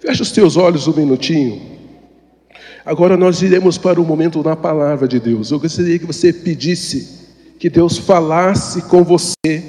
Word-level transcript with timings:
Feche 0.00 0.22
os 0.22 0.32
teus 0.32 0.56
olhos 0.56 0.88
um 0.88 0.94
minutinho. 0.94 1.60
Agora 2.86 3.16
nós 3.18 3.42
iremos 3.42 3.76
para 3.76 4.00
o 4.00 4.04
momento 4.04 4.42
na 4.42 4.56
palavra 4.56 5.06
de 5.06 5.20
Deus. 5.20 5.50
Eu 5.50 5.60
gostaria 5.60 5.98
que 5.98 6.06
você 6.06 6.32
pedisse 6.32 7.20
que 7.58 7.68
Deus 7.68 7.98
falasse 7.98 8.80
com 8.82 9.04
você 9.04 9.62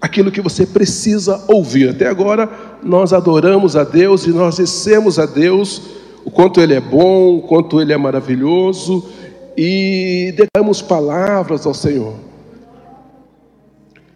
aquilo 0.00 0.32
que 0.32 0.40
você 0.40 0.64
precisa 0.64 1.44
ouvir. 1.48 1.90
Até 1.90 2.06
agora 2.06 2.50
nós 2.82 3.12
adoramos 3.12 3.76
a 3.76 3.84
Deus 3.84 4.24
e 4.24 4.30
nós 4.30 4.56
dissemos 4.56 5.18
a 5.18 5.26
Deus 5.26 5.82
o 6.24 6.30
quanto 6.30 6.58
Ele 6.58 6.72
é 6.72 6.80
bom, 6.80 7.36
o 7.36 7.42
quanto 7.42 7.78
Ele 7.78 7.92
é 7.92 7.98
maravilhoso 7.98 9.06
e 9.54 10.34
damos 10.54 10.80
palavras 10.80 11.66
ao 11.66 11.74
Senhor. 11.74 12.14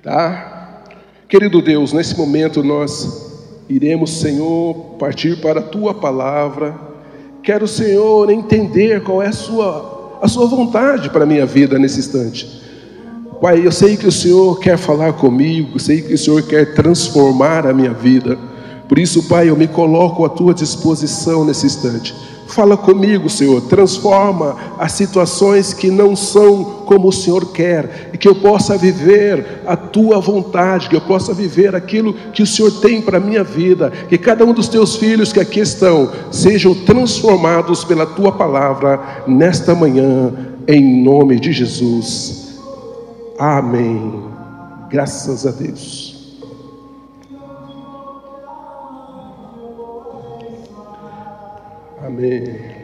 Tá? 0.03 0.83
Querido 1.29 1.61
Deus, 1.61 1.93
nesse 1.93 2.17
momento 2.17 2.63
nós 2.63 3.34
iremos, 3.69 4.21
Senhor, 4.21 4.75
partir 4.99 5.41
para 5.41 5.61
a 5.61 5.63
tua 5.63 5.95
palavra. 5.95 6.75
Quero, 7.43 7.67
Senhor, 7.67 8.31
entender 8.31 9.03
qual 9.03 9.23
é 9.23 9.29
a 9.29 9.33
sua, 9.33 10.19
a 10.21 10.29
sua 10.29 10.47
vontade 10.47 11.11
para 11.11 11.25
a 11.25 11.27
minha 11.27 11.47
vida 11.47 11.79
nesse 11.79 11.99
instante. 11.99 12.63
Pai, 13.41 13.67
eu 13.67 13.73
sei 13.73 13.97
que 13.97 14.07
o 14.07 14.13
Senhor 14.13 14.59
quer 14.59 14.79
falar 14.79 15.13
comigo, 15.13 15.79
sei 15.79 16.01
que 16.01 16.15
o 16.15 16.19
Senhor 16.19 16.43
quer 16.43 16.75
transformar 16.75 17.67
a 17.67 17.75
minha 17.75 17.93
vida. 17.93 18.39
Por 18.89 18.99
isso, 18.99 19.29
Pai, 19.29 19.51
eu 19.51 19.57
me 19.57 19.69
coloco 19.69 20.25
à 20.25 20.29
tua 20.29 20.55
disposição 20.55 21.45
nesse 21.45 21.67
instante. 21.67 22.15
Fala 22.47 22.77
comigo, 22.77 23.29
Senhor, 23.29 23.63
transforma 23.63 24.57
as 24.79 24.93
situações 24.93 25.73
que 25.73 25.91
não 25.91 26.15
são 26.15 26.65
como 26.85 27.09
o 27.09 27.13
Senhor 27.13 27.53
quer, 27.53 28.11
e 28.13 28.19
que 28.19 28.29
eu 28.29 28.35
possa 28.35 28.77
viver 28.77 29.63
a 29.67 29.77
tua 29.77 30.21
vontade, 30.21 30.89
que 30.89 30.97
eu 30.97 31.01
possa 31.01 31.33
viver 31.33 31.75
aquilo 31.75 32.13
que 32.33 32.43
o 32.43 32.47
Senhor 32.47 32.71
tem 32.81 33.01
para 33.01 33.17
a 33.17 33.21
minha 33.21 33.43
vida, 33.43 33.91
que 34.09 34.19
cada 34.19 34.45
um 34.45 34.53
dos 34.53 34.69
teus 34.69 34.97
filhos 34.97 35.33
que 35.33 35.41
aqui 35.41 35.61
estão 35.61 36.11
sejam 36.31 36.75
transformados 36.75 37.83
pela 37.83 38.07
tua 38.07 38.33
palavra 38.33 39.25
nesta 39.27 39.75
manhã, 39.75 40.33
em 40.69 41.03
nome 41.03 41.41
de 41.41 41.53
Jesus. 41.53 42.61
Amém. 43.39 44.23
Graças 44.91 45.47
a 45.47 45.51
Deus. 45.51 46.04
Amém. 52.05 52.84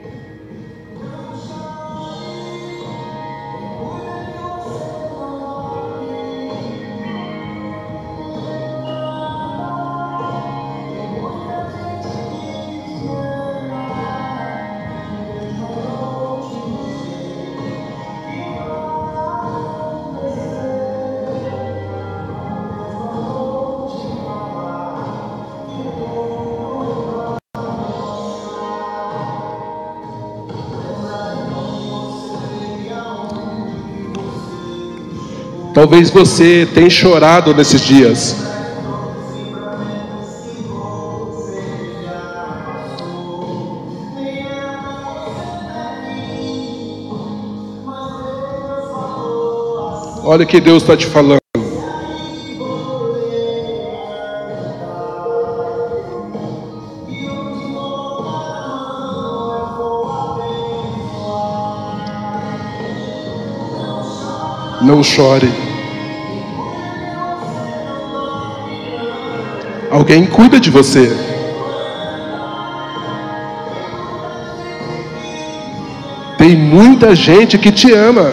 Talvez 35.80 36.10
você 36.10 36.68
tenha 36.74 36.90
chorado 36.90 37.54
nesses 37.54 37.80
dias. 37.80 38.36
Olha 50.22 50.44
o 50.44 50.46
que 50.46 50.60
Deus 50.60 50.82
está 50.82 50.94
te 50.94 51.06
falando. 51.06 51.40
Não 64.82 65.02
chore. 65.02 65.69
Alguém 70.00 70.24
cuida 70.24 70.58
de 70.58 70.70
você. 70.70 71.14
Tem 76.38 76.56
muita 76.56 77.14
gente 77.14 77.58
que 77.58 77.70
te 77.70 77.92
ama. 77.92 78.32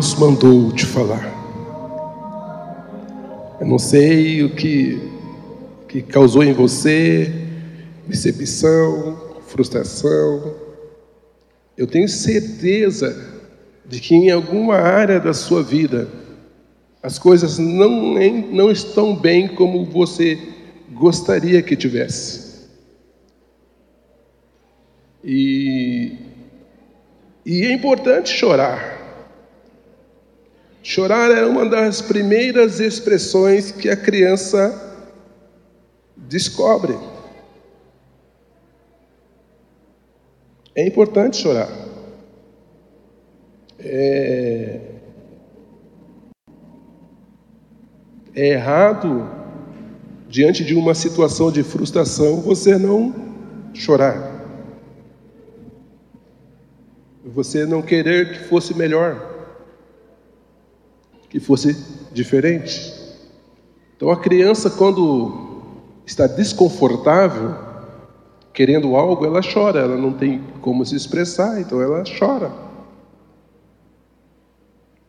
Deus 0.00 0.14
mandou 0.14 0.72
te 0.72 0.86
falar. 0.86 1.30
Eu 3.60 3.66
não 3.66 3.78
sei 3.78 4.42
o 4.42 4.54
que, 4.54 4.98
que 5.86 6.00
causou 6.00 6.42
em 6.42 6.54
você 6.54 7.30
decepção, 8.06 9.20
frustração. 9.46 10.56
Eu 11.76 11.86
tenho 11.86 12.08
certeza 12.08 13.14
de 13.84 14.00
que 14.00 14.14
em 14.14 14.30
alguma 14.30 14.76
área 14.76 15.20
da 15.20 15.34
sua 15.34 15.62
vida 15.62 16.08
as 17.02 17.18
coisas 17.18 17.58
não, 17.58 18.14
não 18.50 18.70
estão 18.70 19.14
bem 19.14 19.48
como 19.48 19.84
você 19.84 20.38
gostaria 20.94 21.60
que 21.60 21.76
tivesse. 21.76 22.70
E 25.22 26.16
e 27.44 27.66
é 27.66 27.72
importante 27.72 28.30
chorar. 28.30 28.89
Chorar 30.92 31.30
é 31.30 31.46
uma 31.46 31.64
das 31.68 32.02
primeiras 32.02 32.80
expressões 32.80 33.70
que 33.70 33.88
a 33.88 33.96
criança 33.96 35.06
descobre. 36.16 36.98
É 40.74 40.84
importante 40.84 41.36
chorar. 41.36 41.68
É, 43.78 44.80
é 48.34 48.48
errado, 48.48 49.30
diante 50.28 50.64
de 50.64 50.74
uma 50.74 50.96
situação 50.96 51.52
de 51.52 51.62
frustração, 51.62 52.40
você 52.40 52.76
não 52.76 53.14
chorar. 53.74 54.44
Você 57.24 57.64
não 57.64 57.80
querer 57.80 58.32
que 58.32 58.48
fosse 58.48 58.76
melhor, 58.76 59.39
que 61.30 61.40
fosse 61.40 61.74
diferente. 62.12 62.92
Então 63.96 64.10
a 64.10 64.20
criança, 64.20 64.68
quando 64.68 65.62
está 66.04 66.26
desconfortável, 66.26 67.54
querendo 68.52 68.94
algo, 68.96 69.24
ela 69.24 69.40
chora, 69.40 69.80
ela 69.80 69.96
não 69.96 70.12
tem 70.12 70.42
como 70.60 70.84
se 70.84 70.94
expressar, 70.94 71.58
então 71.58 71.80
ela 71.80 72.04
chora. 72.18 72.52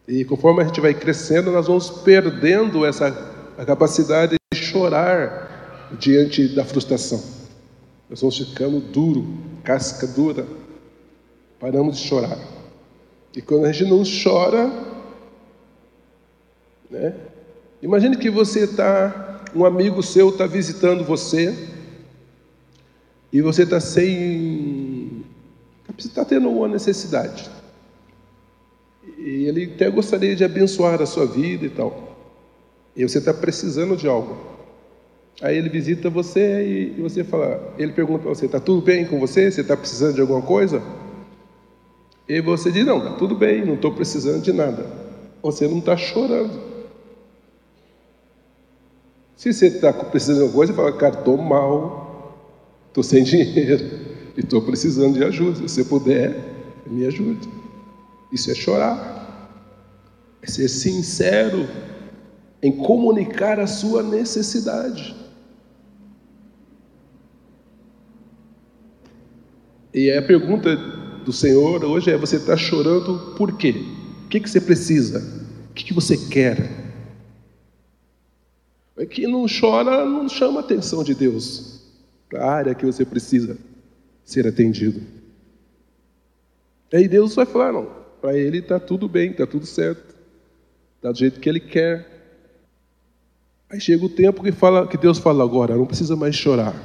E 0.08 0.24
conforme 0.24 0.62
a 0.62 0.66
gente 0.66 0.80
vai 0.80 0.94
crescendo, 0.94 1.52
nós 1.52 1.68
vamos 1.68 1.90
perdendo 1.90 2.86
essa 2.86 3.08
a 3.58 3.66
capacidade 3.66 4.36
de 4.54 4.60
chorar 4.60 5.90
diante 6.00 6.48
da 6.56 6.64
frustração. 6.64 7.22
Nós 8.10 8.22
vamos 8.22 8.38
ficando 8.38 8.80
duro, 8.80 9.28
casca 9.64 10.08
dura 10.08 10.46
paramos 11.62 12.00
de 12.00 12.08
chorar. 12.08 12.40
E 13.36 13.42
quando 13.42 13.66
a 13.66 13.72
gente 13.72 13.88
não 13.88 14.02
chora, 14.04 14.68
né? 16.92 17.16
Imagine 17.82 18.18
que 18.18 18.30
você 18.30 18.66
está, 18.66 19.44
um 19.56 19.66
amigo 19.66 20.04
seu 20.04 20.30
está 20.30 20.46
visitando 20.46 21.04
você 21.04 21.58
e 23.32 23.42
você 23.42 23.64
está 23.64 23.80
sem. 23.80 25.24
está 25.98 26.26
tendo 26.26 26.50
uma 26.50 26.68
necessidade. 26.68 27.50
E 29.18 29.46
ele 29.46 29.72
até 29.74 29.90
gostaria 29.90 30.36
de 30.36 30.44
abençoar 30.44 31.02
a 31.02 31.06
sua 31.06 31.26
vida 31.26 31.66
e 31.66 31.70
tal. 31.70 32.18
E 32.96 33.08
você 33.08 33.20
está 33.20 33.34
precisando 33.34 33.96
de 33.96 34.08
algo. 34.08 34.38
Aí 35.42 35.58
ele 35.58 35.70
visita 35.70 36.10
você 36.10 36.94
e 36.98 37.02
você 37.02 37.24
fala, 37.24 37.74
ele 37.78 37.94
pergunta 37.94 38.20
para 38.20 38.30
você, 38.30 38.46
está 38.46 38.60
tudo 38.60 38.82
bem 38.82 39.06
com 39.06 39.20
você? 39.20 39.50
Você 39.50 39.62
está 39.62 39.78
precisando 39.78 40.16
de 40.16 40.22
alguma 40.22 40.42
coisa? 40.42 40.84
E 42.28 42.42
você 42.42 42.72
diz, 42.72 42.86
não, 42.86 42.98
está 42.98 43.12
tudo 43.12 43.34
bem, 43.34 43.66
não 43.66 43.76
estou 43.76 43.94
precisando 43.94 44.42
de 44.44 44.52
nada. 44.52 44.86
Você 45.42 45.68
não 45.68 45.80
está 45.80 45.96
chorando. 45.98 46.71
Se 49.42 49.52
você 49.52 49.66
está 49.70 49.92
precisando 49.92 50.36
de 50.36 50.42
alguma 50.44 50.58
coisa, 50.58 50.72
você 50.72 50.78
fala, 50.78 50.94
cara, 50.96 51.18
estou 51.18 51.36
mal, 51.36 52.38
estou 52.90 53.04
sem 53.04 53.24
dinheiro 53.26 53.84
e 54.38 54.40
estou 54.40 54.62
precisando 54.62 55.16
de 55.16 55.24
ajuda. 55.24 55.56
Se 55.56 55.62
você 55.64 55.84
puder, 55.84 56.36
me 56.86 57.08
ajude. 57.08 57.50
Isso 58.32 58.52
é 58.52 58.54
chorar. 58.54 59.50
É 60.44 60.48
ser 60.48 60.68
sincero 60.68 61.68
em 62.62 62.72
comunicar 62.72 63.60
a 63.60 63.66
sua 63.66 64.04
necessidade. 64.04 65.16
E 69.92 70.12
a 70.12 70.22
pergunta 70.22 70.76
do 71.26 71.34
Senhor 71.34 71.84
hoje 71.84 72.12
é: 72.12 72.16
você 72.16 72.36
está 72.36 72.56
chorando 72.56 73.34
por 73.36 73.58
quê? 73.58 73.74
O 74.24 74.28
que, 74.28 74.40
que 74.40 74.48
você 74.48 74.62
precisa? 74.62 75.18
O 75.72 75.74
que, 75.74 75.86
que 75.86 75.96
você 75.96 76.16
quer? 76.16 76.91
É 78.98 79.06
que 79.06 79.26
não 79.26 79.46
chora, 79.48 80.06
não 80.06 80.28
chama 80.28 80.60
a 80.60 80.64
atenção 80.64 81.04
de 81.04 81.16
Deus 81.16 81.82
para 82.30 82.44
a 82.46 82.52
área 82.52 82.76
que 82.76 82.86
você 82.86 83.06
precisa 83.06 83.58
ser 84.24 84.48
atendido. 84.48 85.02
Aí 86.94 87.08
Deus 87.08 87.36
vai 87.36 87.46
falar: 87.46 87.72
não, 87.72 87.88
para 88.22 88.38
ele 88.38 88.60
está 88.60 88.80
tudo 88.80 89.08
bem, 89.08 89.32
está 89.32 89.48
tudo 89.48 89.66
certo, 89.66 90.16
está 90.98 91.12
do 91.12 91.18
jeito 91.18 91.40
que 91.40 91.50
ele 91.50 91.60
quer. 91.60 92.10
Aí 93.70 93.80
chega 93.80 94.06
o 94.06 94.10
tempo 94.10 94.44
que, 94.44 94.52
fala, 94.52 94.86
que 94.86 94.98
Deus 94.98 95.18
fala 95.18 95.44
agora, 95.44 95.78
não 95.78 95.86
precisa 95.86 96.16
mais 96.16 96.36
chorar. 96.36 96.76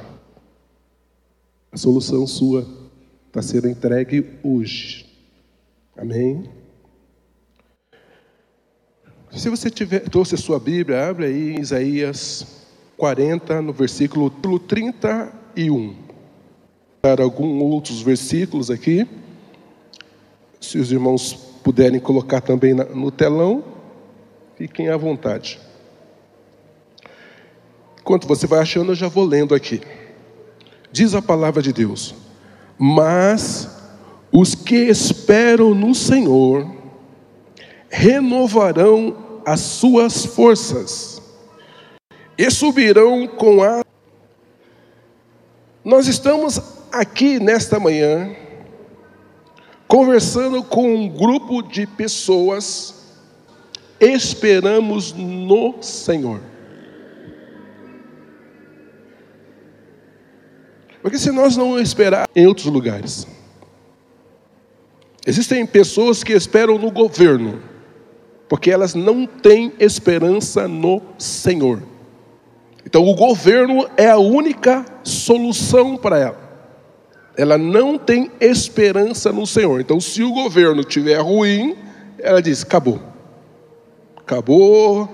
A 1.71 1.77
solução 1.77 2.25
sua 2.25 2.65
está 3.27 3.41
sendo 3.41 3.67
entregue 3.67 4.25
hoje. 4.41 5.05
Amém? 5.97 6.49
Se 9.31 9.49
você 9.49 9.69
tiver, 9.69 10.01
trouxe 10.09 10.35
a 10.35 10.37
sua 10.37 10.59
Bíblia, 10.59 11.09
abre 11.09 11.25
aí 11.25 11.55
em 11.55 11.59
Isaías 11.59 12.47
40, 12.95 13.61
no 13.61 13.73
versículo 13.73 14.29
31. 14.29 15.95
Para 17.01 17.23
alguns 17.23 17.61
outros 17.61 18.01
versículos 18.01 18.71
aqui, 18.71 19.07
se 20.59 20.77
os 20.77 20.91
irmãos 20.91 21.33
puderem 21.63 21.99
colocar 21.99 22.41
também 22.41 22.73
no 22.73 23.11
telão, 23.11 23.63
fiquem 24.55 24.89
à 24.89 24.97
vontade. 24.97 25.59
Enquanto 27.99 28.27
você 28.27 28.47
vai 28.47 28.59
achando, 28.59 28.93
eu 28.93 28.95
já 28.95 29.09
vou 29.09 29.25
lendo 29.25 29.53
aqui. 29.53 29.81
Diz 30.91 31.13
a 31.13 31.21
palavra 31.21 31.61
de 31.61 31.73
Deus: 31.73 32.15
Mas 32.77 33.69
os 34.31 34.55
que 34.55 34.75
esperam 34.75 35.75
no 35.75 35.93
Senhor 35.93 36.76
renovarão 37.89 39.41
as 39.45 39.61
suas 39.61 40.25
forças 40.25 41.21
e 42.37 42.49
subirão 42.51 43.27
com 43.27 43.63
a. 43.63 43.81
Nós 45.83 46.07
estamos 46.07 46.61
aqui 46.91 47.39
nesta 47.39 47.79
manhã 47.79 48.35
conversando 49.87 50.61
com 50.63 50.93
um 50.93 51.07
grupo 51.07 51.61
de 51.61 51.87
pessoas, 51.87 52.93
esperamos 53.99 55.13
no 55.13 55.81
Senhor. 55.81 56.41
Porque 61.01 61.17
se 61.17 61.31
nós 61.31 61.55
não 61.55 61.79
esperar 61.79 62.27
em 62.35 62.45
outros 62.45 62.65
lugares, 62.65 63.25
existem 65.25 65.65
pessoas 65.65 66.21
que 66.21 66.33
esperam 66.33 66.77
no 66.77 66.91
governo 66.91 67.61
porque 68.49 68.71
elas 68.71 68.93
não 68.93 69.25
têm 69.25 69.73
esperança 69.79 70.67
no 70.67 71.01
Senhor. 71.17 71.81
Então, 72.85 73.05
o 73.05 73.15
governo 73.15 73.87
é 73.97 74.09
a 74.09 74.17
única 74.17 74.85
solução 75.03 75.97
para 75.97 76.17
ela. 76.17 76.47
Ela 77.35 77.57
não 77.57 77.97
tem 77.97 78.31
esperança 78.39 79.31
no 79.31 79.45
Senhor. 79.45 79.81
Então, 79.81 79.99
se 79.99 80.23
o 80.23 80.31
governo 80.31 80.81
estiver 80.81 81.19
ruim, 81.19 81.75
ela 82.17 82.41
diz: 82.41 82.63
acabou. 82.63 82.99
Acabou, 84.15 85.09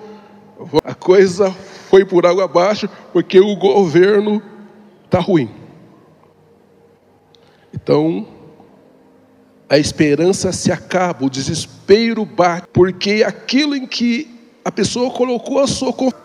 a 0.84 0.94
coisa 0.94 1.52
foi 1.90 2.06
por 2.06 2.26
água 2.26 2.46
abaixo, 2.46 2.88
porque 3.12 3.40
o 3.40 3.56
governo 3.56 4.42
está 5.06 5.20
ruim. 5.20 5.50
Então, 7.74 8.28
a 9.70 9.78
esperança 9.78 10.52
se 10.52 10.72
acaba, 10.72 11.26
o 11.26 11.30
desespero 11.30 12.26
bate, 12.26 12.68
porque 12.72 13.24
aquilo 13.26 13.76
em 13.76 13.88
que 13.88 14.30
a 14.64 14.72
pessoa 14.72 15.12
colocou 15.12 15.60
a 15.60 15.68
sua 15.68 15.92
confiança 15.92 16.24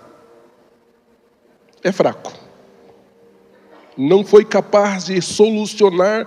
é 1.82 1.92
fraco. 1.92 2.32
Não 3.96 4.24
foi 4.24 4.44
capaz 4.44 5.06
de 5.06 5.20
solucionar 5.20 6.26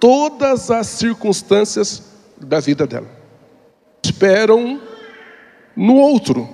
todas 0.00 0.70
as 0.70 0.86
circunstâncias 0.88 2.02
da 2.36 2.58
vida 2.58 2.86
dela. 2.86 3.08
Esperam 4.04 4.80
no 5.76 5.96
outro, 5.96 6.48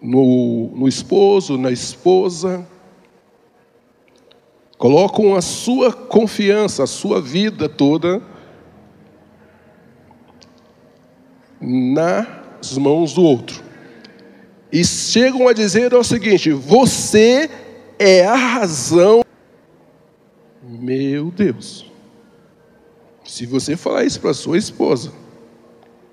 no, 0.00 0.70
no 0.74 0.88
esposo, 0.88 1.56
na 1.56 1.70
esposa, 1.70 2.66
colocam 4.76 5.34
a 5.34 5.40
sua 5.40 5.92
confiança, 5.92 6.82
a 6.82 6.86
sua 6.86 7.20
vida 7.20 7.68
toda 7.68 8.22
nas 11.60 12.78
mãos 12.78 13.12
do 13.14 13.22
outro. 13.22 13.62
E 14.72 14.84
chegam 14.84 15.48
a 15.48 15.52
dizer 15.52 15.92
o 15.94 16.04
seguinte: 16.04 16.50
você 16.52 17.50
é 17.98 18.24
a 18.24 18.34
razão. 18.34 19.22
Meu 20.62 21.30
Deus. 21.30 21.90
Se 23.24 23.46
você 23.46 23.76
falar 23.76 24.04
isso 24.04 24.20
para 24.20 24.34
sua 24.34 24.58
esposa 24.58 25.12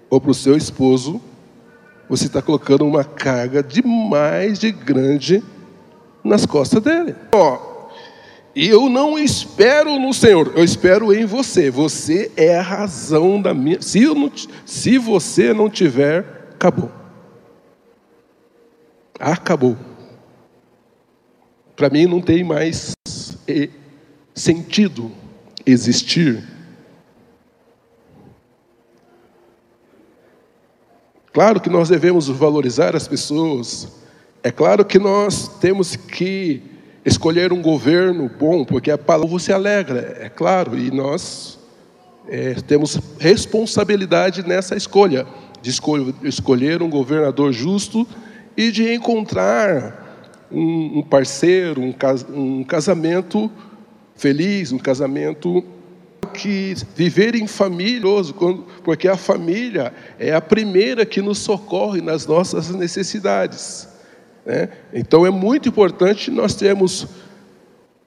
ou 0.09 0.19
para 0.19 0.31
o 0.31 0.35
seu 0.35 0.55
esposo, 0.55 1.21
você 2.09 2.25
está 2.25 2.41
colocando 2.41 2.85
uma 2.85 3.03
carga 3.03 3.61
demais 3.63 4.59
de 4.59 4.71
grande 4.71 5.43
nas 6.23 6.45
costas 6.45 6.81
dele. 6.81 7.15
Ó, 7.33 7.66
e 8.57 8.67
eu 8.69 8.89
não 8.89 9.19
espero 9.19 9.99
no 9.99 10.11
Senhor, 10.11 10.51
eu 10.55 10.63
espero 10.63 11.13
em 11.13 11.27
você. 11.27 11.69
Você 11.69 12.31
é 12.35 12.57
a 12.57 12.61
razão 12.63 13.39
da 13.39 13.53
minha. 13.53 13.79
Se, 13.83 13.99
não, 13.99 14.31
se 14.65 14.97
você 14.97 15.53
não 15.53 15.69
tiver, 15.69 16.49
acabou. 16.55 16.91
Acabou. 19.19 19.77
Para 21.75 21.91
mim 21.91 22.07
não 22.07 22.19
tem 22.19 22.43
mais 22.43 22.95
sentido 24.33 25.11
existir. 25.63 26.43
Claro 31.31 31.61
que 31.61 31.69
nós 31.69 31.89
devemos 31.89 32.27
valorizar 32.27 32.95
as 32.95 33.07
pessoas. 33.07 33.87
É 34.41 34.49
claro 34.49 34.83
que 34.83 34.97
nós 34.97 35.47
temos 35.59 35.95
que 35.95 36.75
escolher 37.07 37.53
um 37.53 37.61
governo 37.61 38.29
bom, 38.37 38.65
porque 38.65 38.91
a 38.91 38.97
palavra 38.97 39.39
se 39.39 39.53
alegra, 39.53 40.17
é 40.19 40.29
claro, 40.29 40.77
e 40.77 40.91
nós 40.91 41.57
é, 42.27 42.55
temos 42.55 42.99
responsabilidade 43.17 44.45
nessa 44.45 44.75
escolha, 44.75 45.25
de 45.61 45.69
escolher 46.23 46.83
um 46.83 46.89
governador 46.89 47.53
justo 47.53 48.05
e 48.55 48.71
de 48.71 48.93
encontrar 48.93 50.05
um, 50.51 51.01
parceiro, 51.01 51.81
um, 51.81 52.63
casamento 52.63 53.49
feliz, 54.15 54.71
um 54.71 54.77
casamento 54.77 55.63
que 56.33 56.75
viver 56.95 57.35
em 57.35 57.47
família, 57.47 58.01
porque 58.83 59.07
a 59.07 59.17
família 59.17 59.93
é 60.19 60.33
a 60.33 60.41
primeira 60.41 61.05
que 61.05 61.21
nos 61.21 61.39
socorre 61.39 62.01
nas 62.01 62.27
nossas 62.27 62.69
necessidades. 62.69 63.96
Né? 64.47 64.69
Então 64.93 65.25
é 65.25 65.29
muito 65.29 65.67
importante 65.67 66.31
nós 66.31 66.55
termos 66.55 67.05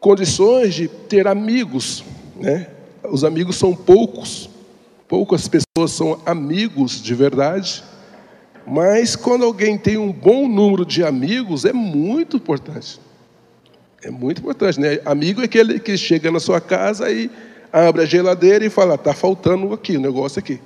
condições 0.01 0.75
de 0.75 0.89
ter 0.89 1.29
amigos. 1.29 2.03
Né? 2.35 2.67
Os 3.05 3.25
amigos 3.25 3.57
são 3.57 3.77
poucos, 3.77 4.49
poucas 5.07 5.47
pessoas 5.47 5.91
são 5.93 6.19
amigos 6.25 7.03
de 7.03 7.15
verdade, 7.15 7.85
mas 8.67 9.17
quando 9.17 9.45
alguém 9.45 9.77
tem 9.77 9.99
um 9.99 10.11
bom 10.11 10.49
número 10.49 10.87
de 10.87 11.05
amigos, 11.05 11.67
é 11.67 11.75
muito 11.75 12.39
importante. 12.39 12.99
É 14.03 14.11
muito 14.11 14.41
importante, 14.41 14.81
né? 14.81 14.99
Amigo 15.05 15.43
é 15.43 15.45
aquele 15.45 15.79
que 15.79 15.95
chega 15.99 16.31
na 16.31 16.41
sua 16.41 16.59
casa 16.59 17.11
e 17.11 17.31
abre 17.71 18.03
a 18.03 18.07
geladeira 18.07 18.65
e 18.65 18.71
fala: 18.71 18.97
tá 18.97 19.13
faltando 19.13 19.75
aqui, 19.75 19.97
o 19.97 19.99
um 19.99 20.03
negócio 20.03 20.39
aqui. 20.39 20.59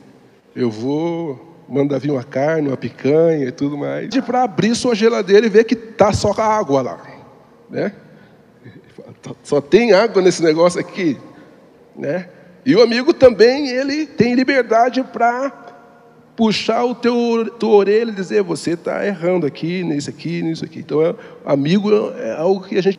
Eu 0.54 0.70
vou 0.70 1.53
mandar 1.68 1.98
vir 1.98 2.10
uma 2.10 2.24
carne, 2.24 2.68
uma 2.68 2.76
picanha 2.76 3.46
e 3.46 3.52
tudo 3.52 3.76
mais. 3.76 4.08
Para 4.20 4.42
abrir 4.42 4.74
sua 4.74 4.94
geladeira 4.94 5.46
e 5.46 5.48
ver 5.48 5.64
que 5.64 5.74
tá 5.74 6.12
só 6.12 6.32
água 6.32 6.82
lá, 6.82 7.02
né? 7.70 7.92
Só 9.42 9.60
tem 9.60 9.92
água 9.92 10.22
nesse 10.22 10.42
negócio 10.42 10.80
aqui, 10.80 11.18
né? 11.96 12.28
E 12.64 12.74
o 12.74 12.82
amigo 12.82 13.12
também 13.12 13.68
ele 13.68 14.06
tem 14.06 14.34
liberdade 14.34 15.02
para 15.02 15.50
puxar 16.36 16.84
o 16.84 16.94
teu 16.94 17.50
tua 17.58 17.76
orelha 17.76 18.10
e 18.10 18.14
dizer 18.14 18.42
você 18.42 18.72
está 18.72 19.06
errando 19.06 19.46
aqui, 19.46 19.84
nisso 19.84 20.10
aqui, 20.10 20.42
nisso 20.42 20.64
aqui. 20.64 20.80
Então, 20.80 21.02
é, 21.02 21.14
amigo 21.44 21.90
é 22.16 22.32
algo 22.32 22.66
que 22.66 22.76
a 22.76 22.82
gente 22.82 22.98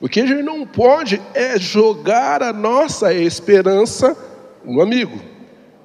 o 0.00 0.08
que 0.08 0.20
a 0.20 0.26
gente 0.26 0.42
não 0.42 0.66
pode 0.66 1.20
é 1.32 1.58
jogar 1.58 2.42
a 2.42 2.52
nossa 2.52 3.14
esperança 3.14 4.14
no 4.64 4.82
amigo. 4.82 5.18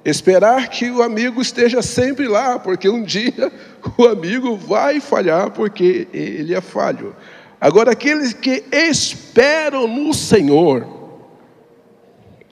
Esperar 0.04 0.68
que 0.68 0.90
o 0.90 1.02
amigo 1.02 1.40
esteja 1.40 1.80
sempre 1.80 2.26
lá, 2.26 2.58
porque 2.58 2.88
um 2.88 3.02
dia 3.02 3.52
o 3.96 4.06
amigo 4.06 4.56
vai 4.56 5.00
falhar, 5.00 5.50
porque 5.50 6.08
ele 6.12 6.54
é 6.54 6.60
falho. 6.60 7.14
Agora, 7.60 7.92
aqueles 7.92 8.32
que 8.32 8.64
esperam 8.72 9.86
no 9.86 10.12
Senhor, 10.12 10.84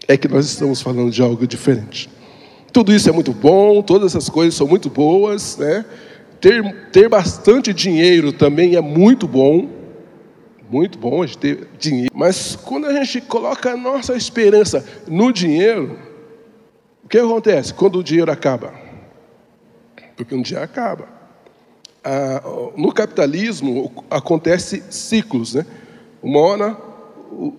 é 0.07 0.17
que 0.17 0.29
nós 0.29 0.47
estamos 0.47 0.81
falando 0.81 1.11
de 1.11 1.23
algo 1.23 1.47
diferente. 1.47 2.09
Tudo 2.73 2.93
isso 2.93 3.09
é 3.09 3.13
muito 3.13 3.33
bom, 3.33 3.83
todas 3.83 4.15
essas 4.15 4.29
coisas 4.29 4.55
são 4.55 4.67
muito 4.67 4.89
boas, 4.89 5.57
né? 5.57 5.85
Ter, 6.41 6.91
ter 6.91 7.09
bastante 7.09 7.73
dinheiro 7.75 8.33
também 8.33 8.77
é 8.77 8.81
muito 8.81 9.29
bom, 9.29 9.69
muito 10.71 10.99
bom 10.99 11.23
a 11.23 11.27
gente 11.27 11.39
ter 11.39 11.69
dinheiro. 11.79 12.11
Mas 12.15 12.57
quando 12.57 12.87
a 12.87 12.93
gente 12.93 13.21
coloca 13.21 13.73
a 13.73 13.77
nossa 13.77 14.15
esperança 14.15 14.85
no 15.07 15.33
dinheiro, 15.33 15.99
que 17.11 17.19
acontece 17.19 17.75
quando 17.75 17.99
o 17.99 18.05
dinheiro 18.05 18.31
acaba? 18.31 18.73
Porque 20.17 20.33
um 20.33 20.43
dia 20.43 20.63
acaba. 20.63 21.09
Ah, 22.05 22.41
no 22.77 22.93
capitalismo 22.93 23.93
acontece 24.09 24.83
ciclos, 24.91 25.55
né? 25.55 25.67
Uma 26.23 26.41
hora 26.41 26.77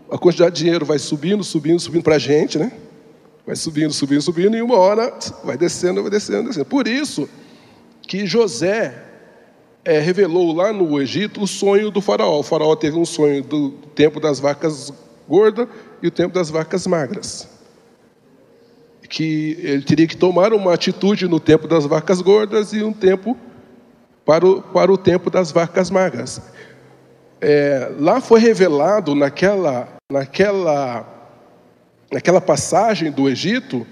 a 0.10 0.18
quantidade 0.18 0.56
de 0.56 0.64
dinheiro 0.64 0.86
vai 0.86 0.98
subindo, 0.98 1.44
subindo, 1.44 1.80
subindo 1.80 2.04
para 2.04 2.16
a 2.16 2.20
gente, 2.20 2.58
né? 2.58 2.72
Vai 3.46 3.56
subindo, 3.56 3.92
subindo, 3.92 4.22
subindo, 4.22 4.56
e 4.56 4.62
uma 4.62 4.78
hora 4.78 5.14
vai 5.44 5.58
descendo, 5.58 6.02
vai 6.02 6.12
descendo, 6.12 6.48
descendo. 6.48 6.66
Por 6.66 6.88
isso 6.88 7.28
que 8.04 8.26
José 8.26 9.04
é, 9.84 10.00
revelou 10.00 10.54
lá 10.54 10.72
no 10.72 11.02
Egito 11.02 11.42
o 11.42 11.48
sonho 11.48 11.92
do 11.92 12.00
faraó. 12.00 12.40
O 12.40 12.44
faraó 12.44 12.76
teve 12.76 12.98
um 12.98 13.06
sonho 13.06 13.44
do 13.44 13.72
tempo 13.96 14.20
das 14.20 14.40
vacas 14.40 14.94
gordas 15.28 15.68
e 16.02 16.08
o 16.08 16.12
tempo 16.12 16.34
das 16.34 16.50
vacas 16.50 16.88
magras. 16.88 17.51
Que 19.12 19.58
ele 19.62 19.82
teria 19.84 20.08
que 20.08 20.16
tomar 20.16 20.54
uma 20.54 20.74
atitude 20.74 21.28
no 21.28 21.40
tempo 21.40 21.68
das 21.68 21.86
vacas 21.86 22.22
gordas 22.22 22.72
e 22.72 22.82
um 22.82 22.94
tempo 22.94 23.38
para 24.26 24.48
o, 24.48 24.62
para 24.62 24.90
o 24.90 24.98
tempo 24.98 25.30
das 25.30 25.52
vacas 25.52 25.92
magras. 25.92 26.42
É, 27.42 27.92
lá 28.00 28.22
foi 28.22 28.40
revelado 28.40 29.14
naquela, 29.14 29.90
naquela, 30.10 31.06
naquela 32.10 32.40
passagem 32.40 33.12
do 33.12 33.28
Egito 33.28 33.86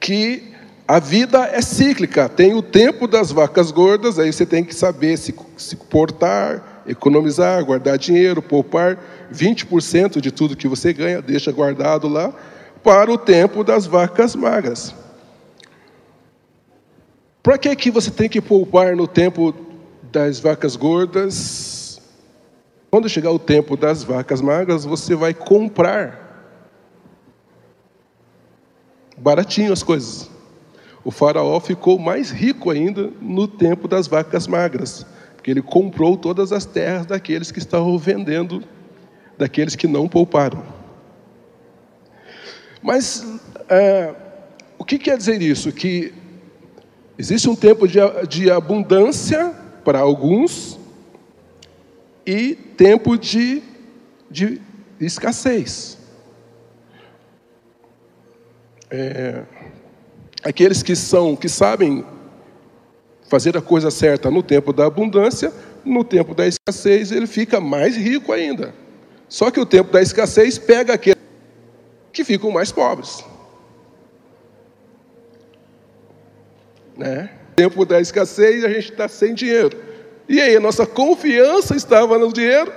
que 0.00 0.52
a 0.88 0.98
vida 0.98 1.48
é 1.52 1.60
cíclica, 1.60 2.28
tem 2.28 2.54
o 2.54 2.62
tempo 2.62 3.06
das 3.06 3.30
vacas 3.30 3.70
gordas, 3.70 4.18
aí 4.18 4.32
você 4.32 4.46
tem 4.46 4.64
que 4.64 4.74
saber 4.74 5.16
se, 5.16 5.34
se 5.56 5.76
portar, 5.76 6.82
economizar, 6.86 7.64
guardar 7.64 7.98
dinheiro, 7.98 8.40
poupar. 8.40 8.98
20% 9.32 10.20
de 10.20 10.30
tudo 10.30 10.56
que 10.56 10.68
você 10.68 10.92
ganha, 10.92 11.22
deixa 11.22 11.50
guardado 11.50 12.08
lá, 12.08 12.32
para 12.82 13.10
o 13.10 13.18
tempo 13.18 13.62
das 13.62 13.86
vacas 13.86 14.34
magras. 14.34 14.94
Para 17.42 17.58
que, 17.58 17.74
que 17.74 17.90
você 17.90 18.10
tem 18.10 18.28
que 18.28 18.40
poupar 18.40 18.94
no 18.94 19.06
tempo 19.06 19.54
das 20.10 20.38
vacas 20.38 20.76
gordas? 20.76 22.00
Quando 22.90 23.08
chegar 23.08 23.30
o 23.30 23.38
tempo 23.38 23.76
das 23.76 24.02
vacas 24.02 24.40
magras, 24.40 24.84
você 24.84 25.14
vai 25.14 25.34
comprar 25.34 26.20
baratinho 29.16 29.72
as 29.72 29.82
coisas 29.82 30.30
o 31.04 31.10
faraó 31.10 31.58
ficou 31.58 31.98
mais 31.98 32.30
rico 32.30 32.70
ainda 32.70 33.10
no 33.20 33.48
tempo 33.48 33.88
das 33.88 34.06
vacas 34.06 34.46
magras, 34.46 35.04
porque 35.34 35.50
ele 35.50 35.62
comprou 35.62 36.16
todas 36.16 36.52
as 36.52 36.64
terras 36.64 37.06
daqueles 37.06 37.50
que 37.50 37.58
estavam 37.58 37.98
vendendo, 37.98 38.62
daqueles 39.36 39.74
que 39.74 39.88
não 39.88 40.08
pouparam. 40.08 40.62
Mas 42.82 43.24
é, 43.68 44.14
o 44.78 44.84
que 44.84 44.98
quer 44.98 45.16
dizer 45.16 45.40
isso? 45.40 45.70
Que 45.70 46.12
existe 47.16 47.48
um 47.48 47.54
tempo 47.54 47.86
de, 47.86 47.98
de 48.28 48.50
abundância 48.50 49.54
para 49.84 50.00
alguns 50.00 50.78
e 52.26 52.54
tempo 52.54 53.16
de, 53.16 53.62
de 54.30 54.60
escassez. 55.00 55.98
É, 58.90 59.42
aqueles 60.42 60.82
que 60.82 60.94
são, 60.96 61.36
que 61.36 61.48
sabem 61.48 62.04
fazer 63.28 63.56
a 63.56 63.62
coisa 63.62 63.90
certa 63.90 64.30
no 64.30 64.42
tempo 64.42 64.72
da 64.72 64.86
abundância, 64.86 65.52
no 65.84 66.04
tempo 66.04 66.34
da 66.34 66.46
escassez 66.46 67.10
ele 67.12 67.26
fica 67.26 67.60
mais 67.60 67.96
rico 67.96 68.32
ainda. 68.32 68.74
Só 69.28 69.50
que 69.50 69.58
o 69.58 69.64
tempo 69.64 69.90
da 69.90 70.02
escassez 70.02 70.58
pega 70.58 70.92
aqueles 70.94 71.21
que 72.12 72.24
ficam 72.24 72.50
mais 72.50 72.70
pobres. 72.70 73.24
Né? 76.96 77.30
No 77.48 77.54
tempo 77.56 77.84
da 77.84 78.00
escassez 78.00 78.64
a 78.64 78.68
gente 78.68 78.90
está 78.90 79.08
sem 79.08 79.34
dinheiro. 79.34 79.76
E 80.28 80.40
aí 80.40 80.56
a 80.56 80.60
nossa 80.60 80.86
confiança 80.86 81.74
estava 81.74 82.18
no 82.18 82.32
dinheiro, 82.32 82.72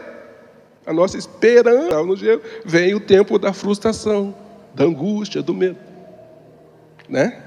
a 0.85 0.93
nossa 0.93 1.17
esperança 1.17 1.85
estava 1.85 2.05
no 2.05 2.15
dinheiro. 2.15 2.41
Vem 2.65 2.93
o 2.93 2.99
tempo 2.99 3.37
da 3.37 3.53
frustração, 3.53 4.35
da 4.73 4.83
angústia, 4.83 5.41
do 5.41 5.53
medo. 5.53 5.77
Né? 7.07 7.41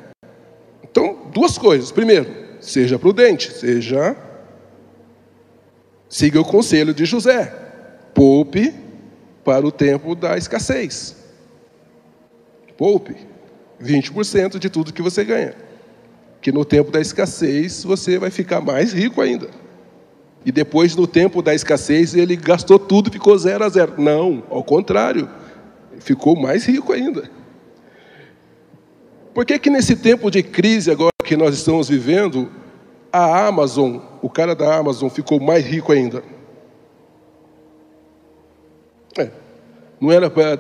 Então, 0.83 1.31
duas 1.33 1.59
coisas. 1.59 1.93
Primeiro, 1.93 2.29
seja 2.61 2.99
prudente, 2.99 3.53
seja. 3.53 4.17
Siga 6.09 6.41
o 6.41 6.45
conselho 6.45 6.95
de 6.95 7.05
José. 7.05 7.53
Poupe 8.15 8.75
para 9.45 9.67
o 9.67 9.71
tempo 9.71 10.15
da 10.15 10.37
escassez. 10.39 11.18
Poupe 12.79 13.17
20% 13.83 14.59
de 14.59 14.71
tudo 14.71 14.93
que 14.93 15.03
você 15.03 15.25
ganha. 15.25 15.55
Que 16.41 16.53
no 16.53 16.65
tempo 16.65 16.93
da 16.93 17.01
escassez 17.01 17.83
você 17.83 18.19
vai 18.19 18.31
ficar 18.31 18.61
mais 18.61 18.93
rico 18.93 19.21
ainda. 19.21 19.51
E 20.47 20.53
depois, 20.53 20.95
no 20.95 21.07
tempo 21.07 21.43
da 21.43 21.53
escassez, 21.53 22.15
ele 22.15 22.37
gastou 22.37 22.79
tudo 22.79 23.11
ficou 23.11 23.37
zero 23.37 23.65
a 23.65 23.69
zero. 23.69 24.01
Não, 24.01 24.45
ao 24.49 24.63
contrário, 24.63 25.29
ficou 25.99 26.37
mais 26.37 26.65
rico 26.65 26.93
ainda. 26.93 27.29
Por 29.35 29.45
que, 29.45 29.59
que 29.59 29.69
nesse 29.69 29.97
tempo 29.97 30.31
de 30.31 30.43
crise 30.43 30.91
agora 30.91 31.11
que 31.25 31.37
nós 31.37 31.57
estamos 31.57 31.89
vivendo, 31.89 32.49
a 33.13 33.47
Amazon, 33.47 33.99
o 34.23 34.31
cara 34.31 34.55
da 34.55 34.77
Amazon 34.77 35.09
ficou 35.09 35.41
mais 35.41 35.67
rico 35.67 35.93
ainda? 35.93 36.23
É, 39.19 39.31
não 40.01 40.13
era 40.13 40.31
para. 40.31 40.57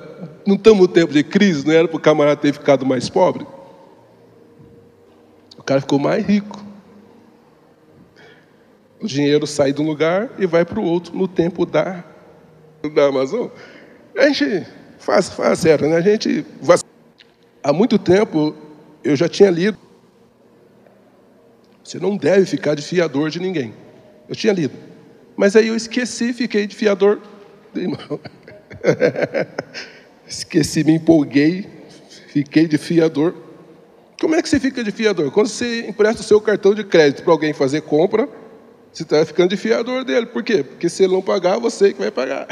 Não 0.48 0.54
estamos 0.54 0.80
no 0.80 0.88
tempo 0.88 1.12
de 1.12 1.22
crise, 1.22 1.66
não 1.66 1.74
era 1.74 1.86
para 1.86 1.98
o 1.98 2.00
camarada 2.00 2.40
ter 2.40 2.54
ficado 2.54 2.86
mais 2.86 3.10
pobre? 3.10 3.46
O 5.58 5.62
cara 5.62 5.82
ficou 5.82 5.98
mais 5.98 6.24
rico. 6.24 6.64
O 8.98 9.06
dinheiro 9.06 9.46
sai 9.46 9.74
de 9.74 9.82
um 9.82 9.84
lugar 9.84 10.30
e 10.38 10.46
vai 10.46 10.64
para 10.64 10.80
o 10.80 10.82
outro 10.82 11.14
no 11.14 11.28
tempo 11.28 11.66
da, 11.66 12.02
da 12.94 13.08
Amazon. 13.08 13.48
A 14.16 14.30
gente 14.30 14.66
faz, 14.98 15.28
faz 15.28 15.58
sério, 15.58 15.86
né? 15.86 15.96
A 15.96 16.00
gente. 16.00 16.46
Há 17.62 17.70
muito 17.70 17.98
tempo 17.98 18.56
eu 19.04 19.14
já 19.14 19.28
tinha 19.28 19.50
lido. 19.50 19.76
Você 21.84 21.98
não 21.98 22.16
deve 22.16 22.46
ficar 22.46 22.74
de 22.74 22.80
fiador 22.80 23.28
de 23.28 23.38
ninguém. 23.38 23.74
Eu 24.26 24.34
tinha 24.34 24.54
lido. 24.54 24.72
Mas 25.36 25.54
aí 25.54 25.68
eu 25.68 25.76
esqueci, 25.76 26.32
fiquei 26.32 26.66
de 26.66 26.74
fiador. 26.74 27.20
esqueci, 30.28 30.84
me 30.84 30.92
empolguei, 30.92 31.66
fiquei 32.28 32.66
de 32.66 32.78
fiador. 32.78 33.34
Como 34.20 34.34
é 34.34 34.42
que 34.42 34.48
você 34.48 34.60
fica 34.60 34.82
de 34.82 34.90
fiador? 34.90 35.30
Quando 35.30 35.48
você 35.48 35.86
empresta 35.86 36.22
o 36.22 36.24
seu 36.24 36.40
cartão 36.40 36.74
de 36.74 36.84
crédito 36.84 37.22
para 37.22 37.32
alguém 37.32 37.52
fazer 37.52 37.82
compra, 37.82 38.28
você 38.92 39.04
está 39.04 39.24
ficando 39.24 39.50
de 39.50 39.56
fiador 39.56 40.04
dele. 40.04 40.26
Por 40.26 40.42
quê? 40.42 40.62
Porque 40.62 40.88
se 40.88 41.04
ele 41.04 41.12
não 41.12 41.22
pagar, 41.22 41.58
você 41.58 41.92
que 41.92 41.98
vai 41.98 42.10
pagar. 42.10 42.48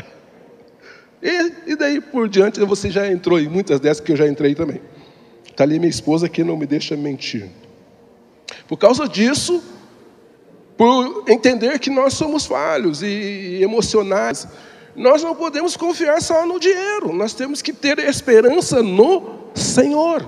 E, 1.22 1.72
e 1.72 1.76
daí 1.76 2.00
por 2.00 2.28
diante, 2.28 2.60
você 2.60 2.90
já 2.90 3.10
entrou 3.10 3.40
em 3.40 3.48
muitas 3.48 3.80
dessas 3.80 4.00
que 4.00 4.12
eu 4.12 4.16
já 4.16 4.28
entrei 4.28 4.54
também. 4.54 4.80
Está 5.48 5.64
ali 5.64 5.78
minha 5.78 5.90
esposa 5.90 6.28
que 6.28 6.44
não 6.44 6.56
me 6.56 6.66
deixa 6.66 6.96
mentir. 6.96 7.48
Por 8.68 8.76
causa 8.76 9.08
disso, 9.08 9.62
por 10.76 11.24
entender 11.26 11.78
que 11.78 11.90
nós 11.90 12.14
somos 12.14 12.46
falhos 12.46 13.02
e 13.02 13.60
emocionais, 13.62 14.46
nós 14.96 15.22
não 15.22 15.34
podemos 15.34 15.76
confiar 15.76 16.20
só 16.22 16.46
no 16.46 16.58
dinheiro, 16.58 17.12
nós 17.12 17.34
temos 17.34 17.60
que 17.60 17.72
ter 17.72 17.98
esperança 17.98 18.82
no 18.82 19.50
Senhor. 19.54 20.26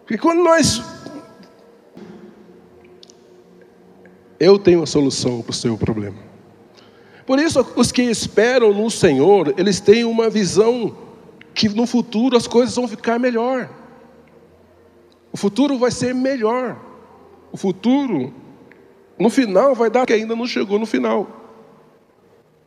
Porque 0.00 0.18
quando 0.18 0.42
nós. 0.42 0.82
Eu 4.38 4.58
tenho 4.58 4.82
a 4.82 4.86
solução 4.86 5.40
para 5.40 5.50
o 5.50 5.54
seu 5.54 5.78
problema. 5.78 6.18
Por 7.24 7.38
isso, 7.38 7.66
os 7.74 7.90
que 7.90 8.02
esperam 8.02 8.72
no 8.72 8.90
Senhor, 8.90 9.54
eles 9.56 9.80
têm 9.80 10.04
uma 10.04 10.28
visão 10.28 10.96
que 11.54 11.68
no 11.68 11.86
futuro 11.86 12.36
as 12.36 12.46
coisas 12.46 12.74
vão 12.74 12.86
ficar 12.86 13.18
melhor. 13.18 13.68
O 15.32 15.36
futuro 15.36 15.78
vai 15.78 15.90
ser 15.90 16.14
melhor. 16.14 16.76
O 17.50 17.56
futuro, 17.56 18.32
no 19.18 19.30
final, 19.30 19.74
vai 19.74 19.90
dar 19.90 20.06
que 20.06 20.12
ainda 20.12 20.36
não 20.36 20.46
chegou 20.46 20.78
no 20.78 20.86
final. 20.86 21.28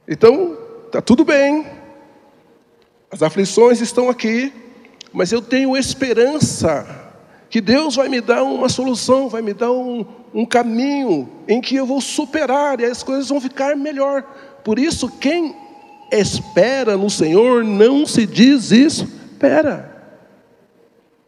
Então, 0.07 0.57
está 0.89 1.01
tudo 1.01 1.23
bem. 1.23 1.65
As 3.11 3.21
aflições 3.21 3.79
estão 3.79 4.09
aqui, 4.09 4.51
mas 5.13 5.31
eu 5.31 5.41
tenho 5.41 5.77
esperança 5.77 6.85
que 7.49 7.61
Deus 7.61 7.95
vai 7.95 8.09
me 8.09 8.21
dar 8.21 8.43
uma 8.43 8.69
solução, 8.69 9.29
vai 9.29 9.41
me 9.41 9.53
dar 9.53 9.71
um, 9.71 10.05
um 10.33 10.45
caminho 10.45 11.29
em 11.47 11.61
que 11.61 11.75
eu 11.75 11.85
vou 11.85 12.01
superar 12.01 12.79
e 12.79 12.85
as 12.85 13.01
coisas 13.01 13.29
vão 13.29 13.41
ficar 13.41 13.75
melhor. 13.75 14.23
Por 14.63 14.77
isso, 14.77 15.09
quem 15.19 15.55
espera 16.11 16.97
no 16.97 17.09
Senhor 17.09 17.63
não 17.63 18.05
se 18.05 18.25
desespera. 18.25 19.89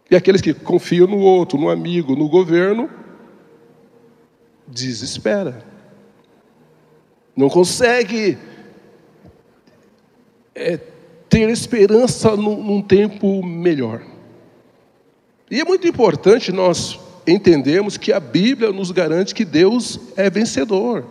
E 0.10 0.15
aqueles 0.15 0.41
que 0.41 0.53
confiam 0.53 1.08
no 1.08 1.20
outro, 1.20 1.58
no 1.58 1.70
amigo, 1.70 2.15
no 2.15 2.27
governo, 2.27 2.89
desespera. 4.68 5.65
Não 7.36 7.50
consegue 7.50 8.38
é, 10.55 10.79
ter 11.29 11.50
esperança 11.50 12.36
num, 12.36 12.62
num 12.62 12.81
tempo 12.81 13.46
melhor. 13.46 14.01
E 15.50 15.60
é 15.60 15.65
muito 15.65 15.88
importante 15.88 16.51
nós 16.51 17.00
entendermos 17.25 17.98
que 17.98 18.12
a 18.12 18.20
Bíblia 18.20 18.72
nos 18.72 18.91
garante 18.91 19.36
que 19.36 19.46
Deus 19.46 20.00
é 20.15 20.29
vencedor, 20.29 21.05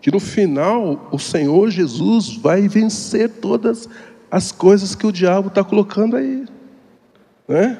que 0.00 0.10
no 0.10 0.20
final 0.20 1.08
o 1.10 1.18
Senhor 1.18 1.70
Jesus 1.70 2.36
vai 2.36 2.68
vencer 2.68 3.28
todas 3.28 3.88
as 4.30 4.52
coisas 4.52 4.94
que 4.94 5.06
o 5.06 5.12
diabo 5.12 5.48
está 5.48 5.64
colocando 5.64 6.16
aí. 6.16 6.44
Né? 7.46 7.78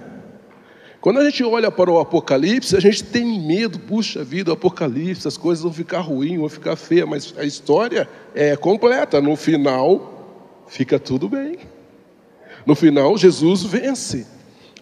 Quando 1.01 1.21
a 1.21 1.25
gente 1.25 1.45
olha 1.45 1.71
para 1.71 1.91
o 1.91 2.01
Apocalipse, 2.01 2.77
a 2.77 2.81
gente 2.81 3.05
tem 3.05 3.41
medo, 3.47 3.79
puxa 3.79 4.25
vida, 4.25 4.51
o 4.51 4.55
Apocalipse, 4.55 5.29
as 5.29 5.37
coisas 5.37 5.63
vão 5.63 5.73
ficar 5.73 6.01
ruins, 6.01 6.39
vão 6.39 6.49
ficar 6.49 6.75
feias, 6.75 7.09
mas 7.09 7.35
a 7.39 7.45
história 7.45 8.09
é 8.35 8.57
completa. 8.57 9.21
No 9.21 9.37
final, 9.37 10.18
fica 10.69 10.99
tudo 10.99 11.29
bem. 11.29 11.59
No 12.65 12.75
final, 12.75 13.17
Jesus 13.17 13.63
vence. 13.65 14.27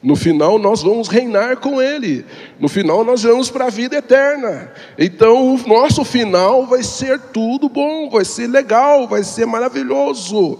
No 0.03 0.15
final 0.15 0.59
nós 0.59 0.83
vamos 0.83 1.09
reinar 1.09 1.57
com 1.57 1.81
Ele. 1.81 2.25
No 2.61 2.69
final 2.69 3.03
nós 3.03 3.23
vamos 3.23 3.51
para 3.51 3.67
a 3.67 3.71
vida 3.71 3.97
eterna. 3.97 4.73
Então 4.99 5.55
o 5.55 5.69
nosso 5.69 6.05
final 6.05 6.67
vai 6.67 6.83
ser 6.83 7.19
tudo 7.33 7.69
bom, 7.69 8.11
vai 8.11 8.25
ser 8.25 8.47
legal, 8.47 9.09
vai 9.09 9.25
ser 9.25 9.47
maravilhoso. 9.47 10.59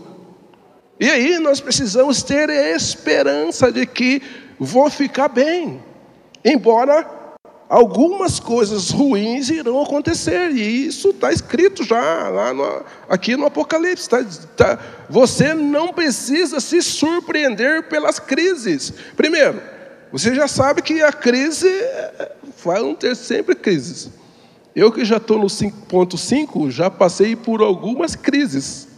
E 0.99 1.11
aí 1.11 1.39
nós 1.39 1.61
precisamos 1.61 2.23
ter 2.23 2.49
esperança 2.49 3.71
de 3.71 3.87
que 3.87 4.23
vou 4.59 4.89
ficar 4.89 5.29
bem, 5.29 5.83
embora 6.45 7.05
algumas 7.69 8.39
coisas 8.39 8.91
ruins 8.91 9.51
irão 9.51 9.83
acontecer, 9.83 10.51
e 10.53 10.87
isso 10.87 11.11
está 11.11 11.33
escrito 11.33 11.85
já 11.85 12.29
lá 12.29 12.55
no, 12.55 12.85
aqui 13.09 13.37
no 13.37 13.47
Apocalipse. 13.47 14.09
Tá, 14.09 14.25
tá, 14.57 14.79
você 15.09 15.55
não 15.55 15.93
precisa 15.93 16.61
se 16.61 16.81
surpreender 16.83 17.85
pelas 17.85 18.19
crises. 18.19 18.93
Primeiro, 19.17 19.61
você 20.13 20.35
já 20.35 20.47
sabe 20.47 20.83
que 20.83 21.03
a 21.03 21.13
crise 21.13 21.71
vão 22.65 22.95
ter 22.95 23.15
sempre 23.17 23.55
crises. 23.55 24.11
Eu 24.75 24.93
que 24.93 25.05
já 25.05 25.17
estou 25.17 25.39
no 25.39 25.47
5.5, 25.47 26.71
já 26.71 26.91
passei 26.91 27.35
por 27.35 27.63
algumas 27.63 28.15
crises. 28.15 28.89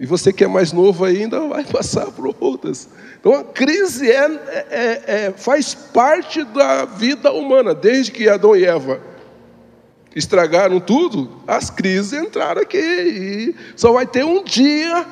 E 0.00 0.06
você 0.06 0.32
que 0.32 0.42
é 0.42 0.48
mais 0.48 0.72
novo 0.72 1.04
ainda 1.04 1.40
vai 1.40 1.62
passar 1.70 2.06
por 2.06 2.34
outras. 2.40 2.88
Então 3.20 3.34
a 3.34 3.44
crise 3.44 4.10
é, 4.10 4.24
é, 4.24 5.02
é, 5.06 5.34
faz 5.36 5.74
parte 5.74 6.42
da 6.42 6.86
vida 6.86 7.30
humana, 7.30 7.74
desde 7.74 8.10
que 8.10 8.26
Adão 8.26 8.56
e 8.56 8.64
Eva 8.64 9.10
estragaram 10.16 10.80
tudo, 10.80 11.30
as 11.46 11.68
crises 11.70 12.14
entraram 12.14 12.62
aqui. 12.62 12.78
E 12.78 13.54
só 13.76 13.92
vai 13.92 14.06
ter 14.06 14.24
um 14.24 14.42
dia 14.42 15.06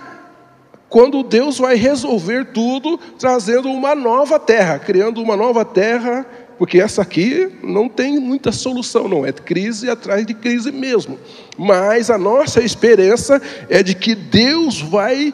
quando 0.88 1.22
Deus 1.22 1.58
vai 1.58 1.76
resolver 1.76 2.46
tudo, 2.46 2.98
trazendo 3.18 3.68
uma 3.68 3.94
nova 3.94 4.38
terra, 4.38 4.78
criando 4.78 5.22
uma 5.22 5.36
nova 5.36 5.66
terra, 5.66 6.26
porque 6.58 6.80
essa 6.80 7.02
aqui 7.02 7.48
não 7.62 7.88
tem 7.88 8.18
muita 8.18 8.50
solução, 8.50 9.08
não, 9.08 9.24
é 9.24 9.32
crise 9.32 9.88
atrás 9.88 10.26
de 10.26 10.34
crise 10.34 10.72
mesmo. 10.72 11.18
Mas 11.56 12.10
a 12.10 12.18
nossa 12.18 12.62
esperança 12.62 13.40
é 13.68 13.82
de 13.82 13.94
que 13.94 14.14
Deus 14.14 14.80
vai 14.80 15.32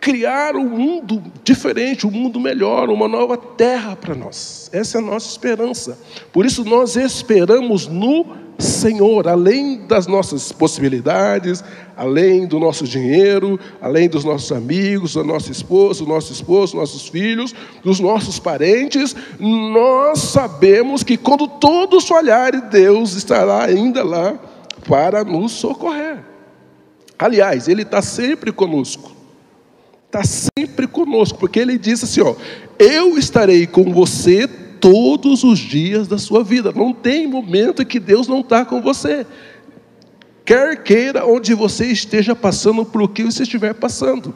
criar 0.00 0.56
um 0.56 0.68
mundo 0.68 1.22
diferente, 1.44 2.06
um 2.06 2.10
mundo 2.10 2.38
melhor, 2.40 2.88
uma 2.88 3.08
nova 3.08 3.36
terra 3.36 3.96
para 3.96 4.14
nós. 4.14 4.70
Essa 4.72 4.98
é 4.98 5.00
a 5.00 5.04
nossa 5.04 5.28
esperança. 5.28 5.98
Por 6.32 6.46
isso 6.46 6.64
nós 6.64 6.96
esperamos 6.96 7.86
no 7.86 8.26
Senhor, 8.58 9.28
além 9.28 9.86
das 9.86 10.08
nossas 10.08 10.50
possibilidades, 10.50 11.62
além 11.96 12.46
do 12.46 12.58
nosso 12.58 12.84
dinheiro, 12.84 13.58
além 13.80 14.08
dos 14.08 14.24
nossos 14.24 14.50
amigos, 14.50 15.14
da 15.14 15.22
nossa 15.22 15.52
esposa, 15.52 16.02
do 16.02 16.08
nosso 16.08 16.32
esposo, 16.32 16.76
nossos 16.76 17.06
filhos, 17.06 17.54
dos 17.84 18.00
nossos 18.00 18.40
parentes, 18.40 19.14
nós 19.38 20.18
sabemos 20.18 21.04
que 21.04 21.16
quando 21.16 21.46
todos 21.46 22.08
falharem, 22.08 22.60
Deus 22.68 23.14
estará 23.14 23.64
ainda 23.64 24.02
lá 24.02 24.38
para 24.88 25.22
nos 25.22 25.52
socorrer. 25.52 26.18
Aliás, 27.16 27.68
Ele 27.68 27.82
está 27.82 28.02
sempre 28.02 28.50
conosco 28.50 29.17
está 30.08 30.22
sempre 30.24 30.86
conosco, 30.86 31.38
porque 31.38 31.60
ele 31.60 31.78
diz 31.78 32.02
assim: 32.02 32.22
ó, 32.22 32.34
eu 32.78 33.16
estarei 33.16 33.66
com 33.66 33.92
você 33.92 34.48
todos 34.48 35.44
os 35.44 35.58
dias 35.58 36.08
da 36.08 36.18
sua 36.18 36.42
vida. 36.42 36.72
Não 36.72 36.92
tem 36.92 37.26
momento 37.26 37.84
que 37.84 38.00
Deus 38.00 38.26
não 38.26 38.40
está 38.40 38.64
com 38.64 38.80
você. 38.80 39.26
Quer 40.44 40.82
queira 40.82 41.26
onde 41.26 41.52
você 41.52 41.86
esteja 41.86 42.34
passando 42.34 42.84
por 42.84 43.06
que 43.10 43.22
você 43.22 43.42
estiver 43.42 43.74
passando. 43.74 44.34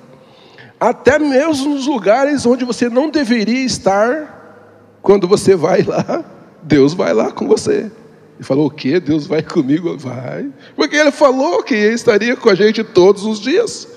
Até 0.78 1.18
mesmo 1.18 1.74
nos 1.74 1.86
lugares 1.86 2.44
onde 2.44 2.64
você 2.64 2.90
não 2.90 3.08
deveria 3.08 3.64
estar, 3.64 4.98
quando 5.00 5.26
você 5.26 5.56
vai 5.56 5.82
lá, 5.82 6.24
Deus 6.62 6.92
vai 6.92 7.14
lá 7.14 7.32
com 7.32 7.46
você. 7.46 7.90
Ele 8.34 8.44
falou 8.44 8.66
o 8.66 8.70
quê? 8.70 9.00
Deus 9.00 9.26
vai 9.26 9.42
comigo? 9.42 9.96
Vai. 9.96 10.50
Porque 10.76 10.96
ele 10.96 11.12
falou 11.12 11.62
que 11.62 11.74
estaria 11.74 12.36
com 12.36 12.50
a 12.50 12.54
gente 12.54 12.84
todos 12.84 13.24
os 13.24 13.40
dias. 13.40 13.88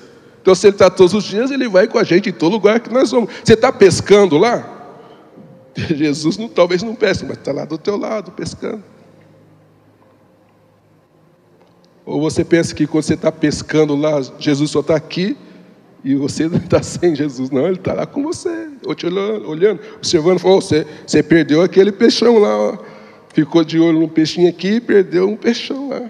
Então, 0.46 0.54
se 0.54 0.68
ele 0.68 0.76
está 0.76 0.92
todos 0.92 1.16
os 1.16 1.24
dias, 1.24 1.50
ele 1.50 1.68
vai 1.68 1.88
com 1.88 1.98
a 1.98 2.04
gente 2.04 2.30
em 2.30 2.32
todo 2.32 2.52
lugar 2.52 2.80
que 2.80 2.94
nós 2.94 3.10
vamos. 3.10 3.34
Você 3.44 3.54
está 3.54 3.72
pescando 3.72 4.38
lá? 4.38 4.94
Jesus 5.74 6.38
não, 6.38 6.48
talvez 6.48 6.84
não 6.84 6.94
pesque, 6.94 7.26
mas 7.26 7.40
está 7.40 7.52
lá 7.52 7.66
do 7.66 7.80
teu 7.80 7.98
lado 7.98 8.32
pescando. 8.32 8.84
Ou 12.06 12.22
você 12.22 12.46
pensa 12.46 12.76
que 12.76 12.86
quando 12.86 13.06
você 13.06 13.16
está 13.16 13.32
pescando 13.32 13.96
lá, 13.96 14.22
Jesus 14.38 14.70
só 14.70 14.82
está 14.82 14.96
aqui 14.96 15.36
e 16.04 16.14
você 16.14 16.46
não 16.48 16.60
está 16.60 16.84
sem 16.84 17.16
Jesus, 17.16 17.50
não, 17.50 17.66
ele 17.66 17.78
está 17.78 17.94
lá 17.94 18.06
com 18.06 18.22
você, 18.22 18.70
te 18.96 19.08
olhando, 19.08 19.50
olhando 19.50 19.80
observando, 19.96 20.38
falou, 20.38 20.62
você, 20.62 20.86
você 21.08 21.24
perdeu 21.24 21.64
aquele 21.64 21.92
peixão 21.92 22.38
lá, 22.38 22.56
ó. 22.56 22.78
ficou 23.34 23.64
de 23.64 23.80
olho 23.80 24.00
no 24.00 24.08
peixinho 24.08 24.48
aqui 24.48 24.74
e 24.74 24.80
perdeu 24.80 25.28
um 25.28 25.36
peixão 25.36 25.90
lá. 25.90 26.04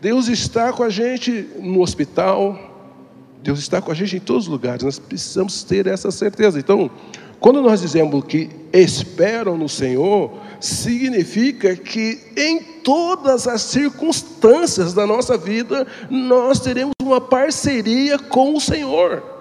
Deus 0.00 0.26
está 0.26 0.72
com 0.72 0.82
a 0.82 0.90
gente 0.90 1.48
no 1.60 1.82
hospital, 1.82 2.71
Deus 3.42 3.58
está 3.58 3.80
com 3.82 3.90
a 3.90 3.94
gente 3.94 4.16
em 4.16 4.20
todos 4.20 4.44
os 4.44 4.50
lugares, 4.50 4.84
nós 4.84 4.98
precisamos 4.98 5.64
ter 5.64 5.86
essa 5.86 6.10
certeza. 6.10 6.58
Então, 6.58 6.90
quando 7.40 7.60
nós 7.60 7.80
dizemos 7.80 8.24
que 8.24 8.48
esperam 8.72 9.58
no 9.58 9.68
Senhor, 9.68 10.32
significa 10.60 11.74
que 11.74 12.20
em 12.36 12.62
todas 12.84 13.48
as 13.48 13.62
circunstâncias 13.62 14.94
da 14.94 15.06
nossa 15.06 15.36
vida, 15.36 15.86
nós 16.08 16.60
teremos 16.60 16.92
uma 17.02 17.20
parceria 17.20 18.18
com 18.18 18.54
o 18.54 18.60
Senhor 18.60 19.31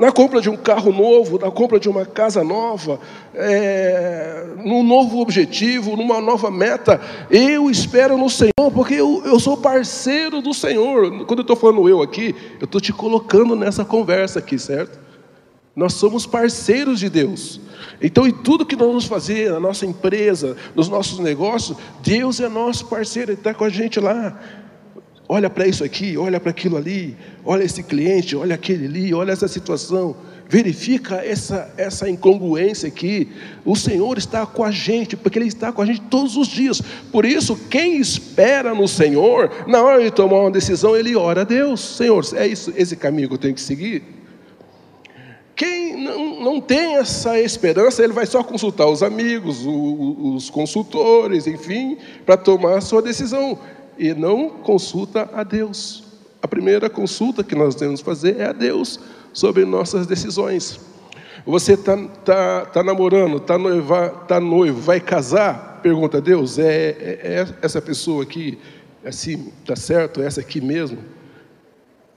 na 0.00 0.10
compra 0.10 0.40
de 0.40 0.48
um 0.48 0.56
carro 0.56 0.90
novo, 0.90 1.38
na 1.38 1.50
compra 1.50 1.78
de 1.78 1.86
uma 1.86 2.06
casa 2.06 2.42
nova, 2.42 2.98
é, 3.34 4.46
num 4.64 4.82
novo 4.82 5.20
objetivo, 5.20 5.94
numa 5.94 6.22
nova 6.22 6.50
meta, 6.50 6.98
eu 7.30 7.70
espero 7.70 8.16
no 8.16 8.30
Senhor, 8.30 8.72
porque 8.74 8.94
eu, 8.94 9.22
eu 9.26 9.38
sou 9.38 9.58
parceiro 9.58 10.40
do 10.40 10.54
Senhor. 10.54 11.26
Quando 11.26 11.40
eu 11.40 11.42
estou 11.42 11.54
falando 11.54 11.86
eu 11.86 12.00
aqui, 12.00 12.34
eu 12.58 12.64
estou 12.64 12.80
te 12.80 12.94
colocando 12.94 13.54
nessa 13.54 13.84
conversa 13.84 14.38
aqui, 14.38 14.58
certo? 14.58 14.98
Nós 15.76 15.92
somos 15.92 16.24
parceiros 16.24 16.98
de 16.98 17.10
Deus. 17.10 17.60
Então, 18.00 18.26
em 18.26 18.32
tudo 18.32 18.64
que 18.64 18.76
nós 18.76 18.88
vamos 18.88 19.04
fazer, 19.04 19.50
na 19.50 19.60
nossa 19.60 19.84
empresa, 19.84 20.56
nos 20.74 20.88
nossos 20.88 21.18
negócios, 21.18 21.76
Deus 22.02 22.40
é 22.40 22.48
nosso 22.48 22.86
parceiro, 22.86 23.32
Ele 23.32 23.38
está 23.38 23.52
com 23.52 23.64
a 23.64 23.68
gente 23.68 24.00
lá. 24.00 24.40
Olha 25.32 25.48
para 25.48 25.64
isso 25.64 25.84
aqui, 25.84 26.18
olha 26.18 26.40
para 26.40 26.50
aquilo 26.50 26.76
ali, 26.76 27.16
olha 27.44 27.62
esse 27.62 27.84
cliente, 27.84 28.34
olha 28.34 28.56
aquele 28.56 28.86
ali, 28.86 29.14
olha 29.14 29.30
essa 29.30 29.46
situação. 29.46 30.16
Verifica 30.48 31.24
essa, 31.24 31.72
essa 31.76 32.10
incongruência 32.10 32.88
aqui. 32.88 33.28
O 33.64 33.76
Senhor 33.76 34.18
está 34.18 34.44
com 34.44 34.64
a 34.64 34.72
gente, 34.72 35.16
porque 35.16 35.38
Ele 35.38 35.46
está 35.46 35.70
com 35.70 35.82
a 35.82 35.86
gente 35.86 36.00
todos 36.00 36.36
os 36.36 36.48
dias. 36.48 36.82
Por 37.12 37.24
isso, 37.24 37.54
quem 37.70 37.98
espera 37.98 38.74
no 38.74 38.88
Senhor, 38.88 39.52
na 39.68 39.80
hora 39.80 40.02
de 40.02 40.10
tomar 40.10 40.40
uma 40.40 40.50
decisão, 40.50 40.96
ele 40.96 41.14
ora 41.14 41.42
a 41.42 41.44
Deus: 41.44 41.80
Senhor, 41.80 42.24
é 42.34 42.48
isso, 42.48 42.72
esse 42.76 42.96
caminho 42.96 43.28
que 43.28 43.34
eu 43.34 43.38
tenho 43.38 43.54
que 43.54 43.60
seguir? 43.60 44.02
Quem 45.54 46.02
não, 46.02 46.40
não 46.40 46.60
tem 46.60 46.96
essa 46.96 47.38
esperança, 47.38 48.02
ele 48.02 48.12
vai 48.12 48.26
só 48.26 48.42
consultar 48.42 48.88
os 48.88 49.00
amigos, 49.00 49.64
os, 49.64 50.34
os 50.34 50.50
consultores, 50.50 51.46
enfim, 51.46 51.98
para 52.26 52.36
tomar 52.36 52.78
a 52.78 52.80
sua 52.80 53.00
decisão 53.00 53.56
e 54.00 54.14
não 54.14 54.48
consulta 54.48 55.28
a 55.34 55.44
Deus. 55.44 56.02
A 56.42 56.48
primeira 56.48 56.88
consulta 56.88 57.44
que 57.44 57.54
nós 57.54 57.74
devemos 57.74 58.00
fazer 58.00 58.40
é 58.40 58.46
a 58.46 58.52
Deus 58.52 58.98
sobre 59.30 59.66
nossas 59.66 60.06
decisões. 60.06 60.80
Você 61.44 61.74
está 61.74 61.98
tá, 62.24 62.64
tá 62.64 62.82
namorando, 62.82 63.36
está 63.36 63.58
tá 64.26 64.40
noivo, 64.40 64.80
vai 64.80 65.00
casar? 65.00 65.80
Pergunta 65.82 66.16
a 66.16 66.20
Deus: 66.20 66.58
é, 66.58 66.64
é, 66.64 67.20
é 67.22 67.46
essa 67.60 67.80
pessoa 67.82 68.22
aqui, 68.22 68.58
assim, 69.04 69.52
está 69.60 69.76
certo? 69.76 70.22
É 70.22 70.26
essa 70.26 70.40
aqui 70.40 70.62
mesmo? 70.62 70.98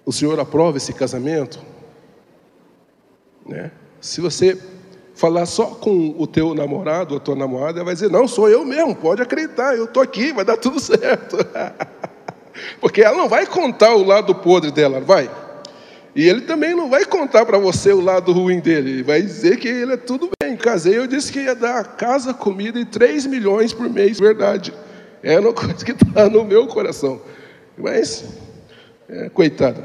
O 0.06 0.14
Senhor 0.14 0.40
aprova 0.40 0.78
esse 0.78 0.94
casamento? 0.94 1.60
Né? 3.46 3.72
Se 4.00 4.22
você 4.22 4.58
falar 5.14 5.46
só 5.46 5.66
com 5.66 6.16
o 6.18 6.26
teu 6.26 6.54
namorado 6.54 7.14
ou 7.14 7.18
a 7.18 7.20
tua 7.20 7.36
namorada, 7.36 7.80
ela 7.80 7.86
vai 7.86 7.94
dizer: 7.94 8.10
Não, 8.10 8.28
sou 8.28 8.50
eu 8.50 8.66
mesmo, 8.66 8.96
pode 8.96 9.22
acreditar, 9.22 9.76
eu 9.76 9.86
estou 9.86 10.02
aqui, 10.02 10.34
vai 10.34 10.46
dar 10.46 10.58
tudo 10.58 10.80
certo. 10.82 11.38
Porque 12.80 13.02
ela 13.02 13.18
não 13.18 13.30
vai 13.30 13.46
contar 13.46 13.96
o 13.96 14.04
lado 14.04 14.34
podre 14.36 14.72
dela, 14.72 15.00
vai. 15.00 15.30
E 16.16 16.28
ele 16.28 16.42
também 16.42 16.76
não 16.76 16.90
vai 16.90 17.06
contar 17.06 17.44
para 17.46 17.58
você 17.58 17.92
o 17.92 18.00
lado 18.00 18.32
ruim 18.32 18.60
dele, 18.60 18.92
ele 18.92 19.04
vai 19.04 19.22
dizer 19.22 19.58
que 19.58 19.68
ele 19.68 19.94
é 19.94 19.98
tudo 19.98 20.30
bem. 20.40 20.56
Casei, 20.56 20.98
eu 20.98 21.08
disse 21.08 21.32
que 21.32 21.40
ia 21.40 21.56
dar 21.56 21.84
casa, 21.96 22.34
comida 22.34 22.80
e 22.80 22.86
3 22.86 23.26
milhões 23.26 23.74
por 23.74 23.90
mês, 23.90 24.20
verdade. 24.20 24.72
É 25.24 25.40
uma 25.40 25.54
coisa 25.54 25.84
que 25.84 25.92
está 25.92 26.30
no 26.30 26.44
meu 26.44 26.68
coração. 26.68 27.20
Mas, 27.76 28.26
é, 29.10 29.30
coitada, 29.30 29.84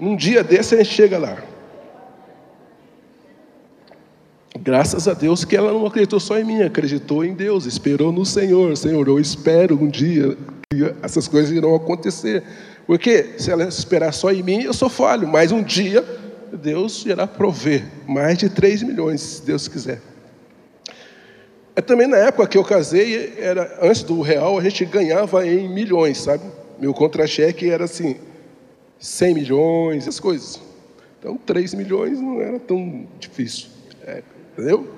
um 0.00 0.16
dia 0.16 0.42
desse 0.42 0.74
a 0.74 0.78
gente 0.78 0.90
chega 0.90 1.16
lá. 1.16 1.38
Graças 4.64 5.06
a 5.06 5.12
Deus 5.12 5.44
que 5.44 5.54
ela 5.54 5.70
não 5.74 5.84
acreditou 5.84 6.18
só 6.18 6.38
em 6.38 6.44
mim, 6.44 6.62
acreditou 6.62 7.22
em 7.22 7.34
Deus, 7.34 7.66
esperou 7.66 8.10
no 8.10 8.24
Senhor. 8.24 8.74
Senhor, 8.78 9.06
eu 9.06 9.20
espero 9.20 9.78
um 9.78 9.86
dia 9.86 10.38
que 10.70 10.94
essas 11.02 11.28
coisas 11.28 11.54
irão 11.54 11.74
acontecer. 11.74 12.42
Porque 12.86 13.34
se 13.36 13.50
ela 13.50 13.64
esperar 13.64 14.14
só 14.14 14.32
em 14.32 14.42
mim, 14.42 14.62
eu 14.62 14.72
sou 14.72 14.88
falho, 14.88 15.28
mas 15.28 15.52
um 15.52 15.62
dia 15.62 16.02
Deus 16.50 17.04
irá 17.04 17.26
prover 17.26 17.84
mais 18.08 18.38
de 18.38 18.48
3 18.48 18.84
milhões, 18.84 19.20
se 19.20 19.42
Deus 19.42 19.68
quiser. 19.68 20.00
É 21.76 21.82
também 21.82 22.06
na 22.06 22.16
época 22.16 22.48
que 22.48 22.56
eu 22.56 22.64
casei, 22.64 23.34
era 23.36 23.80
antes 23.82 24.02
do 24.02 24.22
real, 24.22 24.58
a 24.58 24.62
gente 24.62 24.82
ganhava 24.86 25.46
em 25.46 25.68
milhões, 25.68 26.22
sabe? 26.22 26.42
Meu 26.80 26.94
contra-cheque 26.94 27.68
era 27.68 27.84
assim, 27.84 28.16
100 28.98 29.34
milhões, 29.34 30.04
essas 30.04 30.18
coisas. 30.18 30.58
Então, 31.18 31.36
3 31.36 31.74
milhões 31.74 32.18
não 32.18 32.40
era 32.40 32.58
tão 32.58 33.06
difícil. 33.20 33.66
É, 34.06 34.22
Entendeu? 34.54 34.88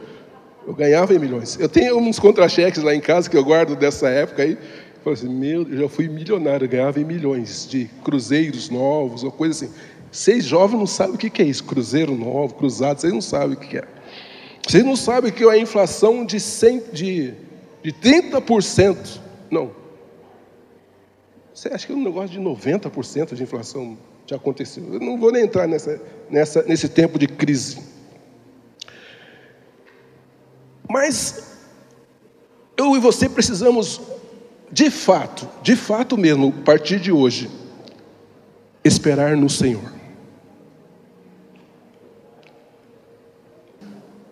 Eu 0.66 0.74
ganhava 0.74 1.14
em 1.14 1.18
milhões. 1.18 1.58
Eu 1.58 1.68
tenho 1.68 1.96
uns 1.96 2.18
contra-cheques 2.18 2.82
lá 2.82 2.94
em 2.94 3.00
casa 3.00 3.30
que 3.30 3.36
eu 3.36 3.44
guardo 3.44 3.74
dessa 3.76 4.08
época 4.08 4.42
aí. 4.42 4.52
Eu 4.52 5.02
falei 5.02 5.18
assim, 5.18 5.28
meu, 5.28 5.62
eu 5.62 5.78
já 5.78 5.88
fui 5.88 6.08
milionário, 6.08 6.68
ganhava 6.68 7.00
em 7.00 7.04
milhões 7.04 7.66
de 7.68 7.88
cruzeiros 8.04 8.68
novos, 8.68 9.22
ou 9.22 9.30
coisa 9.30 9.64
assim. 9.64 9.74
Vocês 10.10 10.44
jovens 10.44 10.78
não 10.78 10.86
sabem 10.86 11.14
o 11.14 11.18
que 11.18 11.42
é 11.42 11.44
isso, 11.44 11.64
cruzeiro 11.64 12.16
novo, 12.16 12.54
cruzado, 12.54 13.00
vocês 13.00 13.12
não 13.12 13.20
sabem 13.20 13.56
o 13.56 13.60
que 13.60 13.78
é. 13.78 13.84
Vocês 14.66 14.84
não 14.84 14.96
sabem 14.96 15.32
que 15.32 15.44
é 15.44 15.50
a 15.50 15.58
inflação 15.58 16.24
de, 16.24 16.40
100, 16.40 16.82
de, 16.92 17.34
de 17.82 17.92
30%. 17.92 19.20
Não. 19.50 19.70
Você 21.54 21.68
acha 21.68 21.86
que 21.86 21.92
é 21.92 21.96
um 21.96 22.02
negócio 22.02 22.30
de 22.30 22.40
90% 22.40 23.34
de 23.34 23.42
inflação 23.42 23.96
já 24.26 24.36
aconteceu? 24.36 24.84
Eu 24.92 25.00
não 25.00 25.16
vou 25.16 25.30
nem 25.30 25.44
entrar 25.44 25.68
nessa, 25.68 26.02
nessa, 26.28 26.62
nesse 26.64 26.88
tempo 26.88 27.18
de 27.18 27.28
crise. 27.28 27.78
Mas 30.88 31.56
eu 32.76 32.96
e 32.96 33.00
você 33.00 33.28
precisamos, 33.28 34.00
de 34.70 34.90
fato, 34.90 35.48
de 35.62 35.74
fato 35.74 36.16
mesmo, 36.16 36.54
a 36.60 36.64
partir 36.64 37.00
de 37.00 37.10
hoje, 37.10 37.50
esperar 38.84 39.36
no 39.36 39.48
Senhor. 39.48 39.92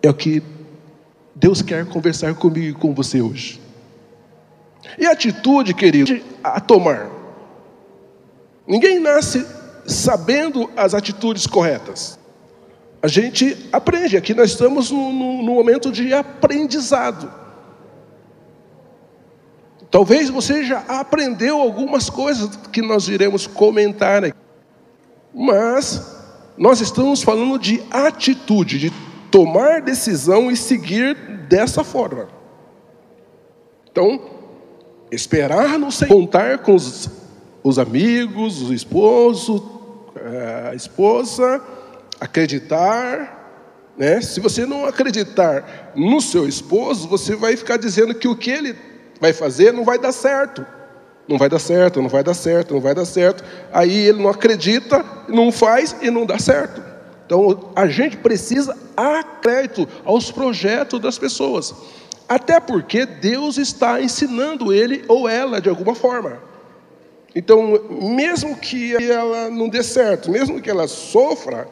É 0.01 0.09
o 0.09 0.13
que 0.13 0.41
Deus 1.35 1.61
quer 1.61 1.85
conversar 1.85 2.35
comigo 2.35 2.77
e 2.77 2.79
com 2.79 2.93
você 2.93 3.21
hoje. 3.21 3.59
E 4.97 5.05
a 5.05 5.11
atitude, 5.11 5.73
querido, 5.73 6.21
a 6.43 6.59
tomar. 6.61 7.09
Ninguém 8.67 8.99
nasce 8.99 9.45
sabendo 9.85 10.69
as 10.75 10.93
atitudes 10.93 11.47
corretas 11.47 12.19
a 13.01 13.07
gente 13.07 13.67
aprende. 13.71 14.17
Aqui 14.17 14.33
nós 14.33 14.51
estamos 14.51 14.91
no 14.91 15.11
momento 15.43 15.91
de 15.91 16.13
aprendizado. 16.13 17.31
Talvez 19.91 20.29
você 20.29 20.63
já 20.63 20.79
aprendeu 20.87 21.61
algumas 21.61 22.09
coisas 22.09 22.55
que 22.71 22.81
nós 22.81 23.07
iremos 23.07 23.47
comentar 23.47 24.25
aqui. 24.25 24.37
Mas 25.33 26.15
nós 26.57 26.81
estamos 26.81 27.21
falando 27.23 27.59
de 27.59 27.81
atitude, 27.91 28.79
de 28.79 28.93
tomar 29.31 29.81
decisão 29.81 30.49
e 30.49 30.55
seguir 30.55 31.15
dessa 31.47 31.83
forma. 31.83 32.27
Então, 33.91 34.19
esperar 35.11 35.77
no 35.79 35.91
Senhor, 35.91 36.13
contar 36.13 36.57
com 36.59 36.75
os, 36.75 37.09
os 37.63 37.79
amigos, 37.79 38.61
o 38.61 38.73
esposo, 38.73 39.63
a 40.69 40.75
esposa, 40.75 41.61
acreditar. 42.19 43.93
Né? 43.97 44.21
Se 44.21 44.39
você 44.39 44.65
não 44.65 44.85
acreditar 44.85 45.91
no 45.95 46.19
seu 46.21 46.47
esposo, 46.47 47.07
você 47.07 47.35
vai 47.35 47.55
ficar 47.55 47.77
dizendo 47.77 48.13
que 48.13 48.27
o 48.27 48.35
que 48.35 48.51
ele 48.51 48.75
vai 49.19 49.33
fazer 49.33 49.71
não 49.71 49.83
vai 49.83 49.97
dar 49.97 50.11
certo. 50.11 50.65
Não 51.27 51.37
vai 51.37 51.49
dar 51.49 51.59
certo, 51.59 52.01
não 52.01 52.09
vai 52.09 52.23
dar 52.23 52.35
certo, 52.35 52.73
não 52.73 52.81
vai 52.81 52.93
dar 52.93 53.05
certo. 53.05 53.43
Aí 53.73 54.07
ele 54.07 54.21
não 54.21 54.29
acredita, 54.29 55.03
não 55.27 55.51
faz 55.51 55.95
e 56.01 56.11
não 56.11 56.25
dá 56.25 56.37
certo. 56.37 56.83
Então 57.25 57.71
a 57.75 57.87
gente 57.87 58.17
precisa 58.17 58.77
acreditar 58.95 59.87
aos 60.03 60.31
projetos 60.31 60.99
das 60.99 61.17
pessoas. 61.17 61.73
Até 62.27 62.59
porque 62.59 63.05
Deus 63.05 63.57
está 63.57 64.01
ensinando 64.01 64.73
ele 64.73 65.03
ou 65.07 65.27
ela 65.27 65.61
de 65.61 65.69
alguma 65.69 65.95
forma. 65.95 66.39
Então, 67.35 67.79
mesmo 68.01 68.55
que 68.55 68.95
ela 68.95 69.49
não 69.49 69.67
dê 69.67 69.83
certo, 69.83 70.31
mesmo 70.31 70.61
que 70.61 70.69
ela 70.69 70.87
sofra, 70.87 71.67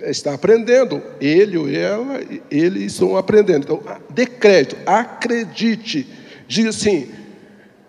está 0.00 0.34
aprendendo. 0.34 1.02
Ele 1.20 1.56
ou 1.56 1.68
ela, 1.68 2.20
eles 2.50 2.92
estão 2.92 3.16
aprendendo. 3.16 3.64
Então, 3.64 3.82
dê 4.10 4.26
crédito, 4.26 4.76
acredite. 4.86 6.06
Diga 6.46 6.70
assim: 6.70 7.08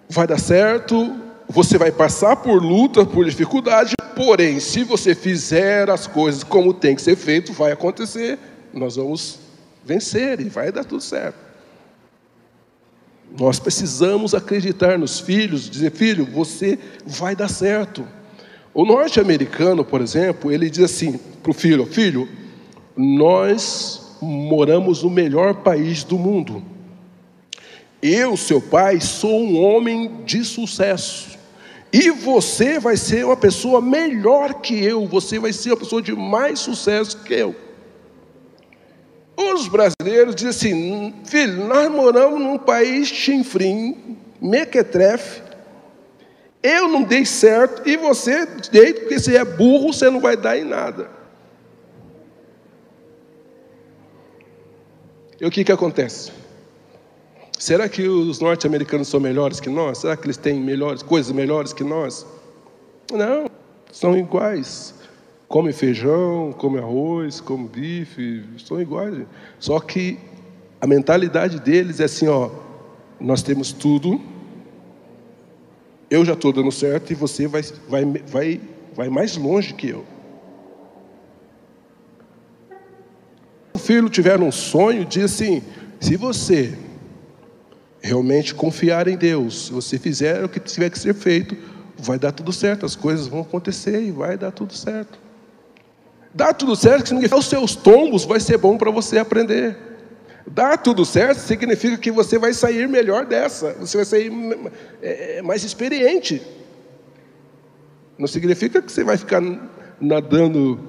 vai 0.10 0.28
dar 0.28 0.40
certo, 0.40 1.16
você 1.48 1.78
vai 1.78 1.92
passar 1.92 2.36
por 2.38 2.62
luta, 2.62 3.06
por 3.06 3.26
dificuldade, 3.26 3.96
porém, 4.16 4.60
se 4.60 4.84
você 4.84 5.14
fizer 5.14 5.90
as 5.90 6.08
coisas 6.08 6.44
como 6.44 6.74
tem 6.74 6.96
que 6.96 7.02
ser 7.02 7.16
feito, 7.16 7.54
vai 7.54 7.72
acontecer. 7.72 8.38
Nós 8.74 8.96
vamos 8.96 9.40
vencer 9.84 10.40
e 10.42 10.46
vai 10.46 10.72
dar 10.72 10.84
tudo 10.84 11.02
certo. 11.02 11.46
Nós 13.38 13.60
precisamos 13.60 14.34
acreditar 14.34 14.98
nos 14.98 15.20
filhos, 15.20 15.70
dizer, 15.70 15.92
filho, 15.92 16.26
você 16.26 16.80
vai 17.06 17.36
dar 17.36 17.50
certo. 17.50 18.08
O 18.76 18.84
norte-americano, 18.84 19.86
por 19.86 20.02
exemplo, 20.02 20.52
ele 20.52 20.70
diz 20.70 20.84
assim 20.84 21.18
para 21.42 21.50
o 21.50 21.54
filho: 21.54 21.86
Filho, 21.86 22.28
nós 22.94 24.18
moramos 24.22 25.02
no 25.02 25.10
melhor 25.10 25.64
país 25.64 26.04
do 26.04 26.18
mundo. 26.20 26.62
Eu, 28.02 28.36
seu 28.36 28.60
pai, 28.60 29.00
sou 29.00 29.42
um 29.42 29.64
homem 29.64 30.26
de 30.26 30.44
sucesso. 30.44 31.40
E 31.94 32.12
você 32.12 32.78
vai 32.78 32.98
ser 32.98 33.26
uma 33.26 33.38
pessoa 33.38 33.80
melhor 33.80 34.56
que 34.56 34.78
eu, 34.84 35.08
você 35.08 35.40
vai 35.40 35.54
ser 35.54 35.70
uma 35.70 35.78
pessoa 35.78 36.02
de 36.02 36.14
mais 36.14 36.60
sucesso 36.60 37.24
que 37.24 37.34
eu. 37.34 37.56
Os 39.38 39.70
brasileiros 39.70 40.36
dizem 40.36 40.50
assim: 40.50 41.14
filho, 41.24 41.66
nós 41.66 41.90
moramos 41.90 42.42
num 42.42 42.58
país 42.58 43.08
chinfrim, 43.08 44.18
mequetrefe, 44.42 45.45
eu 46.66 46.88
não 46.88 47.04
dei 47.04 47.26
certo 47.26 47.88
e 47.88 47.96
você 47.96 48.48
dei, 48.72 48.94
porque 48.94 49.20
se 49.20 49.38
é 49.38 49.46
burro, 49.46 49.94
você 49.94 50.10
não 50.10 50.20
vai 50.20 50.36
dar 50.36 50.58
em 50.58 50.64
nada. 50.64 51.10
E 55.40 55.46
o 55.46 55.52
que, 55.52 55.64
que 55.64 55.72
acontece? 55.72 56.32
Será 57.60 57.88
que 57.88 58.08
os 58.08 58.40
norte-americanos 58.40 59.08
são 59.08 59.20
melhores 59.20 59.60
que 59.60 59.70
nós? 59.70 60.00
Será 60.00 60.18
que 60.18 60.26
eles 60.26 60.38
têm 60.38 60.60
melhores 60.60 61.04
coisas 61.04 61.32
melhores 61.32 61.72
que 61.72 61.84
nós? 61.84 62.26
Não, 63.12 63.46
são 63.92 64.18
iguais. 64.18 64.96
Come 65.48 65.72
feijão, 65.72 66.52
come 66.58 66.80
arroz, 66.80 67.40
come 67.40 67.68
bife, 67.68 68.44
são 68.66 68.82
iguais. 68.82 69.26
Só 69.60 69.80
que 69.80 70.18
a 70.82 70.88
mentalidade 70.88 71.60
deles 71.60 72.00
é 72.00 72.06
assim, 72.06 72.28
ó, 72.28 72.50
nós 73.20 73.44
temos 73.44 73.72
tudo, 73.72 74.20
eu 76.10 76.24
já 76.24 76.34
estou 76.34 76.54
dando 76.54 76.72
certo 76.72 77.12
e 77.12 77.16
você 77.16 77.48
vai, 77.48 77.62
vai, 77.88 78.06
vai, 78.06 78.62
vai 78.96 79.10
mais 79.10 79.36
longe 79.38 79.74
que 79.74 79.90
eu. 79.90 80.06
O 83.74 83.80
filho 83.80 84.10
tiver 84.10 84.40
um 84.40 84.52
sonho, 84.52 85.04
diz 85.06 85.24
assim: 85.26 85.62
se 86.00 86.16
você 86.16 86.78
realmente 88.02 88.54
confiar 88.54 89.08
em 89.08 89.18
Deus, 89.18 89.66
se 89.66 89.74
você 89.74 89.98
fizer 89.98 90.44
o 90.44 90.50
que 90.50 90.60
tiver 90.60 90.90
que 90.90 91.00
ser 91.00 91.14
feito, 91.14 91.58
vai 91.98 92.20
dar 92.20 92.32
tudo 92.32 92.54
certo, 92.54 92.86
as 92.86 92.96
coisas 92.96 93.28
vão 93.28 93.42
acontecer 93.42 94.02
e 94.02 94.12
vai 94.12 94.38
dar 94.38 94.52
tudo 94.52 94.74
certo. 94.74 95.18
Dá 96.34 96.54
tudo 96.54 96.76
certo 96.76 97.18
que 97.18 97.34
os 97.34 97.46
seus 97.46 97.76
tombos 97.76 98.26
vai 98.26 98.40
ser 98.40 98.58
bom 98.58 98.78
para 98.78 98.92
você 98.92 99.18
aprender. 99.18 99.95
Dá 100.48 100.78
tudo 100.78 101.04
certo 101.04 101.40
significa 101.40 101.98
que 101.98 102.12
você 102.12 102.38
vai 102.38 102.54
sair 102.54 102.88
melhor 102.88 103.26
dessa, 103.26 103.74
você 103.74 103.98
vai 103.98 104.06
sair 104.06 104.32
é, 105.02 105.38
é, 105.38 105.42
mais 105.42 105.64
experiente. 105.64 106.42
Não 108.18 108.28
significa 108.28 108.82
que 108.82 108.92
você 108.92 109.04
vai 109.04 109.18
ficar 109.18 109.42
nadando 110.00 110.80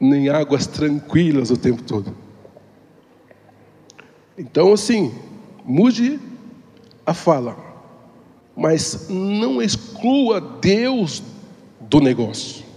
em 0.00 0.28
águas 0.28 0.66
tranquilas 0.66 1.50
o 1.50 1.56
tempo 1.56 1.82
todo. 1.82 2.14
Então, 4.36 4.72
assim, 4.72 5.14
mude 5.64 6.20
a 7.06 7.14
fala, 7.14 7.56
mas 8.56 9.08
não 9.08 9.62
exclua 9.62 10.40
Deus 10.40 11.22
do 11.80 12.00
negócio. 12.00 12.67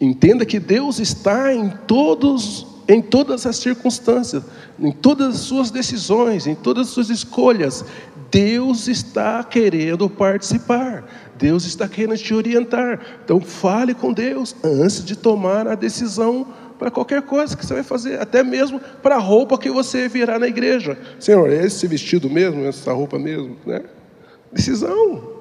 Entenda 0.00 0.46
que 0.46 0.58
Deus 0.58 0.98
está 0.98 1.52
em 1.52 1.68
todos 1.86 2.66
em 2.88 3.00
todas 3.00 3.46
as 3.46 3.54
circunstâncias, 3.56 4.42
em 4.76 4.90
todas 4.90 5.36
as 5.36 5.40
suas 5.42 5.70
decisões, 5.70 6.48
em 6.48 6.56
todas 6.56 6.88
as 6.88 6.92
suas 6.92 7.08
escolhas. 7.08 7.84
Deus 8.32 8.88
está 8.88 9.44
querendo 9.44 10.10
participar. 10.10 11.04
Deus 11.38 11.64
está 11.64 11.86
querendo 11.86 12.18
te 12.18 12.34
orientar. 12.34 13.00
Então 13.24 13.40
fale 13.40 13.94
com 13.94 14.12
Deus 14.12 14.56
antes 14.64 15.04
de 15.04 15.14
tomar 15.14 15.68
a 15.68 15.76
decisão 15.76 16.48
para 16.80 16.90
qualquer 16.90 17.22
coisa 17.22 17.56
que 17.56 17.64
você 17.64 17.74
vai 17.74 17.82
fazer, 17.84 18.20
até 18.20 18.42
mesmo 18.42 18.80
para 19.02 19.16
a 19.16 19.18
roupa 19.18 19.56
que 19.56 19.70
você 19.70 20.08
virá 20.08 20.36
na 20.38 20.48
igreja. 20.48 20.98
Senhor, 21.20 21.48
é 21.48 21.66
esse 21.66 21.86
vestido 21.86 22.28
mesmo, 22.28 22.64
essa 22.64 22.92
roupa 22.92 23.18
mesmo, 23.18 23.56
né? 23.64 23.82
Decisão 24.50 25.38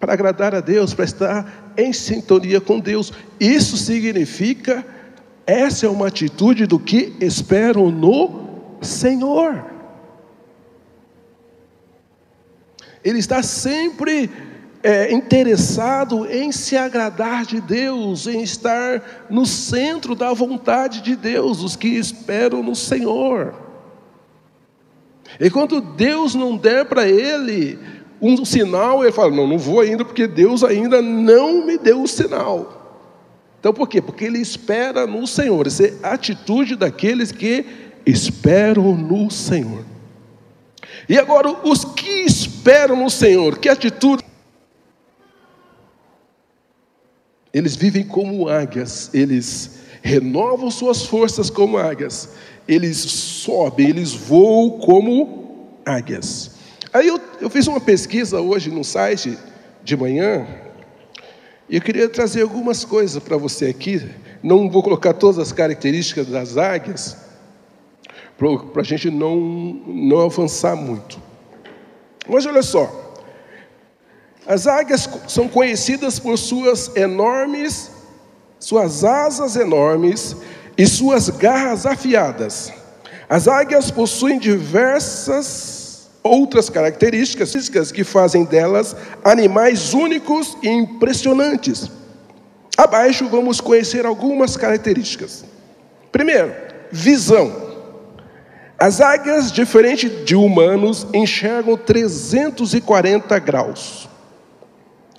para 0.00 0.12
agradar 0.12 0.54
a 0.54 0.60
Deus, 0.60 0.92
para 0.92 1.04
estar 1.04 1.63
em 1.76 1.92
sintonia 1.92 2.60
com 2.60 2.78
Deus. 2.78 3.12
Isso 3.38 3.76
significa, 3.76 4.84
essa 5.46 5.86
é 5.86 5.88
uma 5.88 6.08
atitude 6.08 6.66
do 6.66 6.78
que 6.78 7.14
esperam 7.20 7.90
no 7.90 8.78
Senhor. 8.80 9.64
Ele 13.02 13.18
está 13.18 13.42
sempre 13.42 14.30
é, 14.82 15.12
interessado 15.12 16.26
em 16.30 16.52
se 16.52 16.76
agradar 16.76 17.46
de 17.46 17.60
Deus, 17.60 18.26
em 18.26 18.42
estar 18.42 19.26
no 19.30 19.46
centro 19.46 20.14
da 20.14 20.32
vontade 20.32 21.00
de 21.00 21.16
Deus, 21.16 21.62
os 21.62 21.74
que 21.74 21.88
esperam 21.88 22.62
no 22.62 22.74
Senhor. 22.74 23.54
E 25.40 25.50
quando 25.50 25.80
Deus 25.80 26.34
não 26.34 26.56
der 26.56 26.84
para 26.84 27.08
ele 27.08 27.78
um 28.24 28.44
sinal, 28.44 29.02
ele 29.02 29.12
fala: 29.12 29.30
Não, 29.30 29.46
não 29.46 29.58
vou 29.58 29.80
ainda, 29.80 30.04
porque 30.04 30.26
Deus 30.26 30.64
ainda 30.64 31.02
não 31.02 31.66
me 31.66 31.76
deu 31.76 32.02
o 32.02 32.08
sinal. 32.08 32.80
Então 33.60 33.72
por 33.72 33.88
quê? 33.88 34.00
Porque 34.00 34.24
ele 34.24 34.38
espera 34.38 35.06
no 35.06 35.26
Senhor. 35.26 35.66
Essa 35.66 35.86
é 35.86 35.94
a 36.02 36.14
atitude 36.14 36.76
daqueles 36.76 37.32
que 37.32 37.64
esperam 38.06 38.94
no 38.96 39.30
Senhor. 39.30 39.84
E 41.08 41.18
agora, 41.18 41.50
os 41.66 41.84
que 41.84 42.24
esperam 42.24 42.96
no 42.96 43.10
Senhor, 43.10 43.58
que 43.58 43.68
atitude? 43.68 44.24
Eles 47.52 47.76
vivem 47.76 48.04
como 48.04 48.48
águias, 48.48 49.10
eles 49.14 49.80
renovam 50.02 50.70
suas 50.70 51.06
forças 51.06 51.48
como 51.48 51.78
águias, 51.78 52.30
eles 52.66 52.98
sobem, 52.98 53.88
eles 53.88 54.12
voam 54.12 54.78
como 54.78 55.78
águias. 55.86 56.53
Aí 56.94 57.08
eu, 57.08 57.20
eu 57.40 57.50
fiz 57.50 57.66
uma 57.66 57.80
pesquisa 57.80 58.40
hoje 58.40 58.70
no 58.70 58.84
site 58.84 59.36
de 59.82 59.96
manhã, 59.96 60.46
e 61.68 61.74
eu 61.74 61.82
queria 61.82 62.08
trazer 62.08 62.42
algumas 62.42 62.84
coisas 62.84 63.20
para 63.20 63.36
você 63.36 63.66
aqui. 63.66 64.08
Não 64.40 64.70
vou 64.70 64.80
colocar 64.80 65.12
todas 65.12 65.40
as 65.40 65.50
características 65.50 66.28
das 66.28 66.56
águias, 66.56 67.16
para 68.38 68.80
a 68.80 68.84
gente 68.84 69.10
não, 69.10 69.34
não 69.36 70.20
avançar 70.20 70.76
muito. 70.76 71.20
Mas 72.28 72.46
olha 72.46 72.62
só, 72.62 73.12
as 74.46 74.68
águias 74.68 75.10
são 75.26 75.48
conhecidas 75.48 76.20
por 76.20 76.38
suas 76.38 76.94
enormes, 76.94 77.90
suas 78.60 79.02
asas 79.02 79.56
enormes 79.56 80.36
e 80.78 80.86
suas 80.86 81.28
garras 81.28 81.86
afiadas. 81.86 82.72
As 83.28 83.48
águias 83.48 83.90
possuem 83.90 84.38
diversas 84.38 85.73
outras 86.24 86.70
características 86.70 87.92
que 87.92 88.02
fazem 88.02 88.44
delas 88.44 88.96
animais 89.22 89.92
únicos 89.92 90.56
e 90.62 90.68
impressionantes. 90.68 91.90
Abaixo 92.78 93.28
vamos 93.28 93.60
conhecer 93.60 94.06
algumas 94.06 94.56
características. 94.56 95.44
Primeiro, 96.10 96.52
visão. 96.90 97.62
As 98.78 99.00
águias, 99.02 99.52
diferente 99.52 100.08
de 100.08 100.34
humanos, 100.34 101.06
enxergam 101.12 101.76
340 101.76 103.38
graus. 103.38 104.08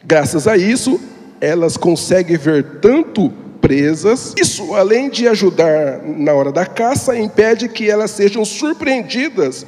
Graças 0.03 0.47
a 0.47 0.57
isso, 0.57 0.99
elas 1.39 1.77
conseguem 1.77 2.35
ver 2.35 2.79
tanto 2.81 3.31
presas. 3.61 4.33
Isso, 4.37 4.75
além 4.75 5.09
de 5.09 5.27
ajudar 5.27 6.01
na 6.03 6.33
hora 6.33 6.51
da 6.51 6.65
caça, 6.65 7.17
impede 7.17 7.69
que 7.69 7.89
elas 7.89 8.11
sejam 8.11 8.43
surpreendidas 8.43 9.65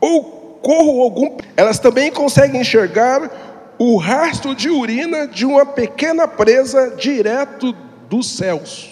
ou 0.00 0.33
socorro 0.64 1.02
algum, 1.02 1.36
elas 1.56 1.78
também 1.78 2.10
conseguem 2.10 2.62
enxergar 2.62 3.74
o 3.78 3.98
rastro 3.98 4.54
de 4.54 4.70
urina 4.70 5.26
de 5.26 5.44
uma 5.44 5.66
pequena 5.66 6.26
presa 6.26 6.94
direto 6.96 7.72
dos 8.08 8.30
céus. 8.30 8.90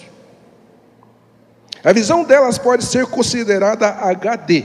A 1.83 1.91
visão 1.91 2.23
delas 2.23 2.59
pode 2.59 2.85
ser 2.85 3.07
considerada 3.07 3.87
HD, 3.87 4.63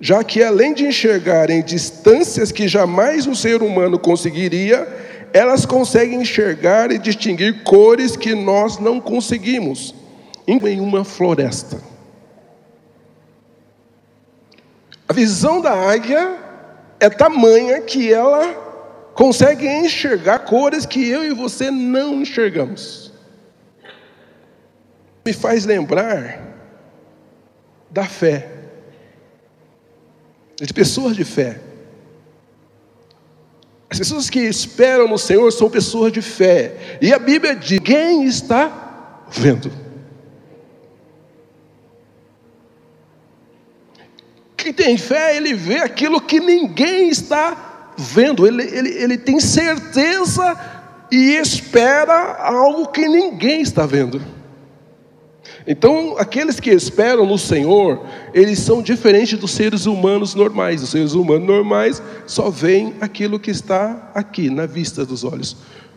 já 0.00 0.24
que 0.24 0.42
além 0.42 0.72
de 0.72 0.86
enxergar 0.86 1.50
em 1.50 1.62
distâncias 1.62 2.50
que 2.50 2.66
jamais 2.66 3.26
um 3.26 3.34
ser 3.34 3.62
humano 3.62 3.98
conseguiria, 3.98 4.88
elas 5.32 5.66
conseguem 5.66 6.22
enxergar 6.22 6.90
e 6.90 6.98
distinguir 6.98 7.62
cores 7.62 8.16
que 8.16 8.34
nós 8.34 8.78
não 8.78 9.00
conseguimos 9.00 9.94
em 10.46 10.80
uma 10.80 11.04
floresta. 11.04 11.91
A 15.12 15.14
visão 15.14 15.60
da 15.60 15.74
águia 15.74 16.38
é 16.98 17.10
tamanha 17.10 17.82
que 17.82 18.10
ela 18.10 18.54
consegue 19.12 19.68
enxergar 19.68 20.38
cores 20.38 20.86
que 20.86 21.06
eu 21.06 21.22
e 21.22 21.34
você 21.34 21.70
não 21.70 22.22
enxergamos. 22.22 23.12
Me 25.22 25.34
faz 25.34 25.66
lembrar 25.66 26.40
da 27.90 28.06
fé, 28.06 28.48
de 30.58 30.72
pessoas 30.72 31.14
de 31.14 31.24
fé. 31.26 31.60
As 33.90 33.98
pessoas 33.98 34.30
que 34.30 34.40
esperam 34.40 35.06
no 35.06 35.18
Senhor 35.18 35.52
são 35.52 35.68
pessoas 35.68 36.10
de 36.10 36.22
fé. 36.22 36.98
E 37.02 37.12
a 37.12 37.18
Bíblia 37.18 37.54
diz: 37.54 37.80
quem 37.80 38.24
está 38.24 39.26
vendo? 39.30 39.81
Quem 44.62 44.72
tem 44.72 44.96
fé, 44.96 45.36
ele 45.36 45.54
vê 45.54 45.78
aquilo 45.78 46.20
que 46.20 46.38
ninguém 46.38 47.08
está 47.08 47.92
vendo, 47.98 48.46
ele, 48.46 48.62
ele, 48.62 48.90
ele 48.90 49.18
tem 49.18 49.40
certeza 49.40 50.56
e 51.10 51.34
espera 51.34 52.36
algo 52.40 52.86
que 52.86 53.08
ninguém 53.08 53.60
está 53.60 53.84
vendo. 53.84 54.22
Então, 55.66 56.16
aqueles 56.16 56.60
que 56.60 56.70
esperam 56.70 57.26
no 57.26 57.36
Senhor, 57.36 58.06
eles 58.32 58.60
são 58.60 58.80
diferentes 58.80 59.36
dos 59.36 59.50
seres 59.50 59.84
humanos 59.84 60.32
normais. 60.32 60.80
Os 60.80 60.90
seres 60.90 61.14
humanos 61.14 61.48
normais 61.48 62.00
só 62.24 62.48
veem 62.48 62.94
aquilo 63.00 63.40
que 63.40 63.50
está 63.50 64.12
aqui, 64.14 64.48
na 64.48 64.64
vista 64.64 65.04
dos 65.04 65.24
olhos. 65.24 65.56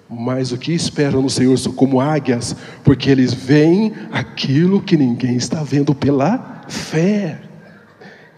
mas 0.10 0.52
o 0.52 0.58
que 0.58 0.74
esperam 0.74 1.22
no 1.22 1.30
Senhor 1.30 1.56
são 1.60 1.72
como 1.72 2.02
águias, 2.02 2.56
porque 2.84 3.12
eles 3.12 3.32
veem 3.32 3.94
aquilo 4.12 4.82
que 4.82 4.98
ninguém 4.98 5.36
está 5.36 5.62
vendo 5.62 5.94
pela 5.94 6.64
fé. 6.68 7.45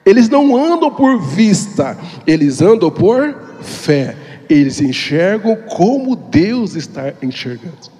Eles 0.07 0.29
não 0.29 0.55
andam 0.55 0.89
por 0.89 1.19
vista, 1.19 1.97
eles 2.25 2.61
andam 2.61 2.89
por 2.89 3.37
fé. 3.61 4.15
Eles 4.49 4.79
enxergam 4.79 5.57
como 5.67 6.15
Deus 6.15 6.75
está 6.75 7.13
enxergando. 7.21 7.91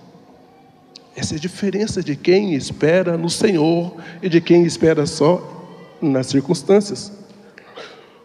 Essa 1.13 1.35
é 1.35 1.37
a 1.37 1.41
diferença 1.41 2.01
de 2.01 2.15
quem 2.15 2.53
espera 2.53 3.17
no 3.17 3.29
Senhor 3.29 3.93
e 4.21 4.29
de 4.29 4.39
quem 4.39 4.63
espera 4.63 5.05
só 5.05 5.67
nas 6.01 6.27
circunstâncias. 6.27 7.11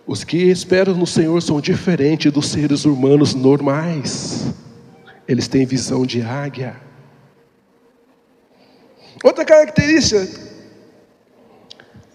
Os 0.07 0.23
que 0.23 0.37
esperam 0.37 0.95
no 0.95 1.07
Senhor 1.07 1.43
são 1.43 1.61
diferentes 1.61 2.31
dos 2.31 2.51
seres 2.51 2.85
humanos 2.85 3.35
normais. 3.35 4.47
Eles 5.27 5.49
têm 5.49 5.67
visão 5.67 6.07
de 6.07 6.23
águia. 6.23 6.77
Outra 9.25 9.45
característica, 9.45 10.52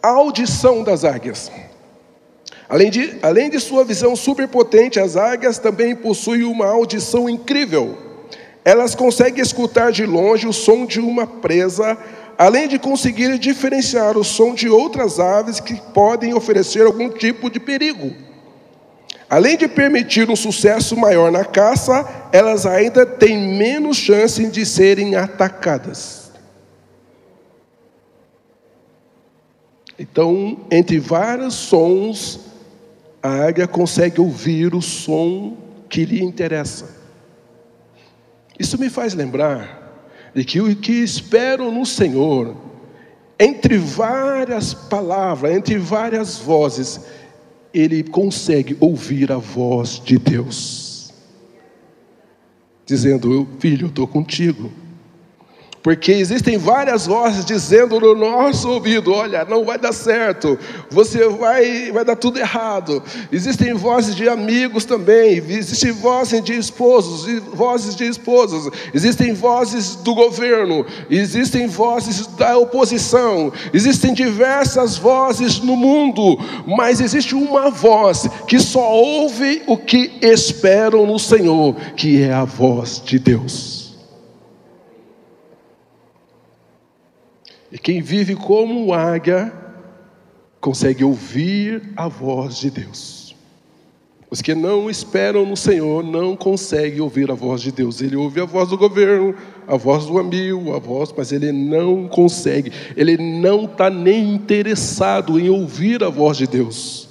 audição 0.10 0.84
das 0.84 1.04
águias. 1.04 1.52
Além 2.70 2.90
de, 2.90 3.18
além 3.22 3.50
de 3.50 3.60
sua 3.60 3.86
visão 3.86 4.16
superpotente, 4.16 5.00
as 5.00 5.16
águias 5.16 5.58
também 5.58 5.96
possuem 5.96 6.44
uma 6.44 6.66
audição 6.66 7.30
incrível. 7.30 7.98
Elas 8.66 8.94
conseguem 8.94 9.42
escutar 9.42 9.92
de 9.92 10.06
longe 10.06 10.46
o 10.48 10.52
som 10.52 10.86
de 10.86 11.00
uma 11.00 11.26
presa, 11.26 11.98
além 12.38 12.68
de 12.68 12.78
conseguir 12.78 13.40
diferenciar 13.40 14.18
o 14.18 14.24
som 14.24 14.54
de 14.54 14.68
outras 14.68 15.20
aves 15.20 15.62
que 15.62 15.76
podem 15.94 16.34
oferecer 16.34 16.86
algum 16.86 17.10
tipo 17.10 17.50
de 17.50 17.60
perigo. 17.60 18.14
Além 19.30 19.58
de 19.58 19.68
permitir 19.68 20.30
um 20.30 20.36
sucesso 20.36 20.96
maior 20.98 21.32
na 21.32 21.46
caça, 21.46 22.06
elas 22.32 22.66
ainda 22.66 23.06
têm 23.06 23.58
menos 23.58 23.98
chance 23.98 24.46
de 24.48 24.66
serem 24.66 25.16
atacadas. 25.16 26.27
Então, 30.00 30.60
entre 30.70 31.00
vários 31.00 31.56
sons, 31.56 32.40
a 33.22 33.48
águia 33.48 33.68
consegue 33.68 34.22
ouvir 34.22 34.76
o 34.76 34.82
som 34.82 35.58
que 35.90 36.06
lhe 36.06 36.22
interessa. 36.22 36.96
Isso 38.60 38.80
me 38.80 38.90
faz 38.90 39.14
lembrar 39.14 40.32
de 40.36 40.44
que 40.44 40.62
o 40.62 40.76
que 40.76 40.92
espero 40.92 41.72
no 41.72 41.86
Senhor, 41.86 42.56
entre 43.40 43.78
várias 43.78 44.74
palavras, 44.74 45.56
entre 45.56 45.78
várias 45.78 46.38
vozes, 46.38 47.02
ele 47.74 48.04
consegue 48.04 48.78
ouvir 48.80 49.32
a 49.32 49.38
voz 49.38 50.02
de 50.04 50.18
Deus, 50.18 51.14
dizendo: 52.86 53.48
Filho, 53.60 53.86
eu 53.86 53.90
estou 53.90 54.08
contigo. 54.08 54.72
Porque 55.88 56.12
existem 56.12 56.58
várias 56.58 57.08
vozes 57.08 57.46
dizendo 57.46 57.98
no 57.98 58.14
nosso 58.14 58.70
ouvido: 58.70 59.14
olha, 59.14 59.46
não 59.46 59.64
vai 59.64 59.78
dar 59.78 59.94
certo, 59.94 60.60
você 60.90 61.30
vai, 61.30 61.94
vai 61.94 62.04
dar 62.04 62.18
tudo 62.18 62.38
errado. 62.38 63.02
Existem 63.32 63.74
vozes 63.74 64.14
de 64.14 64.28
amigos 64.28 64.84
também, 64.84 65.38
existem 65.38 65.94
vozes 65.94 66.44
de 66.44 66.52
esposos, 66.52 67.42
vozes 67.54 67.96
de 67.96 68.04
esposas, 68.04 68.70
existem 68.94 69.34
vozes 69.34 69.96
do 69.96 70.14
governo, 70.14 70.86
existem 71.10 71.68
vozes 71.68 72.28
da 72.36 72.58
oposição, 72.58 73.54
existem 73.74 74.14
diversas 74.14 74.98
vozes 74.98 75.60
no 75.60 75.78
mundo, 75.78 76.38
mas 76.68 77.00
existe 77.00 77.34
uma 77.34 77.70
voz 77.70 78.28
que 78.46 78.60
só 78.60 78.92
ouve 78.92 79.62
o 79.66 79.78
que 79.78 80.12
esperam 80.22 81.06
no 81.06 81.18
Senhor, 81.18 81.74
que 81.96 82.22
é 82.22 82.34
a 82.34 82.44
voz 82.44 83.02
de 83.02 83.18
Deus. 83.18 83.77
E 87.72 87.78
quem 87.78 88.02
vive 88.02 88.36
como 88.36 88.94
águia 88.94 89.52
consegue 90.60 91.04
ouvir 91.04 91.94
a 91.96 92.08
voz 92.08 92.58
de 92.58 92.72
Deus. 92.72 93.36
Os 94.30 94.42
que 94.42 94.54
não 94.54 94.90
esperam 94.90 95.46
no 95.46 95.56
Senhor 95.56 96.04
não 96.04 96.36
conseguem 96.36 97.00
ouvir 97.00 97.32
a 97.32 97.34
voz 97.34 97.62
de 97.62 97.72
Deus. 97.72 98.02
Ele 98.02 98.18
ouve 98.18 98.42
a 98.42 98.46
voz 98.46 98.70
do 98.70 98.78
governo, 98.78 99.34
a 99.66 99.78
voz 99.78 100.06
do 100.06 100.20
amigo, 100.20 100.74
a 100.74 100.80
voz, 100.80 101.14
mas 101.16 101.32
ele 101.32 101.52
não 101.54 102.08
consegue. 102.10 102.72
Ele 102.96 103.18
não 103.18 103.64
está 103.64 103.90
nem 103.90 104.34
interessado 104.34 105.40
em 105.40 105.50
ouvir 105.50 106.04
a 106.04 106.10
voz 106.10 106.38
de 106.38 106.46
Deus. 106.46 107.07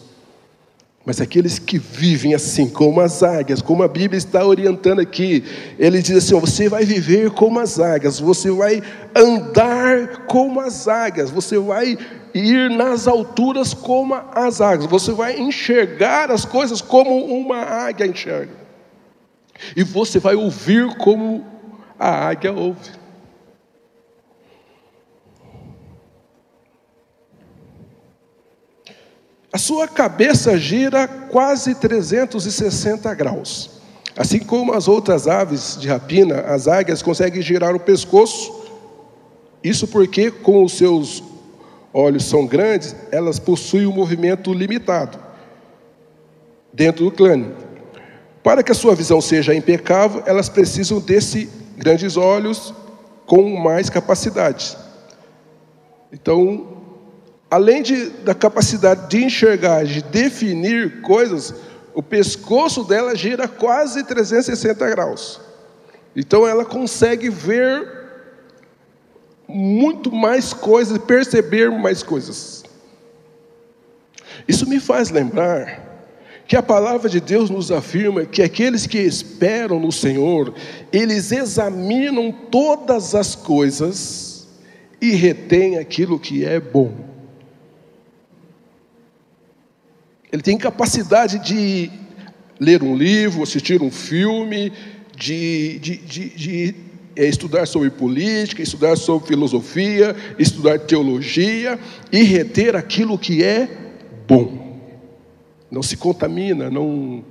Mas 1.07 1.21
aqueles 1.21 1.61
que 1.61 1.79
vivem 1.79 2.35
assim, 2.35 2.69
como 2.69 3.01
as 3.01 3.23
águias, 3.23 3.62
como 3.62 3.85
a 3.85 3.87
Bíblia 3.87 4.19
está 4.19 4.45
orientando 4.45 4.99
aqui, 4.99 5.45
ele 5.79 6.03
diz 6.03 6.16
assim: 6.16 6.38
você 6.40 6.69
vai 6.69 6.85
viver 6.85 7.31
como 7.31 7.61
as 7.61 7.79
águias, 7.79 8.19
você 8.19 8.51
vai 8.51 8.83
andar 9.14 10.27
como 10.27 10.59
as 10.61 10.88
águias, 10.88 11.31
você 11.31 11.61
vai 11.61 11.97
ir 12.35 12.71
nas 12.71 13.07
alturas 13.07 13.73
como 13.73 14.16
as 14.35 14.61
águias, 14.61 14.90
você 14.90 15.12
vai 15.12 15.38
enxergar 15.38 16.29
as 16.33 16.45
coisas 16.45 16.81
como 16.81 17.25
uma 17.25 17.59
águia 17.59 18.05
enxerga, 18.05 18.53
e 19.77 19.85
você 19.85 20.19
vai 20.19 20.35
ouvir 20.35 20.92
como 20.97 21.47
a 21.97 22.27
águia 22.27 22.53
ouve. 22.53 23.06
A 29.57 29.59
sua 29.59 29.88
cabeça 29.88 30.59
gira 30.59 31.09
quase 31.09 31.75
360 31.75 33.14
graus. 33.14 33.71
Assim 34.14 34.38
como 34.38 34.75
as 34.75 34.87
outras 34.87 35.27
aves 35.27 35.79
de 35.81 35.88
rapina, 35.88 36.40
as 36.40 36.69
águias 36.69 37.01
conseguem 37.01 37.40
girar 37.40 37.75
o 37.75 37.81
pescoço. 37.81 38.66
Isso 39.64 39.88
porque, 39.88 40.31
com 40.31 40.62
os 40.62 40.75
seus 40.75 41.25
olhos 41.90 42.27
são 42.27 42.47
grandes, 42.47 42.95
elas 43.11 43.38
possuem 43.38 43.87
um 43.87 43.92
movimento 43.92 44.53
limitado 44.53 45.19
dentro 46.71 47.07
do 47.07 47.11
crânio. 47.11 47.57
Para 48.42 48.62
que 48.62 48.73
a 48.73 48.75
sua 48.75 48.95
visão 48.95 49.23
seja 49.23 49.55
impecável, 49.55 50.23
elas 50.27 50.51
precisam 50.51 51.01
desses 51.01 51.49
grandes 51.79 52.19
olhos 52.19 52.75
com 53.25 53.57
mais 53.59 53.88
capacidade. 53.88 54.77
Então, 56.12 56.76
além 57.51 57.83
de, 57.83 58.11
da 58.11 58.35
capacidade 58.35 59.09
de 59.09 59.25
enxergar, 59.25 59.85
de 59.85 60.03
definir 60.03 61.01
coisas, 61.01 61.55
o 61.95 62.03
pescoço 62.03 62.85
dela 62.85 63.15
gira 63.15 63.49
quase 63.49 64.05
360 64.05 64.89
graus. 64.91 65.41
Então 66.15 66.47
ela 66.47 66.65
consegue 66.65 67.31
ver 67.31 67.87
muito 69.49 70.11
mais 70.13 70.53
coisas, 70.53 70.99
perceber 70.99 71.71
mais 71.71 72.03
coisas. 72.03 72.65
Isso 74.49 74.69
me 74.69 74.81
faz 74.81 75.11
lembrar 75.11 75.85
que 76.47 76.57
a 76.57 76.63
palavra 76.63 77.09
de 77.09 77.21
Deus 77.21 77.51
nos 77.51 77.73
afirma 77.73 78.25
que 78.25 78.43
aqueles 78.43 78.87
que 78.87 78.99
esperam 78.99 79.81
no 79.81 79.91
Senhor, 79.91 80.55
eles 80.93 81.33
examinam 81.33 82.31
todas 82.31 83.15
as 83.15 83.35
coisas 83.35 84.47
e 85.01 85.11
retêm 85.11 85.79
aquilo 85.79 86.19
que 86.19 86.45
é 86.45 86.61
bom. 86.61 87.16
Ele 90.37 90.42
tem 90.42 90.59
capacidade 90.59 91.38
de 91.38 91.90
ler 92.61 92.83
um 92.83 92.94
livro, 92.94 93.42
assistir 93.42 93.81
um 93.81 93.90
filme, 93.90 94.70
de, 95.16 95.79
de, 95.79 95.96
de, 95.96 96.29
de 96.29 96.75
é, 97.16 97.25
estudar 97.25 97.66
sobre 97.66 97.88
política, 97.88 98.61
estudar 98.61 98.96
sobre 98.96 99.29
filosofia, 99.29 100.14
estudar 100.38 100.79
teologia 100.81 101.79
e 102.12 102.22
reter 102.22 102.77
aquilo 102.77 103.18
que 103.18 103.42
é 103.42 103.66
bom. 104.29 104.79
Não 105.70 105.83
se 105.83 105.96
contamina, 105.96 106.70
não 106.70 107.25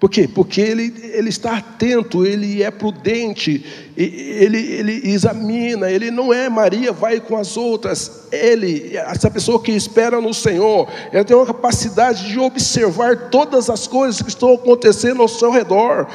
por 0.00 0.08
quê? 0.08 0.26
Porque 0.26 0.62
ele, 0.62 0.94
ele 1.12 1.28
está 1.28 1.58
atento, 1.58 2.24
ele 2.24 2.62
é 2.62 2.70
prudente, 2.70 3.62
ele, 3.94 4.58
ele 4.58 5.10
examina, 5.10 5.90
ele 5.90 6.10
não 6.10 6.32
é 6.32 6.48
Maria, 6.48 6.90
vai 6.90 7.20
com 7.20 7.36
as 7.36 7.54
outras. 7.54 8.26
Ele, 8.32 8.96
essa 8.96 9.30
pessoa 9.30 9.62
que 9.62 9.70
espera 9.70 10.18
no 10.18 10.32
Senhor, 10.32 10.88
ela 11.12 11.22
tem 11.22 11.36
uma 11.36 11.44
capacidade 11.44 12.26
de 12.30 12.38
observar 12.38 13.28
todas 13.28 13.68
as 13.68 13.86
coisas 13.86 14.22
que 14.22 14.30
estão 14.30 14.54
acontecendo 14.54 15.20
ao 15.20 15.28
seu 15.28 15.50
redor. 15.50 16.08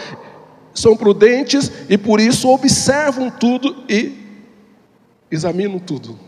São 0.74 0.98
prudentes 0.98 1.72
e 1.88 1.96
por 1.96 2.20
isso 2.20 2.50
observam 2.50 3.30
tudo 3.30 3.84
e 3.88 4.14
examinam 5.30 5.78
tudo. 5.78 6.25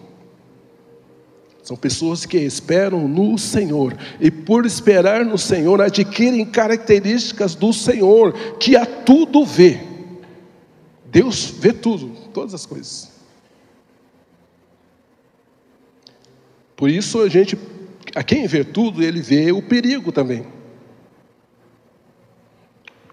São 1.68 1.76
pessoas 1.76 2.26
que 2.26 2.38
esperam 2.38 3.09
no 3.09 3.38
Senhor 3.38 3.93
e, 4.22 4.32
por 4.32 4.65
esperar 4.65 5.26
no 5.26 5.38
Senhor, 5.38 5.82
adquirem 5.82 6.45
características 6.45 7.55
do 7.55 7.74
Senhor, 7.74 8.32
que 8.57 8.78
a 8.78 8.86
tudo 8.86 9.45
vê. 9.45 9.82
Deus 11.07 11.53
vê 11.59 11.74
tudo, 11.74 12.07
todas 12.34 12.53
as 12.53 12.65
coisas. 12.65 13.11
Por 16.74 16.89
isso, 16.89 17.20
a 17.20 17.28
gente, 17.28 17.57
a 18.15 18.24
quem 18.24 18.47
vê 18.47 18.63
tudo, 18.63 19.03
ele 19.03 19.20
vê 19.20 19.51
o 19.51 19.61
perigo 19.61 20.09
também. 20.09 20.47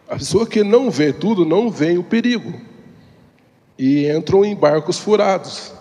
A 0.09 0.15
pessoa 0.15 0.47
que 0.47 0.63
não 0.63 0.93
vê 0.93 1.13
tudo, 1.13 1.45
não 1.45 1.73
vê 1.73 1.99
o 1.99 2.05
perigo. 2.05 2.55
e 3.77 4.09
entram 4.09 4.45
em 4.45 4.55
barcos 4.55 5.01
furados. 5.01 5.73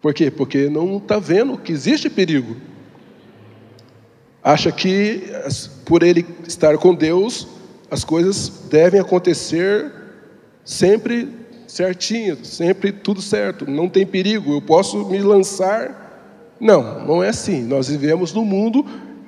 Por 0.00 0.14
quê? 0.14 0.30
Porque 0.30 0.68
não 0.68 0.96
está 0.96 1.18
vendo 1.18 1.58
que 1.58 1.72
existe 1.72 2.08
perigo. 2.08 2.56
Acha 4.42 4.72
que 4.72 5.22
por 5.84 6.02
ele 6.02 6.24
estar 6.48 6.76
com 6.78 6.94
Deus, 6.94 7.46
as 7.90 8.04
coisas 8.04 8.48
devem 8.70 9.00
acontecer 9.00 9.92
sempre 10.64 11.28
certinho, 11.66 12.42
sempre 12.44 12.90
tudo 12.90 13.20
certo, 13.22 13.70
não 13.70 13.88
tem 13.88 14.06
perigo, 14.06 14.52
eu 14.52 14.62
posso 14.62 15.06
me 15.06 15.18
lançar. 15.18 16.08
Não, 16.58 17.06
não 17.06 17.22
é 17.22 17.28
assim. 17.28 17.62
Nós 17.62 17.88
vivemos 17.88 18.32
num 18.32 18.44
mundo 18.44 18.84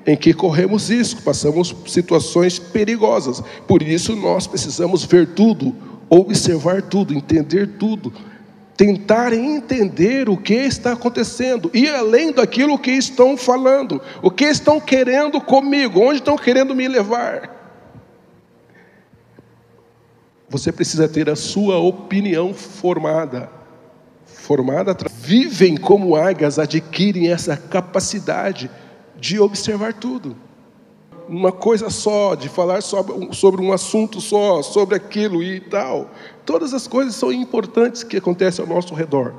em 0.07 0.17
que 0.17 0.35
corremos 0.35 0.91
risco, 0.91 1.23
passamos 1.23 1.75
situações 1.87 2.59
perigosas. 2.59 3.43
Por 3.67 3.83
isso 3.83 4.17
nós 4.17 4.47
precisamos 4.47 5.05
ver 5.05 5.29
tudo, 5.29 5.75
observar 6.11 6.83
tudo, 6.83 7.15
entender 7.15 7.77
tudo, 7.79 8.13
tentar 8.83 9.33
entender 9.33 10.29
o 10.29 10.37
que 10.37 10.55
está 10.55 10.95
acontecendo 10.95 11.71
e 11.73 11.89
além 11.89 12.33
daquilo 12.33 12.77
que 12.77 12.91
estão 12.91 13.37
falando, 13.37 14.03
o 14.21 14.29
que 14.29 14.45
estão 14.45 14.81
querendo 14.81 15.41
comigo, 15.41 16.01
onde 16.01 16.17
estão 16.17 16.37
querendo 16.37 16.75
me 16.75 16.89
levar. 16.89 17.49
Você 20.49 20.73
precisa 20.73 21.09
ter 21.09 21.31
a 21.31 21.37
sua 21.37 21.79
opinião 21.79 22.53
formada. 22.53 23.49
Formada, 24.27 24.97
vivem 25.15 25.77
como 25.77 26.17
águias, 26.17 26.59
adquirem 26.59 27.31
essa 27.31 27.57
capacidade 27.57 28.69
de 29.17 29.39
observar 29.39 29.95
tudo. 29.95 30.37
Uma 31.29 31.53
coisa 31.53 31.89
só, 31.91 32.35
de 32.35 32.49
falar 32.49 32.83
sobre, 32.83 33.35
sobre 33.35 33.63
um 33.63 33.73
assunto 33.73 34.21
só, 34.21 34.63
sobre 34.63 34.95
aquilo 34.97 35.43
e 35.43 35.61
tal. 35.61 36.11
Todas 36.45 36.75
as 36.75 36.87
coisas 36.87 37.15
são 37.15 37.33
importantes 37.33 38.03
que 38.03 38.17
acontecem 38.17 38.65
ao 38.65 38.69
nosso 38.69 38.95
redor. 38.95 39.35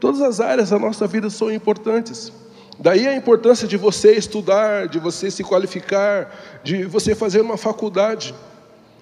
Todas 0.00 0.20
as 0.20 0.40
áreas 0.40 0.70
da 0.70 0.78
nossa 0.78 1.06
vida 1.06 1.30
são 1.30 1.52
importantes. 1.52 2.32
Daí 2.78 3.06
a 3.06 3.16
importância 3.16 3.66
de 3.66 3.76
você 3.76 4.12
estudar, 4.12 4.88
de 4.88 4.98
você 4.98 5.30
se 5.30 5.42
qualificar, 5.42 6.60
de 6.62 6.84
você 6.84 7.14
fazer 7.14 7.40
uma 7.40 7.56
faculdade. 7.56 8.34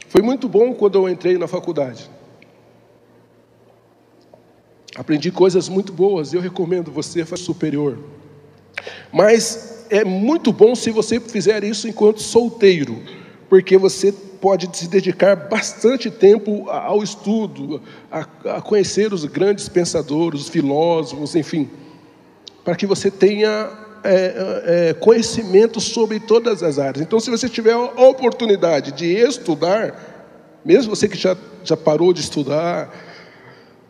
Foi 0.09 0.23
muito 0.23 0.49
bom 0.49 0.73
quando 0.75 0.97
eu 0.97 1.09
entrei 1.09 1.37
na 1.37 1.49
faculdade. 1.49 2.09
Aprendi 4.95 5.33
coisas 5.33 5.69
muito 5.69 5.93
boas, 5.93 6.33
eu 6.33 6.41
recomendo 6.41 6.93
você 6.93 7.25
fazer 7.25 7.43
superior. 7.43 7.99
Mas 9.13 9.74
é 9.91 10.05
muito 10.05 10.53
bom 10.53 10.75
se 10.75 10.91
você 10.91 11.21
fizer 11.21 11.65
isso 11.65 11.89
enquanto 11.89 12.21
solteiro, 12.21 13.01
porque 13.49 13.77
você 13.77 14.13
pode 14.13 14.69
se 14.77 14.89
dedicar 14.89 15.35
bastante 15.37 16.11
tempo 16.11 16.69
ao 16.69 17.03
estudo, 17.03 17.81
a, 18.11 18.27
a 18.57 18.61
conhecer 18.61 19.13
os 19.13 19.25
grandes 19.25 19.69
pensadores, 19.69 20.43
os 20.43 20.49
filósofos, 20.49 21.35
enfim, 21.35 21.71
para 22.65 22.77
que 22.77 22.87
você 22.87 23.11
tenha 23.11 23.71
é, 24.03 24.91
é, 24.91 24.95
conhecimento 24.95 25.81
sobre 25.81 26.21
todas 26.21 26.63
as 26.63 26.79
áreas. 26.79 27.01
Então, 27.01 27.19
se 27.19 27.31
você 27.31 27.49
tiver 27.49 27.73
a 27.73 28.03
oportunidade 28.03 28.93
de 28.93 29.07
estudar, 29.07 30.61
mesmo 30.65 30.95
você 30.95 31.09
que 31.09 31.17
já, 31.17 31.37
já 31.63 31.77
parou 31.77 32.13
de 32.13 32.21
estudar, 32.21 32.95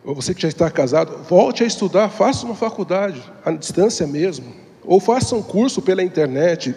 ou 0.05 0.15
você 0.15 0.33
que 0.33 0.41
já 0.41 0.47
está 0.47 0.69
casado, 0.69 1.23
volte 1.27 1.63
a 1.63 1.67
estudar, 1.67 2.09
faça 2.09 2.45
uma 2.45 2.55
faculdade, 2.55 3.21
à 3.43 3.51
distância 3.51 4.07
mesmo 4.07 4.64
ou 4.87 4.99
faça 4.99 5.35
um 5.35 5.41
curso 5.41 5.81
pela 5.81 6.03
internet. 6.03 6.75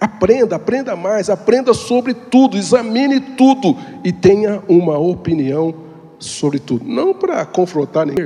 Aprenda, 0.00 0.56
aprenda 0.56 0.94
mais, 0.94 1.30
aprenda 1.30 1.72
sobre 1.72 2.12
tudo, 2.12 2.56
examine 2.56 3.18
tudo 3.20 3.76
e 4.04 4.12
tenha 4.12 4.62
uma 4.68 4.98
opinião 4.98 5.74
sobre 6.18 6.58
tudo. 6.58 6.84
Não 6.84 7.14
para 7.14 7.44
confrontar 7.46 8.06
nem 8.06 8.16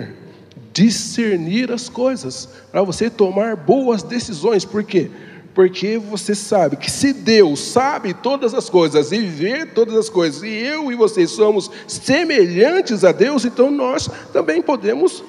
discernir 0.72 1.70
as 1.70 1.88
coisas, 1.88 2.48
para 2.70 2.82
você 2.82 3.10
tomar 3.10 3.56
boas 3.56 4.02
decisões. 4.02 4.64
Por 4.64 4.82
quê? 4.84 5.10
Porque 5.54 5.98
você 5.98 6.34
sabe 6.34 6.76
que 6.76 6.90
se 6.90 7.12
Deus 7.12 7.60
sabe 7.60 8.14
todas 8.14 8.54
as 8.54 8.70
coisas 8.70 9.10
e 9.10 9.20
vê 9.20 9.66
todas 9.66 9.96
as 9.96 10.08
coisas, 10.08 10.42
e 10.42 10.48
eu 10.48 10.92
e 10.92 10.94
você 10.94 11.26
somos 11.26 11.70
semelhantes 11.88 13.04
a 13.04 13.12
Deus, 13.12 13.44
então 13.44 13.70
nós 13.70 14.08
também 14.32 14.62
podemos 14.62 15.24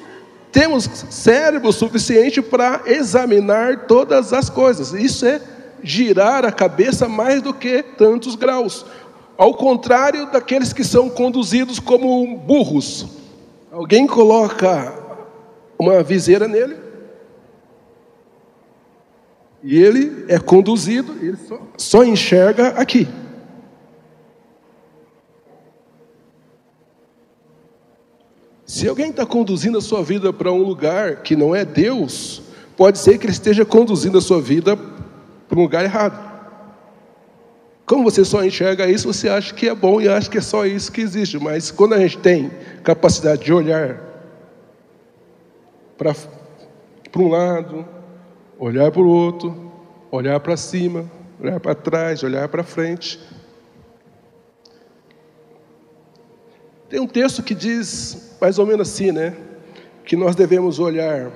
temos 0.52 0.90
cérebro 1.10 1.72
suficiente 1.72 2.42
para 2.42 2.82
examinar 2.86 3.86
todas 3.88 4.34
as 4.34 4.50
coisas. 4.50 4.94
Isso 4.94 5.26
é 5.26 5.42
girar 5.82 6.46
a 6.46 6.52
cabeça 6.52 7.08
mais 7.08 7.42
do 7.42 7.54
que 7.54 7.82
tantos 7.82 8.36
graus. 8.36 8.86
Ao 9.38 9.54
contrário 9.54 10.32
daqueles 10.32 10.74
que 10.74 10.84
são 10.84 11.10
conduzidos 11.10 11.80
como 11.80 12.38
burros. 12.38 13.08
Alguém 13.72 14.06
coloca 14.06 14.94
uma 15.80 16.04
viseira 16.04 16.48
nele 16.48 16.76
e 19.64 19.82
ele 19.82 20.26
é 20.28 20.40
conduzido, 20.40 21.14
ele 21.22 21.38
só, 21.38 21.60
só 21.78 22.04
enxerga 22.04 22.70
aqui. 22.70 23.08
Se 28.72 28.88
alguém 28.88 29.10
está 29.10 29.26
conduzindo 29.26 29.78
a 29.78 29.82
sua 29.82 30.02
vida 30.02 30.32
para 30.32 30.50
um 30.50 30.64
lugar 30.64 31.18
que 31.24 31.36
não 31.36 31.54
é 31.54 31.66
Deus, 31.66 32.42
pode 32.78 33.00
ser 33.00 33.18
que 33.18 33.26
ele 33.26 33.34
esteja 33.34 33.66
conduzindo 33.66 34.18
a 34.18 34.22
sua 34.22 34.42
vida 34.42 34.78
para 34.78 35.60
um 35.60 35.64
lugar 35.64 35.84
errado. 35.84 36.18
Como 37.86 38.06
você 38.06 38.24
só 38.24 38.46
enxerga 38.46 38.90
isso, 38.90 39.12
você 39.12 39.28
acha 39.28 39.54
que 39.54 39.68
é 39.68 39.76
bom 39.76 40.00
e 40.00 40.08
acha 40.08 40.30
que 40.30 40.38
é 40.38 40.42
só 40.42 40.66
isso 40.66 40.90
que 40.90 41.02
existe. 41.02 41.38
Mas 41.38 41.70
quando 41.70 41.96
a 41.96 42.00
gente 42.00 42.20
tem 42.20 42.50
capacidade 42.82 43.44
de 43.44 43.52
olhar 43.52 44.02
para, 45.98 46.16
para 47.12 47.22
um 47.22 47.28
lado, 47.28 47.86
olhar 48.58 48.90
para 48.90 49.02
o 49.02 49.10
outro, 49.10 49.70
olhar 50.10 50.40
para 50.40 50.56
cima, 50.56 51.12
olhar 51.42 51.60
para 51.60 51.76
trás, 51.76 52.24
olhar 52.24 52.48
para 52.48 52.64
frente, 52.64 53.20
Tem 56.92 57.00
um 57.00 57.08
texto 57.08 57.42
que 57.42 57.56
diz 57.56 58.36
mais 58.42 58.60
ou 58.60 58.66
menos 58.66 58.90
assim, 58.90 59.14
né? 59.14 59.34
Que 60.04 60.18
nós 60.18 60.36
devemos 60.36 60.78
olhar 60.78 61.32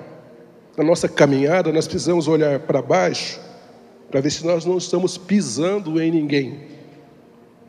na 0.75 0.83
nossa 0.83 1.07
caminhada, 1.07 1.71
nós 1.71 1.87
precisamos 1.87 2.27
olhar 2.27 2.59
para 2.59 2.81
baixo 2.81 3.39
para 4.11 4.19
ver 4.19 4.31
se 4.31 4.45
nós 4.45 4.65
não 4.65 4.77
estamos 4.77 5.17
pisando 5.17 6.01
em 6.01 6.11
ninguém, 6.11 6.59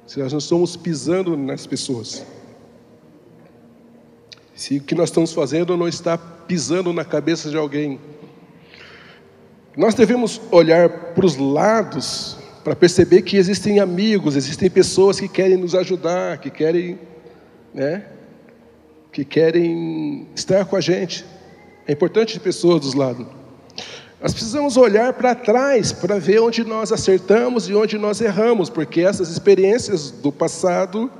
se 0.05 0.18
nós 0.18 0.32
não 0.32 0.41
estamos 0.41 0.76
pisando 0.76 1.37
nas 1.37 1.64
pessoas, 1.64 2.26
se 4.53 4.78
o 4.78 4.82
que 4.82 4.97
nós 4.97 5.09
estamos 5.09 5.32
fazendo 5.32 5.76
não 5.76 5.87
está 5.87 6.18
pisando 6.18 6.93
na 6.93 7.05
cabeça 7.05 7.49
de 7.51 7.57
alguém. 7.57 8.01
Nós 9.76 9.95
devemos 9.95 10.41
olhar 10.51 10.89
para 11.14 11.24
os 11.24 11.37
lados 11.37 12.37
para 12.64 12.74
perceber 12.74 13.22
que 13.22 13.37
existem 13.37 13.78
amigos, 13.78 14.34
existem 14.34 14.68
pessoas 14.68 15.20
que 15.20 15.28
querem 15.28 15.57
nos 15.57 15.72
ajudar, 15.72 16.39
que 16.39 16.51
querem 16.51 16.99
né, 17.77 18.07
que 19.12 19.24
querem 19.24 20.27
estar 20.35 20.64
com 20.64 20.74
a 20.74 20.81
gente. 20.81 21.24
É 21.87 21.93
importante 21.93 22.35
ter 22.35 22.41
pessoas 22.41 22.81
dos 22.81 22.95
lados. 22.95 23.27
Nós 24.20 24.33
precisamos 24.33 24.79
olhar 24.79 25.12
para 25.12 25.35
trás 25.35 25.93
para 25.93 26.18
ver 26.18 26.41
onde 26.41 26.64
nós 26.64 26.91
acertamos 26.91 27.68
e 27.68 27.74
onde 27.74 27.99
nós 27.99 28.20
erramos, 28.22 28.70
porque 28.70 29.03
essas 29.03 29.29
experiências 29.29 30.11
do 30.11 30.33
passado, 30.33 31.11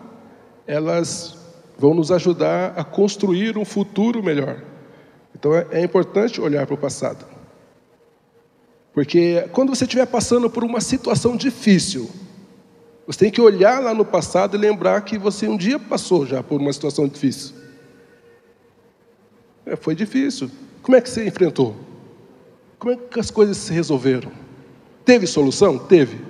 elas 0.67 1.37
vão 1.79 1.93
nos 1.93 2.11
ajudar 2.11 2.73
a 2.75 2.83
construir 2.83 3.59
um 3.59 3.65
futuro 3.65 4.23
melhor. 4.23 4.63
Então 5.39 5.55
é, 5.55 5.67
é 5.73 5.85
importante 5.85 6.41
olhar 6.41 6.67
para 6.67 6.75
o 6.75 6.79
passado. 6.79 7.27
Porque 8.95 9.47
quando 9.53 9.77
você 9.77 9.85
estiver 9.85 10.07
passando 10.07 10.49
por 10.49 10.65
uma 10.65 10.81
situação 10.81 11.37
difícil, 11.37 12.11
você 13.07 13.21
tem 13.21 13.31
que 13.31 13.41
olhar 13.41 13.81
lá 13.81 13.95
no 13.95 14.05
passado 14.05 14.57
e 14.57 14.59
lembrar 14.59 15.01
que 15.03 15.17
você 15.17 15.47
um 15.47 15.57
dia 15.57 15.79
passou 15.79 16.27
já 16.27 16.43
por 16.43 16.61
uma 16.61 16.73
situação 16.73 17.07
difícil. 17.07 17.55
É, 19.65 19.77
foi 19.77 19.95
difícil. 19.95 20.51
Como 20.83 20.97
é 20.97 21.01
que 21.01 21.09
você 21.09 21.27
enfrentou? 21.27 21.77
Como 22.79 22.95
é 22.95 22.97
que 22.97 23.21
as 23.21 23.31
coisas 23.31 23.57
se 23.57 23.73
resolveram? 23.73 24.31
Teve 25.05 25.27
solução? 25.27 25.79
Teve. 25.79 26.21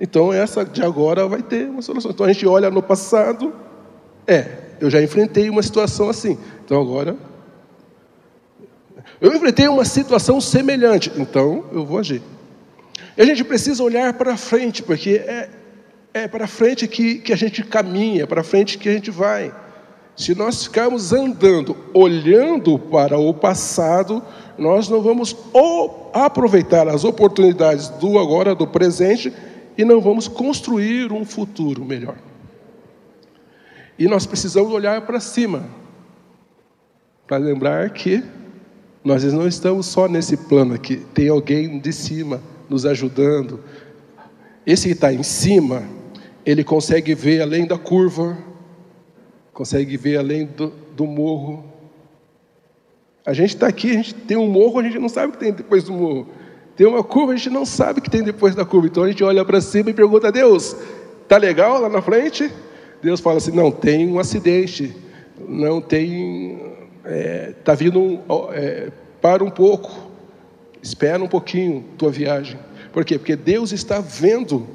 Então 0.00 0.32
essa 0.32 0.64
de 0.64 0.82
agora 0.82 1.28
vai 1.28 1.42
ter 1.42 1.68
uma 1.68 1.82
solução. 1.82 2.10
Então 2.10 2.24
a 2.24 2.32
gente 2.32 2.46
olha 2.46 2.70
no 2.70 2.82
passado, 2.82 3.52
é, 4.26 4.58
eu 4.80 4.90
já 4.90 5.02
enfrentei 5.02 5.50
uma 5.50 5.62
situação 5.62 6.08
assim. 6.08 6.38
Então 6.64 6.80
agora 6.80 7.16
eu 9.20 9.32
enfrentei 9.34 9.68
uma 9.68 9.84
situação 9.84 10.40
semelhante, 10.40 11.12
então 11.16 11.64
eu 11.72 11.84
vou 11.84 11.98
agir. 11.98 12.22
E 13.16 13.22
a 13.22 13.24
gente 13.24 13.44
precisa 13.44 13.82
olhar 13.82 14.12
para 14.14 14.36
frente, 14.36 14.82
porque 14.82 15.10
é, 15.10 15.48
é 16.14 16.28
para 16.28 16.46
frente 16.46 16.86
que, 16.86 17.16
que 17.16 17.32
a 17.32 17.36
gente 17.36 17.62
caminha, 17.64 18.26
para 18.26 18.44
frente 18.44 18.78
que 18.78 18.88
a 18.88 18.92
gente 18.92 19.10
vai. 19.10 19.54
Se 20.16 20.34
nós 20.34 20.64
ficarmos 20.64 21.12
andando, 21.12 21.76
olhando 21.94 22.78
para 22.78 23.18
o 23.18 23.32
passado, 23.32 24.22
nós 24.58 24.88
não 24.88 25.00
vamos 25.00 25.34
aproveitar 26.12 26.86
as 26.86 27.02
oportunidades 27.04 27.88
do 27.88 28.18
agora, 28.18 28.54
do 28.54 28.66
presente, 28.66 29.32
e 29.76 29.84
não 29.84 30.00
vamos 30.00 30.28
construir 30.28 31.12
um 31.12 31.24
futuro 31.24 31.82
melhor. 31.84 32.16
E 33.98 34.06
nós 34.06 34.26
precisamos 34.26 34.72
olhar 34.72 35.00
para 35.02 35.18
cima. 35.18 35.64
para 37.26 37.38
lembrar 37.38 37.88
que 37.90 38.22
nós 39.02 39.24
não 39.32 39.48
estamos 39.48 39.86
só 39.86 40.06
nesse 40.06 40.36
plano 40.36 40.74
aqui, 40.74 40.96
tem 41.14 41.28
alguém 41.28 41.78
de 41.78 41.92
cima 41.92 42.42
nos 42.68 42.84
ajudando. 42.84 43.60
Esse 44.66 44.88
que 44.88 44.92
está 44.92 45.12
em 45.12 45.22
cima, 45.22 45.82
ele 46.44 46.64
consegue 46.64 47.14
ver 47.14 47.40
além 47.40 47.66
da 47.66 47.78
curva, 47.78 48.36
consegue 49.52 49.96
ver 49.96 50.18
além 50.18 50.46
do, 50.46 50.72
do 50.96 51.06
morro. 51.06 51.64
A 53.24 53.32
gente 53.32 53.54
está 53.54 53.68
aqui, 53.68 53.90
a 53.90 53.94
gente 53.94 54.14
tem 54.14 54.36
um 54.36 54.48
morro, 54.48 54.80
a 54.80 54.82
gente 54.82 54.98
não 54.98 55.08
sabe 55.08 55.28
o 55.28 55.32
que 55.32 55.38
tem 55.38 55.52
depois 55.52 55.84
do 55.84 55.92
morro. 55.92 56.28
Tem 56.76 56.86
uma 56.86 57.04
curva, 57.04 57.32
a 57.32 57.36
gente 57.36 57.50
não 57.50 57.64
sabe 57.64 58.00
o 58.00 58.02
que 58.02 58.10
tem 58.10 58.22
depois 58.22 58.54
da 58.54 58.64
curva. 58.64 58.88
Então 58.88 59.04
a 59.04 59.08
gente 59.08 59.22
olha 59.22 59.44
para 59.44 59.60
cima 59.60 59.90
e 59.90 59.94
pergunta 59.94 60.28
a 60.28 60.30
Deus: 60.30 60.74
está 61.22 61.36
legal 61.36 61.80
lá 61.80 61.88
na 61.88 62.02
frente? 62.02 62.50
Deus 63.00 63.20
fala 63.20 63.36
assim: 63.36 63.52
não, 63.52 63.70
tem 63.70 64.08
um 64.08 64.18
acidente, 64.18 64.94
não 65.48 65.80
tem. 65.80 66.72
Está 67.04 67.10
é, 67.10 67.54
tá 67.64 67.74
vindo 67.74 68.20
é, 68.52 68.90
para 69.20 69.44
um 69.44 69.50
pouco, 69.50 69.90
espera 70.82 71.22
um 71.22 71.28
pouquinho 71.28 71.84
tua 71.96 72.10
viagem. 72.10 72.58
Por 72.92 73.04
quê? 73.04 73.18
Porque 73.18 73.36
Deus 73.36 73.72
está 73.72 74.00
vendo 74.00 74.66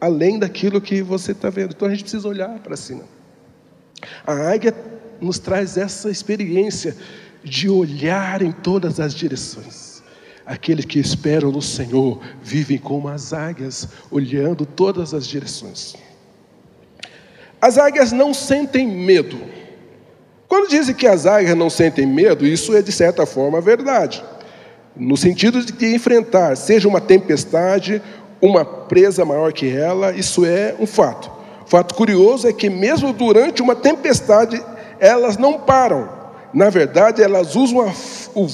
além 0.00 0.38
daquilo 0.38 0.80
que 0.80 1.02
você 1.02 1.32
está 1.32 1.50
vendo. 1.50 1.72
Então 1.74 1.88
a 1.88 1.90
gente 1.90 2.02
precisa 2.02 2.26
olhar 2.28 2.58
para 2.60 2.76
cima. 2.76 3.04
A 4.26 4.32
águia 4.32 4.74
nos 5.20 5.38
traz 5.38 5.76
essa 5.76 6.10
experiência 6.10 6.96
de 7.42 7.68
olhar 7.68 8.42
em 8.42 8.52
todas 8.52 9.00
as 9.00 9.14
direções. 9.14 10.02
Aqueles 10.46 10.84
que 10.84 10.98
esperam 10.98 11.50
no 11.50 11.62
Senhor 11.62 12.20
vivem 12.42 12.78
como 12.78 13.08
as 13.08 13.32
águias, 13.32 13.88
olhando 14.10 14.66
todas 14.66 15.14
as 15.14 15.26
direções. 15.26 15.94
As 17.60 17.78
águias 17.78 18.12
não 18.12 18.34
sentem 18.34 18.86
medo. 18.86 19.38
Quando 20.46 20.68
dizem 20.68 20.94
que 20.94 21.06
as 21.06 21.24
águias 21.24 21.56
não 21.56 21.70
sentem 21.70 22.06
medo, 22.06 22.46
isso 22.46 22.76
é 22.76 22.82
de 22.82 22.92
certa 22.92 23.24
forma 23.24 23.60
verdade. 23.60 24.22
No 24.94 25.16
sentido 25.16 25.64
de 25.64 25.72
que 25.72 25.94
enfrentar, 25.94 26.56
seja 26.56 26.86
uma 26.86 27.00
tempestade, 27.00 28.02
uma 28.44 28.64
presa 28.64 29.24
maior 29.24 29.52
que 29.52 29.74
ela, 29.74 30.12
isso 30.12 30.44
é 30.44 30.74
um 30.78 30.86
fato. 30.86 31.30
O 31.64 31.68
fato 31.68 31.94
curioso 31.94 32.46
é 32.46 32.52
que, 32.52 32.68
mesmo 32.68 33.12
durante 33.12 33.62
uma 33.62 33.74
tempestade, 33.74 34.62
elas 35.00 35.38
não 35.38 35.58
param. 35.58 36.08
Na 36.52 36.68
verdade, 36.68 37.22
elas 37.22 37.56
usam 37.56 37.80
a, 37.80 37.92
o, 38.34 38.46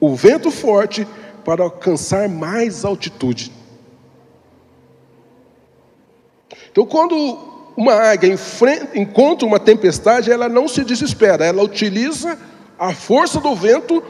o 0.00 0.14
vento 0.14 0.50
forte 0.50 1.06
para 1.44 1.62
alcançar 1.62 2.26
mais 2.26 2.86
altitude. 2.86 3.52
Então, 6.70 6.86
quando 6.86 7.38
uma 7.76 7.92
águia 7.92 8.34
encontra 8.94 9.46
uma 9.46 9.60
tempestade, 9.60 10.32
ela 10.32 10.48
não 10.48 10.66
se 10.66 10.84
desespera, 10.84 11.44
ela 11.44 11.62
utiliza 11.62 12.38
a 12.78 12.94
força 12.94 13.40
do 13.40 13.54
vento 13.54 14.02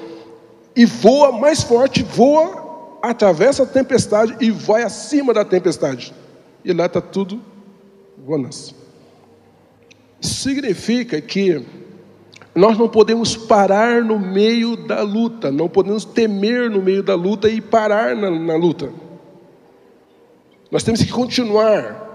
e 0.77 0.85
voa 0.85 1.33
mais 1.33 1.63
forte, 1.63 2.05
voa, 2.05 2.58
atravessa 3.03 3.63
a 3.63 3.67
tempestade 3.67 4.37
e 4.41 4.51
vai 4.51 4.83
acima 4.83 5.33
da 5.33 5.45
tempestade. 5.45 6.15
E 6.65 6.73
lá 6.73 6.87
está 6.87 7.01
tudo 7.01 7.41
bonança. 8.17 8.75
Significa 10.21 11.21
que 11.21 11.65
nós 12.55 12.77
não 12.77 12.89
podemos 12.89 13.37
parar 13.37 14.03
no 14.03 14.19
meio 14.19 14.77
da 14.77 15.03
luta, 15.03 15.51
não 15.51 15.69
podemos 15.69 16.05
temer 16.05 16.69
no 16.69 16.83
meio 16.83 17.03
da 17.03 17.15
luta 17.15 17.49
e 17.49 17.61
parar 17.61 18.17
na, 18.17 18.31
na 18.31 18.57
luta. 18.57 18.91
Nós 20.71 20.83
temos 20.83 21.03
que 21.03 21.11
continuar 21.11 22.07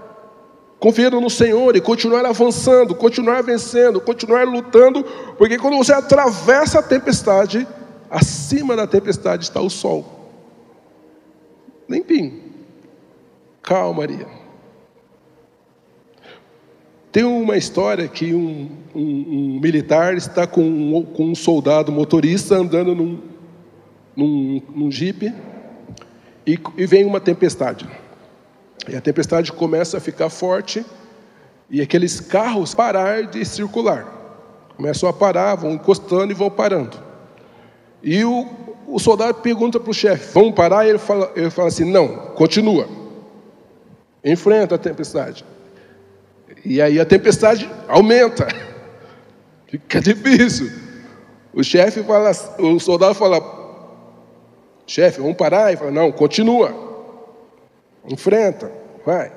confiando 0.78 1.18
no 1.18 1.30
Senhor 1.30 1.74
e 1.74 1.80
continuar 1.80 2.26
avançando, 2.26 2.94
continuar 2.94 3.42
vencendo, 3.42 4.02
continuar 4.02 4.46
lutando, 4.46 5.02
porque 5.38 5.56
quando 5.56 5.78
você 5.78 5.94
atravessa 5.94 6.80
a 6.80 6.82
tempestade, 6.82 7.66
acima 8.10 8.76
da 8.76 8.86
tempestade 8.86 9.44
está 9.44 9.62
o 9.62 9.70
sol. 9.70 10.13
Limpinho. 11.88 12.42
Calmaria. 13.62 14.26
Tem 17.10 17.22
uma 17.22 17.56
história 17.56 18.08
que 18.08 18.34
um, 18.34 18.68
um, 18.94 19.00
um 19.00 19.60
militar 19.60 20.16
está 20.16 20.46
com 20.46 20.62
um, 20.62 21.02
com 21.04 21.26
um, 21.26 21.34
soldado 21.34 21.92
motorista 21.92 22.56
andando 22.56 22.94
num, 22.94 23.22
num, 24.16 24.62
num 24.74 24.90
jipe 24.90 25.32
e, 26.44 26.58
e 26.76 26.86
vem 26.86 27.06
uma 27.06 27.20
tempestade. 27.20 27.88
E 28.88 28.96
a 28.96 29.00
tempestade 29.00 29.52
começa 29.52 29.98
a 29.98 30.00
ficar 30.00 30.28
forte 30.28 30.84
e 31.70 31.80
aqueles 31.80 32.20
carros 32.20 32.74
parar 32.74 33.22
de 33.22 33.44
circular. 33.44 34.06
Começam 34.76 35.08
a 35.08 35.12
parar, 35.12 35.54
vão 35.54 35.72
encostando 35.72 36.32
e 36.32 36.34
vão 36.34 36.50
parando. 36.50 36.98
E 38.02 38.24
o, 38.24 38.44
o 38.86 38.98
soldado 38.98 39.34
pergunta 39.40 39.80
para 39.80 39.90
o 39.90 39.94
chefe: 39.94 40.32
vamos 40.32 40.54
parar? 40.54 40.86
Ele 40.86 40.98
fala, 40.98 41.32
ele 41.34 41.50
fala 41.50 41.68
assim: 41.68 41.84
não, 41.84 42.08
continua. 42.34 42.88
Enfrenta 44.24 44.74
a 44.74 44.78
tempestade. 44.78 45.44
E 46.64 46.80
aí 46.80 46.98
a 46.98 47.04
tempestade 47.04 47.70
aumenta. 47.88 48.46
Fica 49.68 50.00
difícil. 50.00 50.70
O 51.52 51.62
chefe 51.62 52.02
fala, 52.02 52.30
o 52.58 52.78
soldado 52.78 53.14
fala: 53.14 53.42
chefe, 54.86 55.20
vamos 55.20 55.36
parar? 55.36 55.68
Ele 55.68 55.76
fala: 55.76 55.90
não, 55.90 56.12
continua. 56.12 56.74
Enfrenta, 58.08 58.70
vai. 59.04 59.32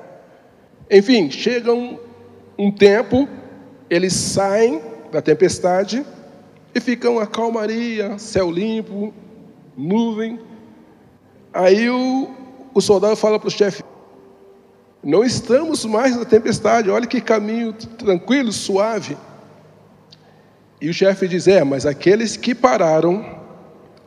Enfim, 0.90 1.30
chega 1.30 1.72
um, 1.72 1.98
um 2.58 2.70
tempo, 2.70 3.28
eles 3.88 4.12
saem 4.12 4.80
da 5.10 5.20
tempestade 5.20 6.04
e 6.74 6.80
ficam 6.80 7.18
a 7.18 7.26
calmaria, 7.26 8.18
céu 8.18 8.50
limpo, 8.50 9.12
nuvem. 9.78 10.40
Aí 11.52 11.88
o, 11.88 12.28
o 12.74 12.80
soldado 12.80 13.14
fala 13.14 13.38
para 13.38 13.46
o 13.46 13.50
chefe: 13.50 13.84
Não 15.02 15.22
estamos 15.22 15.84
mais 15.84 16.16
na 16.16 16.24
tempestade, 16.24 16.90
olha 16.90 17.06
que 17.06 17.20
caminho 17.20 17.72
tranquilo, 17.72 18.52
suave. 18.52 19.16
E 20.80 20.90
o 20.90 20.94
chefe 20.94 21.28
diz: 21.28 21.46
É, 21.46 21.62
mas 21.62 21.86
aqueles 21.86 22.36
que 22.36 22.54
pararam 22.54 23.24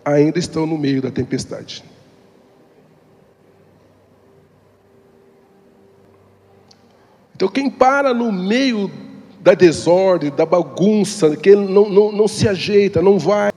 ainda 0.03 0.37
estão 0.37 0.65
no 0.65 0.77
meio 0.77 1.01
da 1.01 1.09
tempestade. 1.09 1.83
Então, 7.35 7.49
quem 7.49 7.71
para 7.71 8.13
no 8.13 8.31
meio 8.31 8.91
da 9.39 9.55
desordem, 9.55 10.29
da 10.29 10.45
bagunça, 10.45 11.35
que 11.35 11.55
não, 11.55 11.89
não, 11.89 12.11
não 12.11 12.27
se 12.27 12.47
ajeita, 12.47 13.01
não 13.01 13.17
vai, 13.17 13.50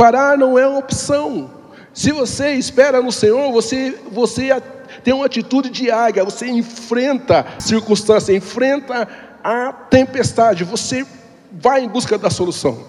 parar 0.00 0.38
não 0.38 0.58
é 0.58 0.66
uma 0.66 0.78
opção. 0.78 1.50
Se 1.92 2.10
você 2.10 2.52
espera 2.52 3.02
no 3.02 3.12
Senhor, 3.12 3.52
você, 3.52 3.94
você 4.10 4.48
tem 5.04 5.12
uma 5.12 5.26
atitude 5.26 5.68
de 5.68 5.90
águia, 5.90 6.24
você 6.24 6.48
enfrenta 6.48 7.44
circunstância, 7.58 8.34
enfrenta 8.34 9.06
a 9.44 9.70
tempestade, 9.70 10.64
você 10.64 11.06
vai 11.52 11.84
em 11.84 11.88
busca 11.88 12.16
da 12.16 12.30
solução. 12.30 12.82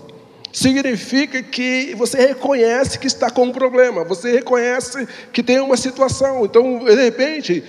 Significa 0.54 1.44
que 1.44 1.94
você 1.96 2.28
reconhece 2.28 2.98
que 2.98 3.08
está 3.08 3.30
com 3.30 3.44
um 3.44 3.52
problema, 3.52 4.06
você 4.06 4.32
reconhece 4.32 5.06
que 5.34 5.44
tem 5.44 5.60
uma 5.60 5.76
situação. 5.76 6.46
Então, 6.46 6.80
de 6.80 6.96
repente, 6.96 7.62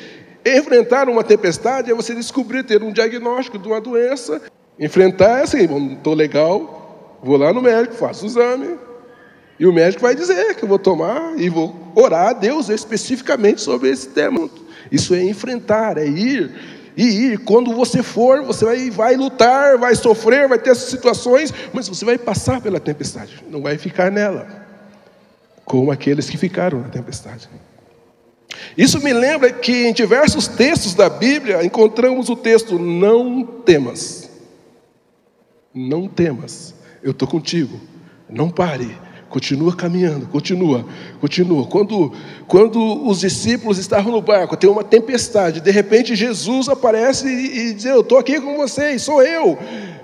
Enfrentar 0.44 1.08
uma 1.08 1.22
tempestade 1.22 1.88
é 1.88 1.94
você 1.94 2.16
descobrir, 2.16 2.64
ter 2.64 2.82
um 2.82 2.92
diagnóstico 2.92 3.56
de 3.56 3.68
uma 3.68 3.80
doença. 3.80 4.42
Enfrentar 4.78 5.42
assim, 5.42 5.92
estou 5.92 6.14
legal, 6.14 7.20
vou 7.22 7.36
lá 7.36 7.52
no 7.52 7.62
médico, 7.62 7.94
faço 7.94 8.24
o 8.24 8.26
exame. 8.26 8.76
E 9.62 9.66
o 9.66 9.72
médico 9.72 10.02
vai 10.02 10.12
dizer 10.12 10.56
que 10.56 10.64
eu 10.64 10.68
vou 10.68 10.76
tomar 10.76 11.38
e 11.38 11.48
vou 11.48 11.92
orar 11.94 12.30
a 12.30 12.32
Deus 12.32 12.68
especificamente 12.68 13.60
sobre 13.60 13.90
esse 13.90 14.08
tema. 14.08 14.50
Isso 14.90 15.14
é 15.14 15.22
enfrentar, 15.22 15.98
é 15.98 16.04
ir. 16.04 16.52
E 16.96 17.04
ir. 17.04 17.38
Quando 17.38 17.72
você 17.72 18.02
for, 18.02 18.42
você 18.42 18.64
vai, 18.64 18.90
vai 18.90 19.14
lutar, 19.14 19.78
vai 19.78 19.94
sofrer, 19.94 20.48
vai 20.48 20.58
ter 20.58 20.70
essas 20.70 20.90
situações, 20.90 21.54
mas 21.72 21.88
você 21.88 22.04
vai 22.04 22.18
passar 22.18 22.60
pela 22.60 22.80
tempestade, 22.80 23.40
não 23.48 23.62
vai 23.62 23.78
ficar 23.78 24.10
nela, 24.10 24.48
como 25.64 25.92
aqueles 25.92 26.28
que 26.28 26.36
ficaram 26.36 26.80
na 26.80 26.88
tempestade. 26.88 27.48
Isso 28.76 29.00
me 29.00 29.12
lembra 29.12 29.52
que 29.52 29.86
em 29.86 29.92
diversos 29.92 30.48
textos 30.48 30.92
da 30.92 31.08
Bíblia 31.08 31.64
encontramos 31.64 32.28
o 32.28 32.34
texto: 32.34 32.80
não 32.80 33.44
temas. 33.44 34.28
Não 35.72 36.08
temas, 36.08 36.74
eu 37.00 37.12
estou 37.12 37.28
contigo, 37.28 37.80
não 38.28 38.50
pare, 38.50 38.94
continua 39.32 39.74
caminhando, 39.74 40.26
continua, 40.26 40.84
continua. 41.18 41.66
Quando, 41.66 42.12
quando 42.46 43.08
os 43.08 43.20
discípulos 43.20 43.78
estavam 43.78 44.12
no 44.12 44.20
barco, 44.20 44.58
tem 44.58 44.68
uma 44.68 44.84
tempestade, 44.84 45.62
de 45.62 45.70
repente 45.70 46.14
Jesus 46.14 46.68
aparece 46.68 47.26
e, 47.26 47.70
e 47.70 47.72
diz: 47.72 47.86
Eu 47.86 48.02
estou 48.02 48.18
aqui 48.18 48.38
com 48.38 48.58
vocês, 48.58 49.00
sou 49.00 49.22
eu. 49.22 49.58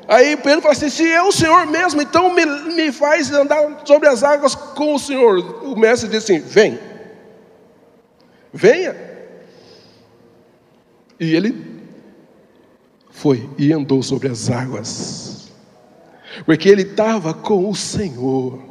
Aí 0.08 0.34
Pedro 0.38 0.62
fala 0.62 0.72
assim: 0.72 0.88
Se 0.88 1.06
é 1.06 1.22
o 1.22 1.30
Senhor 1.30 1.66
mesmo, 1.66 2.00
então 2.00 2.34
me, 2.34 2.46
me 2.74 2.90
faz 2.90 3.30
andar 3.30 3.82
sobre 3.84 4.08
as 4.08 4.22
águas 4.22 4.54
com 4.54 4.94
o 4.94 4.98
Senhor. 4.98 5.62
O 5.62 5.76
mestre 5.76 6.08
diz 6.08 6.24
assim: 6.24 6.40
Vem. 6.40 6.78
Venha. 8.50 8.96
E 11.20 11.34
ele 11.34 11.54
foi 13.10 13.46
e 13.58 13.74
andou 13.74 14.02
sobre 14.02 14.28
as 14.28 14.48
águas. 14.48 15.50
porque 16.46 16.66
ele 16.66 16.82
estava 16.82 17.34
com 17.34 17.68
o 17.68 17.74
Senhor, 17.74 18.67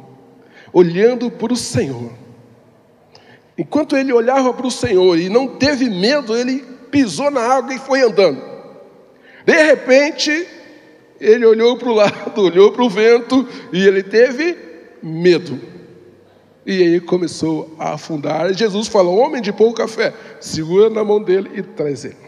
olhando 0.78 1.28
para 1.28 1.52
o 1.52 1.56
Senhor. 1.56 2.12
Enquanto 3.56 3.96
ele 3.96 4.12
olhava 4.12 4.54
para 4.54 4.66
o 4.66 4.70
Senhor 4.70 5.18
e 5.18 5.28
não 5.28 5.48
teve 5.48 5.90
medo, 5.90 6.36
ele 6.36 6.64
pisou 6.88 7.30
na 7.32 7.40
água 7.40 7.74
e 7.74 7.78
foi 7.80 8.02
andando. 8.02 8.40
De 9.44 9.60
repente, 9.60 10.46
ele 11.20 11.44
olhou 11.44 11.76
para 11.76 11.88
o 11.88 11.94
lado, 11.94 12.32
olhou 12.40 12.70
para 12.70 12.84
o 12.84 12.88
vento 12.88 13.44
e 13.72 13.84
ele 13.84 14.04
teve 14.04 14.56
medo. 15.02 15.60
E 16.64 16.80
aí 16.80 17.00
começou 17.00 17.74
a 17.76 17.94
afundar. 17.94 18.54
Jesus 18.54 18.86
falou: 18.86 19.18
Homem 19.18 19.42
de 19.42 19.52
pouca 19.52 19.88
fé, 19.88 20.14
segura 20.38 20.88
na 20.88 21.02
mão 21.02 21.20
dele 21.20 21.50
e 21.54 21.62
traz 21.62 22.04
ele. 22.04 22.27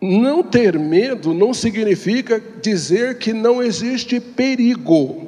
Não 0.00 0.42
ter 0.42 0.78
medo 0.78 1.32
não 1.32 1.54
significa 1.54 2.42
dizer 2.60 3.18
que 3.18 3.32
não 3.32 3.62
existe 3.62 4.20
perigo. 4.20 5.26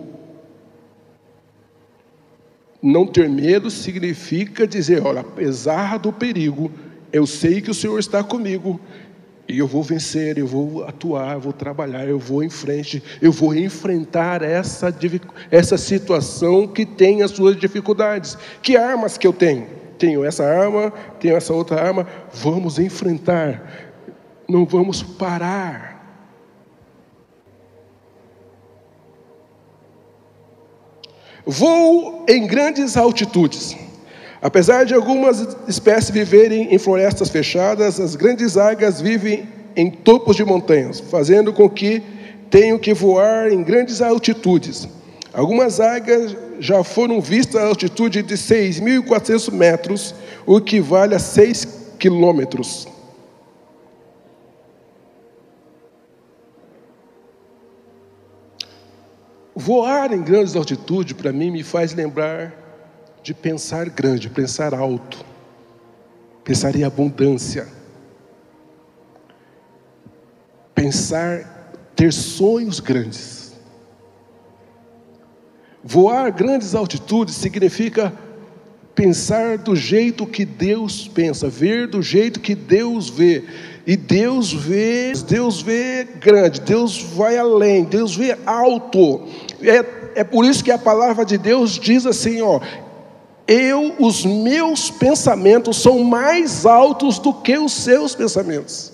Não 2.83 3.07
ter 3.07 3.29
medo 3.29 3.71
significa 3.71 4.67
dizer: 4.67 5.05
olha, 5.05 5.21
apesar 5.21 5.99
do 5.99 6.13
perigo, 6.13 6.71
eu 7.13 7.27
sei 7.27 7.61
que 7.61 7.71
o 7.71 7.75
Senhor 7.75 7.99
está 7.99 8.23
comigo 8.23 8.79
e 9.49 9.59
eu 9.59 9.67
vou 9.67 9.83
vencer, 9.83 10.37
eu 10.37 10.47
vou 10.47 10.85
atuar, 10.85 11.35
eu 11.35 11.41
vou 11.41 11.53
trabalhar, 11.55 12.07
eu 12.07 12.19
vou 12.19 12.45
em 12.45 12.51
frente, 12.51 13.03
eu 13.23 13.33
vou 13.33 13.55
enfrentar 13.55 14.43
essa, 14.43 14.95
essa 15.51 15.79
situação 15.79 16.69
que 16.69 16.85
tem 16.85 17.23
as 17.23 17.31
suas 17.31 17.57
dificuldades. 17.57 18.37
Que 18.61 18.77
armas 18.77 19.17
que 19.17 19.27
eu 19.27 19.33
tenho? 19.33 19.67
Tenho 19.99 20.23
essa 20.23 20.45
arma, 20.45 20.93
tenho 21.19 21.35
essa 21.35 21.53
outra 21.55 21.81
arma, 21.81 22.07
vamos 22.33 22.79
enfrentar 22.79 23.88
não 24.49 24.65
vamos 24.65 25.03
parar. 25.03 25.99
Voo 31.45 32.25
em 32.27 32.47
grandes 32.47 32.97
altitudes. 32.97 33.77
Apesar 34.41 34.85
de 34.85 34.95
algumas 34.95 35.57
espécies 35.67 36.11
viverem 36.11 36.75
em 36.75 36.79
florestas 36.79 37.29
fechadas, 37.29 38.01
as 38.01 38.17
grandes 38.17 38.57
águias 38.57 39.01
vivem 39.01 39.49
em 39.77 39.91
topos 39.91 40.37
de 40.37 40.45
montanhas, 40.45 40.99
fazendo 40.99 41.53
com 41.53 41.69
que 41.69 42.03
tenham 42.51 42.79
que 42.79 42.95
voar 42.95 43.53
em 43.53 43.63
grandes 43.63 44.01
altitudes. 44.01 44.89
Algumas 45.33 45.79
águias 45.79 46.35
já 46.59 46.83
foram 46.83 47.21
vistas 47.21 47.61
a 47.61 47.67
altitude 47.67 48.23
de 48.23 48.35
6.400 48.35 49.53
metros, 49.53 50.15
o 50.47 50.61
que 50.61 50.81
vale 50.81 51.15
a 51.15 51.19
6 51.19 51.97
quilômetros. 51.99 52.98
Voar 59.61 60.13
em 60.13 60.23
grandes 60.23 60.55
altitudes, 60.55 61.15
para 61.15 61.33
mim, 61.33 61.51
me 61.51 61.65
faz 61.65 61.93
lembrar 61.93 62.55
de 63.25 63.35
pensar 63.35 63.89
grande, 63.89 64.31
pensar 64.31 64.73
alto, 64.73 65.27
pensar 66.45 66.77
em 66.77 66.85
abundância, 66.85 67.67
pensar, 70.73 71.73
ter 71.97 72.13
sonhos 72.13 72.79
grandes. 72.79 73.57
Voar 75.83 76.31
grandes 76.31 76.77
altitudes 76.77 77.35
significa 77.35 78.13
pensar 78.95 79.59
do 79.59 79.75
jeito 79.75 80.25
que 80.25 80.45
Deus 80.45 81.09
pensa, 81.09 81.49
ver 81.49 81.89
do 81.89 82.01
jeito 82.01 82.39
que 82.39 82.55
Deus 82.55 83.09
vê. 83.09 83.43
E 83.89 83.97
Deus 83.97 84.53
vê, 84.53 85.15
Deus 85.27 85.63
vê 85.63 86.05
grande, 86.21 86.61
Deus 86.61 87.01
vai 87.03 87.39
além, 87.39 87.85
Deus 87.85 88.15
vê 88.15 88.37
alto. 88.45 89.23
É, 89.63 90.21
é 90.21 90.25
por 90.25 90.45
isso 90.45 90.63
que 90.63 90.71
a 90.71 90.77
palavra 90.77 91.25
de 91.25 91.39
Deus 91.39 91.79
diz 91.79 92.05
assim, 92.05 92.43
ó, 92.43 92.61
eu, 93.47 93.95
os 93.99 94.27
meus 94.27 94.91
pensamentos 94.91 95.81
são 95.81 96.01
mais 96.01 96.67
altos 96.67 97.19
do 97.19 97.33
que 97.33 97.57
os 97.57 97.73
seus 97.73 98.15
pensamentos. 98.15 98.93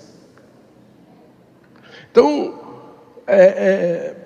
Então, 2.12 2.54
é, 3.26 3.46
é, 3.46 4.16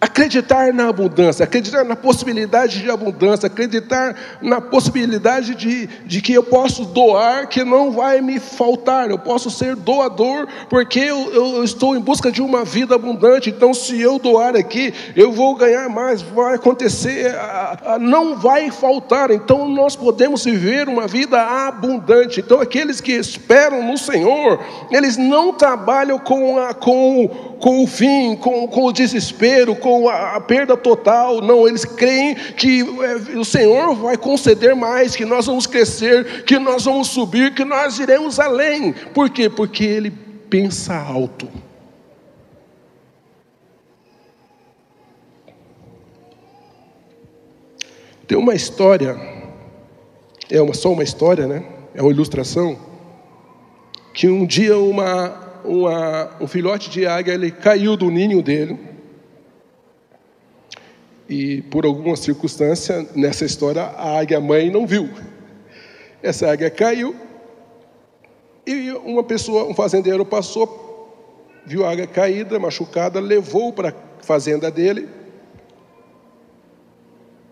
Acreditar 0.00 0.72
na 0.72 0.88
abundância, 0.88 1.42
acreditar 1.42 1.82
na 1.82 1.96
possibilidade 1.96 2.80
de 2.80 2.88
abundância, 2.88 3.48
acreditar 3.48 4.14
na 4.40 4.60
possibilidade 4.60 5.56
de, 5.56 5.88
de 6.06 6.22
que 6.22 6.32
eu 6.32 6.42
posso 6.44 6.84
doar, 6.84 7.48
que 7.48 7.64
não 7.64 7.90
vai 7.90 8.20
me 8.20 8.38
faltar, 8.38 9.10
eu 9.10 9.18
posso 9.18 9.50
ser 9.50 9.74
doador, 9.74 10.46
porque 10.70 11.00
eu, 11.00 11.32
eu 11.32 11.64
estou 11.64 11.96
em 11.96 12.00
busca 12.00 12.30
de 12.30 12.40
uma 12.40 12.64
vida 12.64 12.94
abundante. 12.94 13.50
Então, 13.50 13.74
se 13.74 14.00
eu 14.00 14.20
doar 14.20 14.54
aqui, 14.54 14.94
eu 15.16 15.32
vou 15.32 15.56
ganhar 15.56 15.88
mais, 15.88 16.22
vai 16.22 16.54
acontecer, 16.54 17.34
não 18.00 18.36
vai 18.36 18.70
faltar. 18.70 19.32
Então, 19.32 19.68
nós 19.68 19.96
podemos 19.96 20.44
viver 20.44 20.88
uma 20.88 21.08
vida 21.08 21.42
abundante. 21.66 22.38
Então, 22.38 22.60
aqueles 22.60 23.00
que 23.00 23.12
esperam 23.12 23.82
no 23.82 23.98
Senhor, 23.98 24.60
eles 24.92 25.16
não 25.16 25.52
trabalham 25.52 26.20
com, 26.20 26.56
a, 26.56 26.72
com, 26.72 27.26
com 27.58 27.82
o 27.82 27.86
fim, 27.88 28.36
com, 28.36 28.68
com 28.68 28.84
o 28.84 28.92
desespero, 28.92 29.74
com 29.74 29.87
com 29.88 30.06
a, 30.06 30.36
a 30.36 30.40
perda 30.40 30.76
total, 30.76 31.40
não, 31.40 31.66
eles 31.66 31.82
creem 31.82 32.34
que 32.34 32.80
é, 32.82 33.38
o 33.38 33.44
Senhor 33.44 33.94
vai 33.94 34.18
conceder 34.18 34.76
mais, 34.76 35.16
que 35.16 35.24
nós 35.24 35.46
vamos 35.46 35.66
crescer, 35.66 36.44
que 36.44 36.58
nós 36.58 36.84
vamos 36.84 37.08
subir, 37.08 37.54
que 37.54 37.64
nós 37.64 37.98
iremos 37.98 38.38
além. 38.38 38.92
Por 38.92 39.30
quê? 39.30 39.48
Porque 39.48 39.84
ele 39.84 40.10
pensa 40.10 40.94
alto. 40.94 41.48
Tem 48.26 48.36
uma 48.36 48.54
história, 48.54 49.18
é 50.50 50.60
uma, 50.60 50.74
só 50.74 50.92
uma 50.92 51.02
história, 51.02 51.46
né? 51.46 51.64
É 51.94 52.02
uma 52.02 52.10
ilustração, 52.10 52.78
que 54.12 54.28
um 54.28 54.44
dia 54.44 54.76
uma, 54.76 55.62
uma, 55.64 56.36
um 56.42 56.46
filhote 56.46 56.90
de 56.90 57.06
águia 57.06 57.32
ele 57.32 57.50
caiu 57.50 57.96
do 57.96 58.10
ninho 58.10 58.42
dele 58.42 58.97
e 61.28 61.60
por 61.62 61.84
alguma 61.84 62.16
circunstância, 62.16 63.06
nessa 63.14 63.44
história, 63.44 63.82
a 63.82 64.18
águia 64.18 64.40
mãe 64.40 64.70
não 64.70 64.86
viu. 64.86 65.08
Essa 66.22 66.50
águia 66.50 66.70
caiu 66.70 67.14
e 68.66 68.90
uma 68.92 69.22
pessoa, 69.22 69.64
um 69.64 69.74
fazendeiro 69.74 70.24
passou, 70.24 71.64
viu 71.66 71.84
a 71.84 71.90
águia 71.90 72.06
caída, 72.06 72.58
machucada, 72.58 73.20
levou 73.20 73.72
para 73.72 73.90
a 73.90 74.24
fazenda 74.24 74.70
dele, 74.70 75.08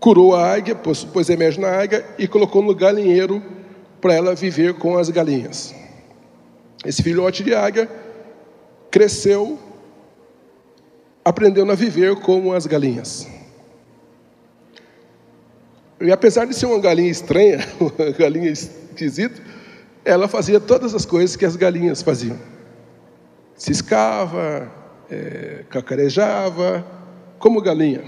curou 0.00 0.34
a 0.34 0.52
águia, 0.52 0.74
pôs, 0.74 1.04
pôs 1.04 1.28
remédio 1.28 1.60
na 1.60 1.68
águia 1.68 2.04
e 2.18 2.26
colocou 2.26 2.62
no 2.62 2.74
galinheiro 2.74 3.42
para 4.00 4.14
ela 4.14 4.34
viver 4.34 4.74
com 4.74 4.96
as 4.96 5.10
galinhas. 5.10 5.74
Esse 6.84 7.02
filhote 7.02 7.42
de 7.42 7.54
águia 7.54 7.90
cresceu, 8.90 9.58
aprendendo 11.24 11.72
a 11.72 11.74
viver 11.74 12.16
como 12.16 12.52
as 12.52 12.66
galinhas. 12.66 13.35
E 16.00 16.12
apesar 16.12 16.44
de 16.46 16.54
ser 16.54 16.66
uma 16.66 16.78
galinha 16.78 17.10
estranha, 17.10 17.66
uma 17.80 18.10
galinha 18.12 18.50
esquisita, 18.50 19.40
ela 20.04 20.28
fazia 20.28 20.60
todas 20.60 20.94
as 20.94 21.06
coisas 21.06 21.36
que 21.36 21.44
as 21.44 21.56
galinhas 21.56 22.02
faziam. 22.02 22.38
Ciscava, 23.56 24.70
é, 25.10 25.64
cacarejava, 25.70 26.86
como 27.38 27.62
galinha. 27.62 28.02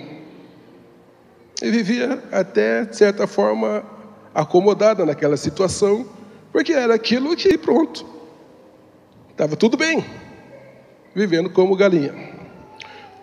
E 1.62 1.70
vivia 1.70 2.22
até, 2.30 2.84
de 2.84 2.94
certa 2.94 3.26
forma, 3.26 3.82
acomodada 4.34 5.04
naquela 5.04 5.36
situação, 5.36 6.06
porque 6.52 6.72
era 6.72 6.94
aquilo 6.94 7.34
que 7.34 7.56
pronto. 7.56 8.06
Estava 9.30 9.56
tudo 9.56 9.76
bem, 9.76 10.04
vivendo 11.14 11.48
como 11.50 11.74
galinha. 11.74 12.14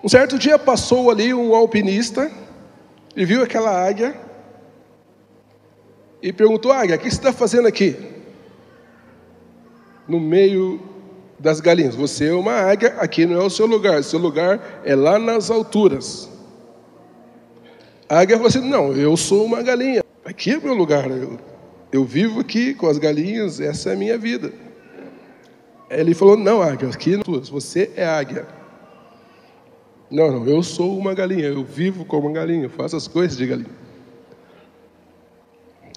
Um 0.03 0.09
certo 0.09 0.39
dia 0.39 0.57
passou 0.57 1.09
ali 1.11 1.33
um 1.33 1.53
alpinista 1.53 2.31
e 3.15 3.25
viu 3.25 3.43
aquela 3.43 3.71
águia 3.87 4.24
e 6.25 6.33
perguntou: 6.33 6.71
Águia, 6.71 6.95
o 6.95 6.99
que 6.99 7.09
você 7.09 7.17
está 7.17 7.31
fazendo 7.31 7.67
aqui? 7.67 7.95
No 10.07 10.19
meio 10.19 10.81
das 11.39 11.59
galinhas. 11.59 11.93
Você 11.93 12.29
é 12.29 12.33
uma 12.33 12.53
águia, 12.53 12.95
aqui 12.97 13.27
não 13.27 13.39
é 13.39 13.43
o 13.43 13.49
seu 13.49 13.67
lugar, 13.67 13.99
o 13.99 14.03
seu 14.03 14.17
lugar 14.17 14.81
é 14.83 14.95
lá 14.95 15.19
nas 15.19 15.51
alturas. 15.51 16.27
A 18.09 18.19
águia 18.21 18.37
falou 18.37 18.47
assim: 18.47 18.67
Não, 18.67 18.91
eu 18.93 19.15
sou 19.15 19.45
uma 19.45 19.61
galinha, 19.61 20.03
aqui 20.25 20.53
é 20.53 20.57
o 20.57 20.63
meu 20.63 20.73
lugar, 20.73 21.09
eu, 21.11 21.39
eu 21.91 22.03
vivo 22.03 22.39
aqui 22.39 22.73
com 22.73 22.87
as 22.87 22.97
galinhas, 22.97 23.59
essa 23.59 23.91
é 23.91 23.93
a 23.93 23.95
minha 23.95 24.17
vida. 24.17 24.51
Ele 25.91 26.15
falou: 26.15 26.35
Não, 26.35 26.59
águia, 26.59 26.89
aqui 26.89 27.17
não, 27.17 27.39
você 27.39 27.91
é 27.95 28.03
águia. 28.03 28.47
Não, 30.09 30.31
não, 30.31 30.47
eu 30.47 30.63
sou 30.63 30.97
uma 30.97 31.13
galinha, 31.13 31.45
eu 31.45 31.63
vivo 31.63 32.03
como 32.03 32.27
uma 32.27 32.33
galinha, 32.33 32.67
faço 32.67 32.95
as 32.95 33.07
coisas 33.07 33.37
de 33.37 33.45
galinha. 33.45 33.84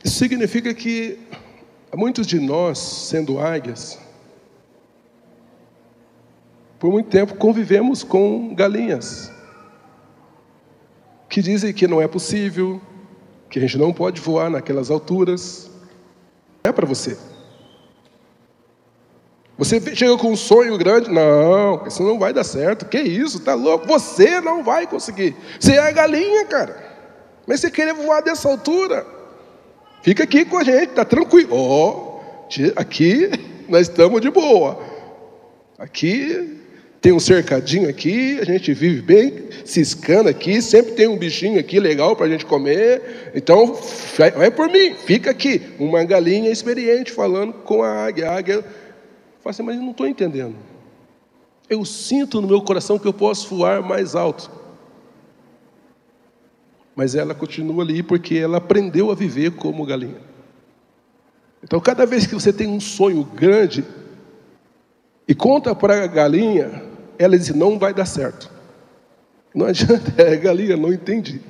Isso 0.05 0.19
significa 0.19 0.73
que 0.73 1.19
muitos 1.95 2.27
de 2.27 2.39
nós, 2.39 2.79
sendo 2.79 3.39
águias, 3.41 3.99
Por 6.79 6.93
muito 6.93 7.11
tempo 7.11 7.35
convivemos 7.35 8.05
com 8.05 8.55
galinhas 8.55 9.33
que 11.29 11.43
dizem 11.43 11.73
que 11.73 11.87
não 11.89 12.01
é 12.01 12.07
possível, 12.07 12.81
que 13.51 13.59
a 13.59 13.63
gente 13.63 13.77
não 13.77 13.93
pode 13.93 14.21
voar 14.21 14.49
naquelas 14.49 14.91
alturas. 14.91 15.71
Não 16.65 16.71
é 16.71 16.73
para 16.73 16.87
você. 16.87 17.19
Você 19.59 19.81
chega 19.95 20.17
com 20.17 20.31
um 20.31 20.37
sonho 20.37 20.79
grande, 20.79 21.11
não, 21.11 21.85
isso 21.87 22.03
não 22.03 22.17
vai 22.19 22.33
dar 22.33 22.45
certo. 22.45 22.87
Que 22.87 23.01
isso, 23.01 23.41
tá 23.41 23.55
louco? 23.55 23.87
Você 23.89 24.41
não 24.41 24.63
vai 24.63 24.87
conseguir. 24.87 25.37
Você 25.59 25.73
é 25.73 25.81
a 25.81 25.91
galinha, 25.91 26.47
cara. 26.47 26.77
Mas 27.45 27.61
você 27.61 27.71
querer 27.71 27.93
voar 27.93 28.23
dessa 28.23 28.49
altura? 28.49 29.05
Fica 30.03 30.25
aqui 30.25 30.45
com 30.45 30.59
a 30.59 30.65
gente, 30.65 30.91
tá 30.91 31.05
tranquilo. 31.05 31.51
Ó, 31.53 31.91
oh, 31.91 32.73
aqui 32.77 33.31
nós 33.69 33.89
estamos 33.89 34.21
de 34.21 34.31
boa. 34.31 34.81
Aqui 35.79 36.59
tem 37.01 37.13
um 37.13 37.21
cercadinho 37.21 37.89
aqui, 37.89 38.39
a 38.41 38.45
gente 38.45 38.73
vive 38.75 39.01
bem, 39.01 39.45
ciscando 39.65 40.29
aqui, 40.29 40.61
sempre 40.61 40.93
tem 40.93 41.07
um 41.07 41.17
bichinho 41.17 41.61
aqui 41.61 41.79
legal 41.79 42.17
para 42.17 42.27
a 42.27 42.29
gente 42.29 42.45
comer. 42.45 43.31
Então, 43.35 43.79
vai 44.17 44.51
por 44.51 44.69
mim, 44.69 44.95
fica 44.95 45.31
aqui. 45.31 45.63
Uma 45.79 46.03
galinha 46.05 46.51
experiente 46.51 47.13
falando 47.13 47.53
com 47.53 47.83
a 47.83 48.07
águia. 48.07 48.31
A 48.31 48.37
águia 48.37 48.63
fala 49.41 49.51
assim, 49.51 49.63
mas 49.63 49.77
eu 49.77 49.83
não 49.83 49.93
estou 49.93 50.09
entendendo. 50.09 50.57
Eu 51.71 51.85
sinto 51.85 52.41
no 52.41 52.49
meu 52.49 52.63
coração 52.63 52.99
que 52.99 53.07
eu 53.07 53.13
posso 53.13 53.55
voar 53.55 53.83
mais 53.83 54.17
alto. 54.17 54.51
Mas 56.99 57.15
ela 57.15 57.33
continua 57.33 57.85
ali 57.85 58.03
porque 58.03 58.35
ela 58.35 58.59
aprendeu 58.59 59.13
a 59.13 59.15
viver 59.15 59.53
como 59.53 59.87
galinha. 59.87 60.21
Então, 61.63 61.79
cada 61.79 62.05
vez 62.05 62.27
que 62.27 62.35
você 62.35 62.53
tem 62.53 62.67
um 62.67 62.81
sonho 62.81 63.23
grande 63.23 63.85
e 65.29 65.33
conta 65.33 65.77
para 65.77 66.03
a 66.03 66.09
galinha, 66.09 66.83
ela 67.17 67.39
diz: 67.39 67.51
não 67.51 67.79
vai 67.79 67.95
dar 67.95 68.05
certo. 68.05 68.51
Não 69.55 69.67
adianta, 69.67 70.13
é, 70.21 70.33
a 70.33 70.37
galinha 70.37 70.77
não 70.77 70.93
entende 70.93 71.41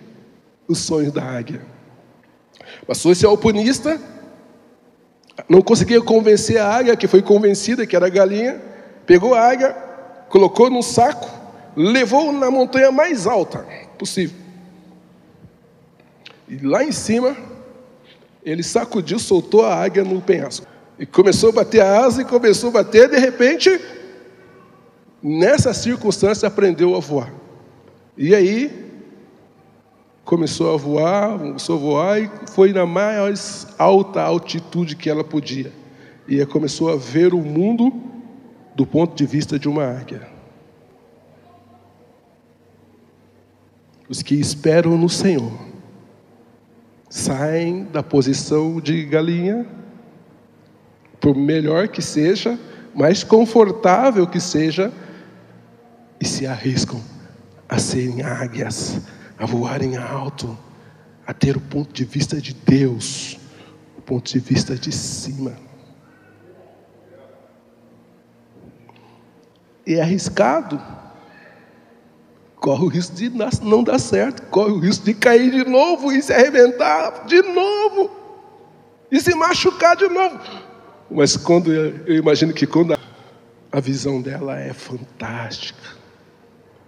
os 0.69 0.81
sonhos 0.81 1.15
da 1.15 1.25
águia. 1.25 1.63
Passou 2.87 3.11
esse 3.11 3.25
alpinista, 3.25 3.99
não 5.49 5.63
conseguia 5.63 6.03
convencer 6.03 6.59
a 6.59 6.69
águia, 6.69 6.95
que 6.95 7.09
foi 7.09 7.23
convencida 7.23 7.87
que 7.87 7.97
era 7.97 8.05
a 8.05 8.11
galinha, 8.11 8.61
pegou 9.07 9.33
a 9.33 9.49
águia, 9.49 9.73
colocou 10.29 10.69
num 10.69 10.83
saco, 10.83 11.27
levou 11.75 12.35
na 12.35 12.51
montanha 12.51 12.93
mais 12.93 13.27
alta 13.27 13.65
possível. 13.97 14.48
E 16.49 16.57
lá 16.65 16.83
em 16.83 16.93
cima, 16.93 17.37
ele 18.43 18.63
sacudiu, 18.63 19.19
soltou 19.19 19.65
a 19.65 19.75
águia 19.75 20.03
no 20.03 20.21
penhasco. 20.23 20.67
E 20.99 21.05
começou 21.05 21.51
a 21.51 21.53
bater 21.53 21.81
a 21.81 22.05
asa 22.05 22.23
e 22.23 22.25
começou 22.25 22.71
a 22.71 22.73
bater, 22.73 23.09
de 23.09 23.19
repente, 23.19 23.79
nessa 25.23 25.75
circunstância, 25.75 26.49
aprendeu 26.49 26.97
a 26.97 27.01
voar. 27.01 27.33
E 28.17 28.35
aí, 28.35 28.87
começou 30.25 30.75
a 30.75 30.77
voar, 30.77 31.39
começou 31.39 31.77
a 31.77 31.79
voar 31.79 32.21
e 32.21 32.31
foi 32.53 32.73
na 32.73 32.87
mais 32.87 33.67
alta 33.79 34.23
altitude 34.23 34.97
que 34.97 35.11
ela 35.11 35.23
podia. 35.23 35.71
E 36.27 36.45
começou 36.47 36.91
a 36.91 36.97
ver 36.97 37.35
o 37.35 37.39
mundo 37.39 37.93
do 38.75 38.87
ponto 38.87 39.15
de 39.15 39.27
vista 39.27 39.59
de 39.59 39.69
uma 39.69 39.85
águia. 39.85 40.27
Os 44.09 44.23
que 44.23 44.35
esperam 44.35 44.97
no 44.97 45.09
Senhor 45.09 45.68
saem 47.09 47.85
da 47.85 48.03
posição 48.03 48.81
de 48.81 49.05
galinha, 49.05 49.67
por 51.21 51.35
melhor 51.35 51.89
que 51.89 52.03
seja, 52.03 52.59
mais 52.95 53.25
confortável 53.25 54.27
que 54.27 54.41
seja, 54.41 54.93
e 56.21 56.27
se 56.27 56.47
arriscam 56.47 57.01
a 57.69 57.79
serem 57.79 58.23
águias, 58.23 59.01
a 59.39 59.47
voarem 59.47 59.97
alto, 59.97 60.57
a 61.27 61.33
ter 61.33 61.57
o 61.57 61.61
ponto 61.61 61.93
de 61.93 62.05
vista 62.05 62.41
de 62.41 62.55
Deus, 62.55 63.39
o 63.97 64.01
ponto 64.01 64.31
de 64.31 64.39
vista 64.39 64.75
de 64.75 64.91
cima. 64.91 65.55
E 69.87 69.95
é 69.95 70.03
arriscado. 70.03 70.81
Corre 72.61 72.85
o 72.85 72.89
risco 72.89 73.15
de 73.15 73.31
não 73.63 73.85
dar 73.85 73.99
certo, 73.99 74.43
corre 74.51 74.73
o 74.73 74.79
risco 74.79 75.05
de 75.05 75.15
cair 75.15 75.51
de 75.51 75.65
novo 75.65 76.11
e 76.11 76.21
se 76.21 76.33
arrebentar 76.33 77.25
de 77.27 77.41
novo, 77.43 78.11
e 79.11 79.21
se 79.21 79.35
machucar 79.35 79.97
de 79.97 80.09
novo. 80.09 80.39
Mas 81.11 81.37
quando 81.37 81.73
eu 81.73 82.17
imagino 82.17 82.53
que 82.53 82.67
quando 82.67 82.99
a 83.71 83.81
visão 83.81 84.21
dela 84.21 84.59
é 84.59 84.73
fantástica, 84.73 85.97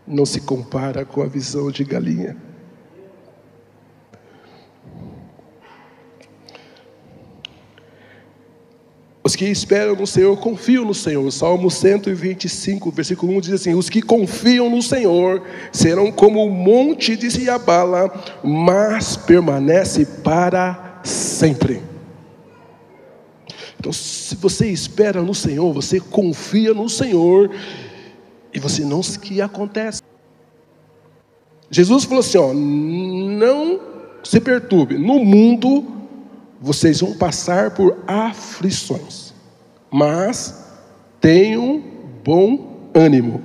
não 0.07 0.27
se 0.27 0.41
compara 0.41 1.05
com 1.05 1.23
a 1.23 1.27
visão 1.27 1.71
de 1.71 1.85
galinha. 1.85 2.37
Os 9.23 9.37
que 9.37 9.45
esperam 9.45 9.95
no 9.95 10.07
Senhor 10.07 10.35
confiam 10.39 10.85
no 10.85 10.95
Senhor. 10.95 11.25
O 11.25 11.31
Salmo 11.31 11.71
125, 11.71 12.91
versículo 12.91 13.37
1 13.37 13.41
diz 13.41 13.53
assim: 13.53 13.75
Os 13.75 13.91
que 13.91 14.01
confiam 14.01 14.71
no 14.71 14.83
Senhor 14.83 15.43
serão 15.71 16.11
como 16.11 16.45
o 16.45 16.51
monte 16.51 17.16
de 17.16 17.31
se 17.31 17.49
abala, 17.49 18.11
mas 18.43 19.16
permanece 19.16 20.07
para 20.07 21.01
sempre. 21.05 21.83
Então, 23.79 23.93
se 23.93 24.35
você 24.37 24.68
espera 24.68 25.23
no 25.23 25.35
Senhor, 25.35 25.73
você 25.73 26.01
confia 26.01 26.73
no 26.73 26.89
Senhor, 26.89 27.51
e 28.55 28.59
você 28.59 28.85
não 28.85 29.03
se 29.03 29.18
que 29.18 29.41
acontece. 29.43 30.03
Jesus 31.71 32.05
falou 32.05 32.21
assim: 32.21 32.39
ó, 32.39 32.55
não 32.55 33.81
se 34.25 34.41
perturbe. 34.41 34.97
No 34.97 35.18
mundo 35.23 35.99
vocês 36.61 37.01
vão 37.01 37.15
passar 37.15 37.71
por 37.71 37.97
aflições, 38.07 39.33
mas 39.91 40.63
tenham 41.21 41.83
bom 42.23 42.91
ânimo. 42.95 43.43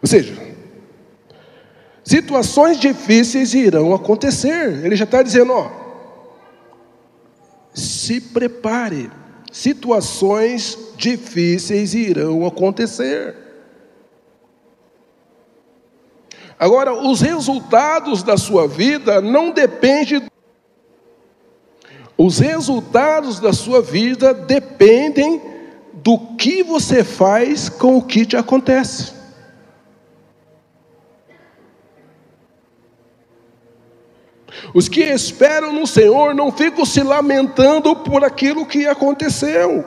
Ou 0.00 0.08
seja, 0.08 0.34
situações 2.02 2.80
difíceis 2.80 3.54
irão 3.54 3.94
acontecer. 3.94 4.84
Ele 4.84 4.96
já 4.96 5.04
está 5.04 5.22
dizendo, 5.22 5.52
ó, 5.52 5.70
se 7.74 8.20
prepare 8.20 9.10
situações 9.52 10.78
difíceis 10.96 11.94
irão 11.94 12.46
acontecer. 12.46 13.36
Agora, 16.58 16.94
os 16.94 17.20
resultados 17.20 18.22
da 18.22 18.36
sua 18.36 18.66
vida 18.66 19.20
não 19.20 19.50
dependem. 19.50 20.22
Os 22.24 22.38
resultados 22.38 23.40
da 23.40 23.52
sua 23.52 23.82
vida 23.82 24.32
dependem 24.32 25.42
do 25.92 26.16
que 26.36 26.62
você 26.62 27.02
faz 27.02 27.68
com 27.68 27.96
o 27.96 28.02
que 28.02 28.24
te 28.24 28.36
acontece. 28.36 29.12
Os 34.72 34.88
que 34.88 35.00
esperam 35.00 35.72
no 35.72 35.84
Senhor 35.84 36.32
não 36.32 36.52
ficam 36.52 36.86
se 36.86 37.02
lamentando 37.02 37.96
por 37.96 38.22
aquilo 38.22 38.66
que 38.66 38.86
aconteceu. 38.86 39.84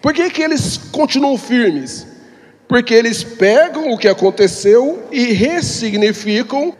Por 0.00 0.12
que, 0.12 0.28
que 0.28 0.42
eles 0.42 0.76
continuam 0.76 1.38
firmes? 1.38 2.04
Porque 2.66 2.92
eles 2.92 3.22
pegam 3.22 3.92
o 3.92 3.96
que 3.96 4.08
aconteceu 4.08 5.06
e 5.12 5.26
ressignificam, 5.26 6.76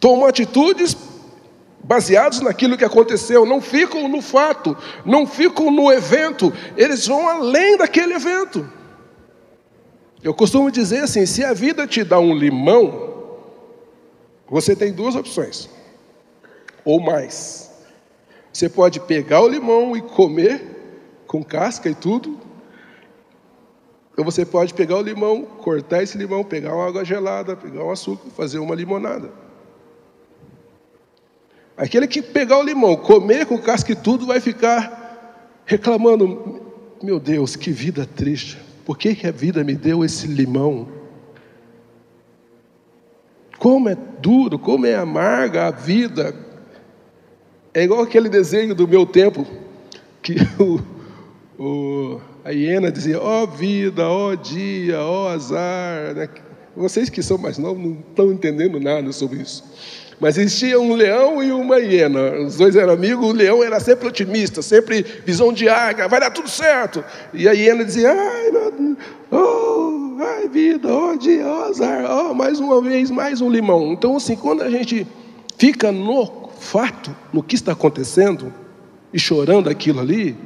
tomam 0.00 0.26
atitudes 0.26 0.96
baseadas 1.90 2.40
naquilo 2.40 2.78
que 2.78 2.84
aconteceu, 2.84 3.44
não 3.44 3.60
ficam 3.60 4.06
no 4.06 4.22
fato, 4.22 4.76
não 5.04 5.26
ficam 5.26 5.72
no 5.72 5.90
evento, 5.90 6.52
eles 6.76 7.04
vão 7.08 7.28
além 7.28 7.76
daquele 7.76 8.14
evento. 8.14 8.70
Eu 10.22 10.32
costumo 10.32 10.70
dizer 10.70 11.02
assim: 11.02 11.26
se 11.26 11.42
a 11.42 11.52
vida 11.52 11.88
te 11.88 12.04
dá 12.04 12.20
um 12.20 12.32
limão, 12.32 13.40
você 14.48 14.76
tem 14.76 14.92
duas 14.92 15.16
opções, 15.16 15.68
ou 16.84 17.00
mais. 17.00 17.72
Você 18.52 18.68
pode 18.68 19.00
pegar 19.00 19.40
o 19.40 19.48
limão 19.48 19.96
e 19.96 20.00
comer 20.00 21.24
com 21.26 21.42
casca 21.42 21.88
e 21.88 21.94
tudo, 21.96 22.38
ou 24.16 24.24
você 24.24 24.46
pode 24.46 24.74
pegar 24.74 24.96
o 24.96 25.02
limão, 25.02 25.42
cortar 25.42 26.04
esse 26.04 26.16
limão, 26.16 26.44
pegar 26.44 26.72
uma 26.72 26.86
água 26.86 27.04
gelada, 27.04 27.56
pegar 27.56 27.82
um 27.82 27.90
açúcar, 27.90 28.30
fazer 28.30 28.60
uma 28.60 28.76
limonada. 28.76 29.49
Aquele 31.80 32.06
que 32.06 32.20
pegar 32.20 32.58
o 32.58 32.62
limão, 32.62 32.94
comer 32.94 33.46
com 33.46 33.56
casca 33.56 33.90
e 33.90 33.96
tudo, 33.96 34.26
vai 34.26 34.38
ficar 34.38 35.64
reclamando: 35.64 36.60
meu 37.02 37.18
Deus, 37.18 37.56
que 37.56 37.70
vida 37.70 38.04
triste. 38.04 38.58
Por 38.84 38.98
que, 38.98 39.14
que 39.14 39.26
a 39.26 39.32
vida 39.32 39.64
me 39.64 39.74
deu 39.74 40.04
esse 40.04 40.26
limão? 40.26 40.86
Como 43.58 43.88
é 43.88 43.96
duro, 44.20 44.58
como 44.58 44.84
é 44.84 44.94
amarga 44.94 45.68
a 45.68 45.70
vida. 45.70 46.34
É 47.72 47.82
igual 47.82 48.02
aquele 48.02 48.28
desenho 48.28 48.74
do 48.74 48.86
meu 48.86 49.06
tempo, 49.06 49.46
que 50.20 50.34
o, 50.60 50.80
o, 51.58 52.20
a 52.44 52.50
hiena 52.50 52.92
dizia, 52.92 53.18
ó 53.18 53.44
oh, 53.44 53.46
vida, 53.46 54.06
ó 54.06 54.32
oh, 54.32 54.36
dia, 54.36 55.00
ó 55.00 55.24
oh, 55.24 55.28
azar. 55.28 56.14
Né? 56.14 56.28
Vocês 56.76 57.08
que 57.08 57.22
são 57.22 57.38
mais 57.38 57.56
novos 57.56 57.82
não 57.82 57.92
estão 58.10 58.30
entendendo 58.30 58.78
nada 58.78 59.10
sobre 59.12 59.38
isso. 59.38 59.64
Mas 60.20 60.36
existia 60.36 60.78
um 60.78 60.92
leão 60.92 61.42
e 61.42 61.50
uma 61.50 61.78
hiena. 61.78 62.40
Os 62.40 62.56
dois 62.56 62.76
eram 62.76 62.92
amigos. 62.92 63.26
O 63.26 63.32
leão 63.32 63.64
era 63.64 63.80
sempre 63.80 64.06
otimista, 64.06 64.60
sempre 64.60 65.02
visão 65.24 65.50
de 65.50 65.66
águia, 65.66 66.06
vai 66.06 66.20
dar 66.20 66.30
tudo 66.30 66.48
certo. 66.48 67.02
E 67.32 67.48
a 67.48 67.52
hiena 67.52 67.82
dizia: 67.82 68.12
ai, 68.12 68.50
meu, 68.50 68.96
oh, 69.30 70.22
ai 70.22 70.46
vida, 70.46 70.94
oh 70.94 71.16
dia, 71.16 71.46
oh 71.46 71.70
azar, 71.70 72.04
oh, 72.04 72.34
mais 72.34 72.60
uma 72.60 72.82
vez, 72.82 73.10
mais 73.10 73.40
um 73.40 73.48
limão. 73.48 73.94
Então, 73.94 74.14
assim, 74.14 74.36
quando 74.36 74.62
a 74.62 74.68
gente 74.68 75.06
fica 75.56 75.90
no 75.90 76.50
fato, 76.60 77.16
no 77.32 77.42
que 77.42 77.54
está 77.54 77.72
acontecendo, 77.72 78.52
e 79.14 79.18
chorando 79.18 79.70
aquilo 79.70 80.00
ali, 80.00 80.36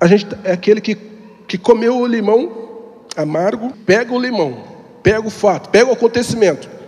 a 0.00 0.08
gente 0.08 0.26
é 0.42 0.52
aquele 0.52 0.80
que, 0.80 0.96
que 1.46 1.56
comeu 1.56 1.98
o 1.98 2.06
limão 2.06 3.04
amargo, 3.16 3.72
pega 3.86 4.12
o 4.12 4.18
limão, 4.18 4.58
pega 5.04 5.24
o 5.24 5.30
fato, 5.30 5.70
pega 5.70 5.88
o 5.88 5.92
acontecimento 5.92 6.81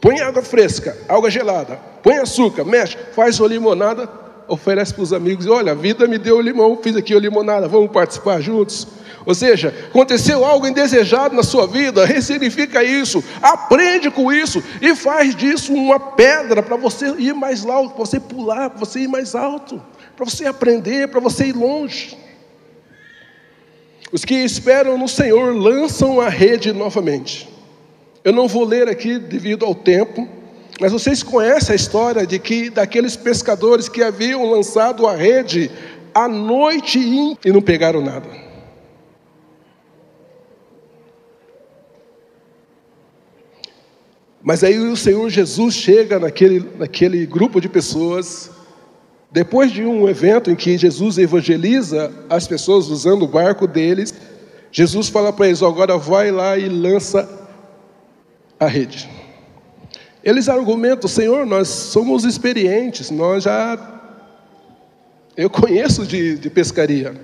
Põe 0.00 0.20
água 0.20 0.42
fresca, 0.42 0.96
água 1.08 1.30
gelada, 1.30 1.78
põe 2.02 2.16
açúcar, 2.16 2.64
mexe, 2.64 2.96
faz 3.14 3.38
uma 3.38 3.48
limonada, 3.48 4.08
oferece 4.48 4.94
para 4.94 5.02
os 5.02 5.12
amigos, 5.12 5.46
olha, 5.46 5.72
a 5.72 5.74
vida 5.74 6.06
me 6.06 6.16
deu 6.16 6.40
limão, 6.40 6.78
fiz 6.82 6.96
aqui 6.96 7.14
a 7.14 7.20
limonada, 7.20 7.68
vamos 7.68 7.90
participar 7.90 8.40
juntos. 8.40 8.88
Ou 9.26 9.34
seja, 9.34 9.74
aconteceu 9.90 10.44
algo 10.44 10.66
indesejado 10.66 11.36
na 11.36 11.42
sua 11.42 11.66
vida, 11.66 12.06
ressignifica 12.06 12.82
isso, 12.82 13.22
aprende 13.42 14.10
com 14.10 14.32
isso 14.32 14.62
e 14.80 14.94
faz 14.96 15.36
disso 15.36 15.74
uma 15.74 16.00
pedra 16.00 16.62
para 16.62 16.76
você 16.76 17.14
ir 17.18 17.34
mais 17.34 17.66
alto, 17.66 17.94
para 17.94 18.06
você 18.06 18.18
pular, 18.18 18.70
para 18.70 18.78
você 18.78 19.00
ir 19.00 19.08
mais 19.08 19.34
alto, 19.34 19.80
para 20.16 20.24
você 20.24 20.46
aprender, 20.46 21.08
para 21.08 21.20
você 21.20 21.46
ir 21.46 21.52
longe. 21.52 22.16
Os 24.10 24.24
que 24.24 24.34
esperam 24.34 24.96
no 24.96 25.06
Senhor 25.06 25.54
lançam 25.54 26.20
a 26.20 26.28
rede 26.28 26.72
novamente. 26.72 27.59
Eu 28.22 28.32
não 28.32 28.46
vou 28.46 28.64
ler 28.64 28.88
aqui 28.88 29.18
devido 29.18 29.64
ao 29.64 29.74
tempo, 29.74 30.28
mas 30.78 30.92
vocês 30.92 31.22
conhecem 31.22 31.72
a 31.72 31.76
história 31.76 32.26
de 32.26 32.38
que 32.38 32.68
daqueles 32.68 33.16
pescadores 33.16 33.88
que 33.88 34.02
haviam 34.02 34.50
lançado 34.50 35.06
a 35.06 35.14
rede 35.14 35.70
a 36.14 36.28
noite 36.28 36.98
e 37.44 37.52
não 37.52 37.62
pegaram 37.62 38.00
nada. 38.00 38.28
Mas 44.42 44.64
aí 44.64 44.78
o 44.78 44.96
Senhor 44.96 45.28
Jesus 45.28 45.74
chega 45.74 46.18
naquele, 46.18 46.66
naquele 46.78 47.26
grupo 47.26 47.60
de 47.60 47.68
pessoas, 47.68 48.50
depois 49.30 49.70
de 49.70 49.84
um 49.84 50.08
evento 50.08 50.50
em 50.50 50.56
que 50.56 50.76
Jesus 50.78 51.18
evangeliza 51.18 52.12
as 52.28 52.48
pessoas 52.48 52.88
usando 52.88 53.22
o 53.22 53.28
barco 53.28 53.66
deles, 53.66 54.14
Jesus 54.72 55.08
fala 55.08 55.32
para 55.32 55.46
eles: 55.46 55.62
agora 55.62 55.96
vai 55.98 56.30
lá 56.30 56.56
e 56.56 56.68
lança 56.68 57.39
a 58.60 58.66
rede. 58.66 59.08
Eles 60.22 60.50
argumentam, 60.50 61.08
Senhor, 61.08 61.46
nós 61.46 61.68
somos 61.68 62.24
experientes, 62.24 63.10
nós 63.10 63.44
já. 63.44 63.98
Eu 65.34 65.48
conheço 65.48 66.06
de, 66.06 66.36
de 66.36 66.50
pescaria, 66.50 67.18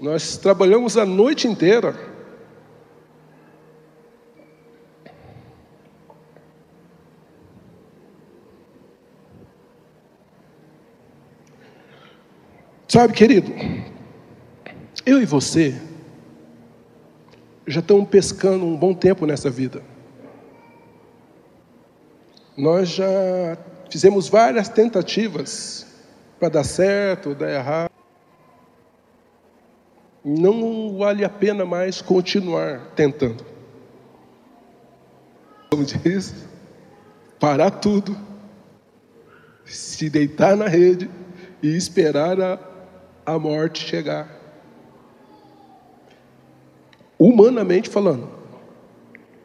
nós 0.00 0.36
trabalhamos 0.36 0.96
a 0.96 1.04
noite 1.04 1.48
inteira. 1.48 1.96
Sabe, 12.86 13.12
querido, 13.12 13.52
eu 15.04 15.20
e 15.20 15.26
você 15.26 15.74
já 17.66 17.80
estamos 17.80 18.08
pescando 18.08 18.64
um 18.64 18.76
bom 18.76 18.94
tempo 18.94 19.26
nessa 19.26 19.50
vida. 19.50 19.82
Nós 22.58 22.88
já 22.88 23.56
fizemos 23.88 24.28
várias 24.28 24.68
tentativas 24.68 25.86
para 26.40 26.48
dar 26.48 26.64
certo, 26.64 27.32
dar 27.32 27.48
errado. 27.48 27.90
Não 30.24 30.98
vale 30.98 31.24
a 31.24 31.28
pena 31.28 31.64
mais 31.64 32.02
continuar 32.02 32.80
tentando. 32.96 33.46
Como 35.70 35.84
diz, 35.84 36.34
parar 37.38 37.70
tudo, 37.70 38.18
se 39.64 40.10
deitar 40.10 40.56
na 40.56 40.66
rede 40.66 41.08
e 41.62 41.76
esperar 41.76 42.40
a, 42.40 42.58
a 43.24 43.38
morte 43.38 43.86
chegar. 43.86 44.36
Humanamente 47.16 47.88
falando 47.88 48.37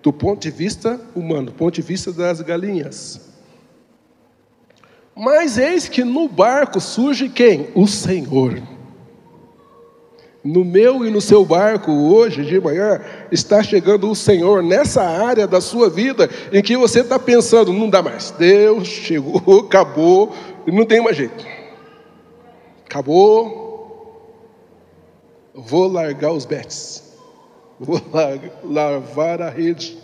do 0.04 0.12
ponto 0.12 0.42
de 0.42 0.52
vista 0.52 1.00
humano, 1.16 1.46
do 1.48 1.54
ponto 1.54 1.74
de 1.74 1.82
vista 1.82 2.12
das 2.12 2.42
galinhas. 2.42 3.22
Mas 5.16 5.58
eis 5.58 5.88
que 5.88 6.04
no 6.04 6.28
barco 6.28 6.82
surge 6.82 7.30
quem? 7.30 7.70
O 7.74 7.88
Senhor. 7.88 8.62
No 10.44 10.66
meu 10.66 11.06
e 11.06 11.10
no 11.10 11.22
seu 11.22 11.46
barco, 11.46 11.90
hoje 11.90 12.44
de 12.44 12.60
manhã, 12.60 13.00
está 13.32 13.64
chegando 13.64 14.12
o 14.12 14.16
Senhor 14.16 14.62
nessa 14.62 15.02
área 15.02 15.48
da 15.48 15.62
sua 15.62 15.90
vida 15.90 16.30
em 16.52 16.62
que 16.62 16.76
você 16.76 17.00
está 17.00 17.18
pensando, 17.18 17.72
não 17.72 17.90
dá 17.90 18.02
mais. 18.02 18.32
Deus 18.32 18.86
chegou, 18.86 19.62
acabou, 19.66 20.36
não 20.68 20.86
tem 20.86 21.02
mais 21.02 21.16
jeito. 21.16 21.46
Acabou. 22.86 23.64
Vou 25.56 25.88
largar 25.88 26.34
os 26.34 26.46
betes. 26.46 27.03
Vou 27.80 28.02
lavar 28.64 29.42
a 29.42 29.50
rede. 29.50 29.98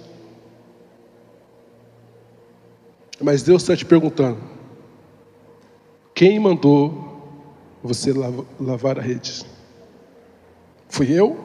Mas 3.21 3.43
Deus 3.43 3.61
está 3.61 3.75
te 3.75 3.85
perguntando: 3.85 4.37
quem 6.13 6.39
mandou 6.39 7.07
você 7.83 8.13
lavar 8.59 8.97
a 8.97 9.01
rede? 9.01 9.45
Fui 10.87 11.11
eu? 11.11 11.37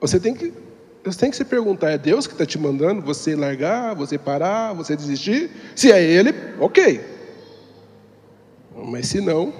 Você 0.00 0.20
tem 0.20 0.34
que, 0.34 0.52
você 1.04 1.18
tem 1.18 1.30
que 1.30 1.36
se 1.36 1.44
perguntar: 1.44 1.90
é 1.90 1.98
Deus 1.98 2.26
que 2.26 2.34
está 2.34 2.46
te 2.46 2.58
mandando 2.58 3.02
você 3.02 3.34
largar, 3.34 3.94
você 3.94 4.18
parar, 4.18 4.72
você 4.74 4.94
desistir? 4.94 5.50
Se 5.74 5.90
é 5.90 6.02
Ele, 6.02 6.32
ok. 6.60 7.00
Mas 8.74 9.08
se 9.08 9.20
não, 9.20 9.52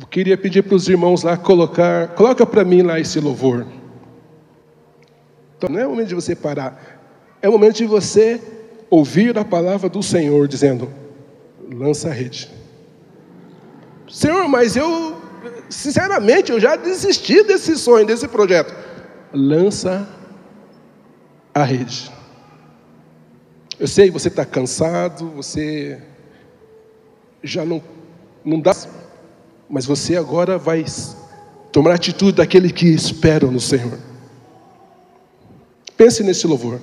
eu 0.00 0.06
queria 0.06 0.38
pedir 0.38 0.62
para 0.62 0.76
os 0.76 0.88
irmãos 0.88 1.22
lá 1.22 1.36
colocar, 1.36 2.08
coloca 2.08 2.46
para 2.46 2.64
mim 2.64 2.82
lá 2.82 3.00
esse 3.00 3.18
louvor. 3.18 3.66
Então 5.56 5.68
não 5.68 5.80
é 5.80 5.86
o 5.86 5.90
momento 5.90 6.08
de 6.08 6.14
você 6.14 6.36
parar, 6.36 7.36
é 7.42 7.48
o 7.48 7.52
momento 7.52 7.76
de 7.78 7.86
você 7.86 8.40
ouvir 8.88 9.36
a 9.36 9.44
palavra 9.44 9.88
do 9.88 10.02
Senhor 10.02 10.46
dizendo: 10.46 10.88
lança 11.70 12.08
a 12.08 12.12
rede. 12.12 12.48
Senhor, 14.08 14.48
mas 14.48 14.76
eu, 14.76 15.16
sinceramente, 15.68 16.52
eu 16.52 16.60
já 16.60 16.76
desisti 16.76 17.42
desse 17.42 17.76
sonho, 17.76 18.06
desse 18.06 18.26
projeto. 18.28 18.74
Lança 19.32 20.08
a 21.52 21.62
rede. 21.62 22.10
Eu 23.78 23.86
sei, 23.86 24.10
você 24.10 24.28
está 24.28 24.44
cansado, 24.44 25.28
você 25.30 26.00
já 27.42 27.64
não, 27.64 27.82
não 28.44 28.60
dá 28.60 28.72
mas 29.68 29.84
você 29.84 30.16
agora 30.16 30.56
vai 30.56 30.84
tomar 31.70 31.92
a 31.92 31.94
atitude 31.94 32.32
daquele 32.38 32.72
que 32.72 32.86
espera 32.86 33.46
no 33.46 33.60
Senhor. 33.60 33.98
Pense 35.96 36.22
nesse 36.22 36.46
louvor. 36.46 36.80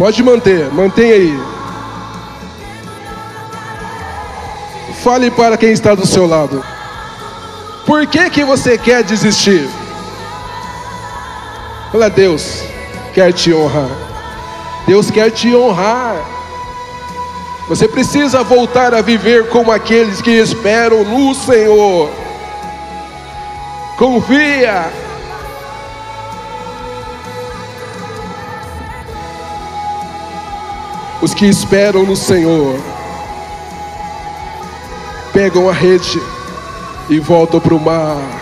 Pode 0.00 0.22
manter, 0.22 0.72
mantenha 0.72 1.12
aí. 1.12 1.38
Fale 5.04 5.30
para 5.30 5.58
quem 5.58 5.72
está 5.72 5.94
do 5.94 6.06
seu 6.06 6.26
lado. 6.26 6.64
Por 7.84 8.06
que 8.06 8.30
que 8.30 8.42
você 8.42 8.78
quer 8.78 9.04
desistir? 9.04 9.68
Fala, 11.92 12.08
Deus 12.08 12.62
quer 13.12 13.30
te 13.34 13.52
honrar. 13.52 13.90
Deus 14.86 15.10
quer 15.10 15.30
te 15.32 15.54
honrar. 15.54 16.16
Você 17.68 17.86
precisa 17.86 18.42
voltar 18.42 18.94
a 18.94 19.02
viver 19.02 19.48
como 19.50 19.70
aqueles 19.70 20.22
que 20.22 20.30
esperam 20.30 21.04
no 21.04 21.34
Senhor. 21.34 22.08
Confia. 23.98 24.90
Os 31.22 31.34
que 31.34 31.46
esperam 31.46 32.04
no 32.04 32.16
Senhor 32.16 32.80
pegam 35.32 35.68
a 35.68 35.72
rede 35.72 36.20
e 37.08 37.20
voltam 37.20 37.60
para 37.60 37.74
o 37.74 37.80
mar. 37.80 38.39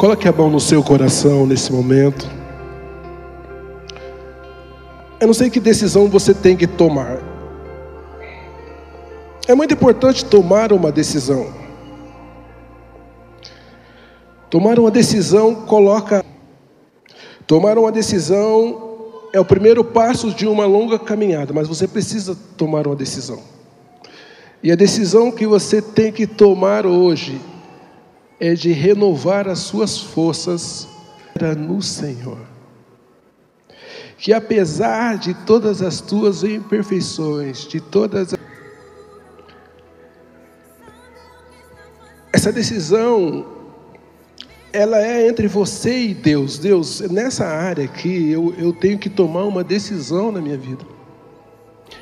Coloque 0.00 0.26
a 0.26 0.32
mão 0.32 0.48
no 0.48 0.58
seu 0.58 0.82
coração 0.82 1.46
nesse 1.46 1.70
momento. 1.70 2.26
Eu 5.20 5.26
não 5.26 5.34
sei 5.34 5.50
que 5.50 5.60
decisão 5.60 6.08
você 6.08 6.32
tem 6.32 6.56
que 6.56 6.66
tomar. 6.66 7.18
É 9.46 9.54
muito 9.54 9.74
importante 9.74 10.24
tomar 10.24 10.72
uma 10.72 10.90
decisão. 10.90 11.52
Tomar 14.48 14.78
uma 14.78 14.90
decisão 14.90 15.54
coloca. 15.54 16.24
Tomar 17.46 17.76
uma 17.76 17.92
decisão 17.92 19.10
é 19.34 19.38
o 19.38 19.44
primeiro 19.44 19.84
passo 19.84 20.30
de 20.30 20.46
uma 20.46 20.64
longa 20.64 20.98
caminhada, 20.98 21.52
mas 21.52 21.68
você 21.68 21.86
precisa 21.86 22.34
tomar 22.56 22.86
uma 22.86 22.96
decisão. 22.96 23.40
E 24.62 24.72
a 24.72 24.76
decisão 24.76 25.30
que 25.30 25.46
você 25.46 25.82
tem 25.82 26.10
que 26.10 26.26
tomar 26.26 26.86
hoje 26.86 27.38
é 28.40 28.54
de 28.54 28.72
renovar 28.72 29.46
as 29.46 29.58
suas 29.60 29.98
forças 29.98 30.88
no 31.58 31.80
Senhor. 31.80 32.38
Que 34.16 34.32
apesar 34.32 35.18
de 35.18 35.32
todas 35.32 35.80
as 35.80 36.00
tuas 36.00 36.42
imperfeições, 36.42 37.66
de 37.66 37.80
todas 37.80 38.34
essa 42.32 42.52
decisão 42.52 43.60
ela 44.72 44.98
é 45.04 45.26
entre 45.26 45.48
você 45.48 46.06
e 46.06 46.14
Deus. 46.14 46.58
Deus, 46.58 47.00
nessa 47.00 47.46
área 47.46 47.84
aqui, 47.84 48.30
eu, 48.30 48.54
eu 48.56 48.72
tenho 48.72 48.98
que 48.98 49.10
tomar 49.10 49.44
uma 49.44 49.64
decisão 49.64 50.30
na 50.30 50.40
minha 50.40 50.56
vida. 50.56 50.84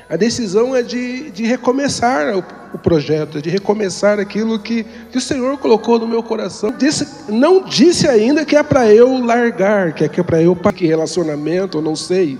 A 0.09 0.15
decisão 0.15 0.75
é 0.75 0.81
de, 0.81 1.29
de 1.29 1.45
recomeçar 1.45 2.35
o, 2.35 2.43
o 2.73 2.79
projeto, 2.79 3.37
é 3.37 3.41
de 3.41 3.49
recomeçar 3.49 4.19
aquilo 4.19 4.57
que, 4.57 4.83
que 5.11 5.19
o 5.19 5.21
Senhor 5.21 5.55
colocou 5.59 5.99
no 5.99 6.07
meu 6.07 6.23
coração. 6.23 6.73
Disse, 6.75 7.31
não 7.31 7.63
disse 7.63 8.07
ainda 8.07 8.43
que 8.43 8.55
é 8.55 8.63
para 8.63 8.91
eu 8.91 9.23
largar, 9.23 9.93
que 9.93 10.03
é, 10.03 10.09
que 10.09 10.19
é 10.19 10.23
para 10.23 10.41
eu 10.41 10.55
que 10.55 10.87
relacionamento, 10.87 11.77
eu 11.77 11.81
não 11.83 11.95
sei. 11.95 12.39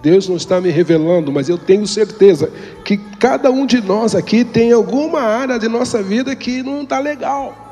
Deus 0.00 0.28
não 0.28 0.36
está 0.36 0.60
me 0.60 0.70
revelando, 0.70 1.32
mas 1.32 1.48
eu 1.48 1.58
tenho 1.58 1.86
certeza 1.88 2.50
que 2.84 2.96
cada 2.96 3.50
um 3.50 3.66
de 3.66 3.82
nós 3.82 4.14
aqui 4.14 4.44
tem 4.44 4.72
alguma 4.72 5.20
área 5.20 5.58
de 5.58 5.68
nossa 5.68 6.00
vida 6.00 6.34
que 6.36 6.62
não 6.62 6.82
está 6.82 7.00
legal. 7.00 7.66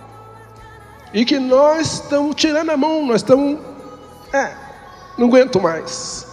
E 1.15 1.25
que 1.25 1.39
nós 1.39 1.95
estamos 1.95 2.35
tirando 2.35 2.71
a 2.71 2.77
mão, 2.77 3.07
nós 3.07 3.23
estamos. 3.23 3.59
É, 4.33 4.53
não 5.17 5.29
aguento 5.29 5.59
mais. 5.61 6.28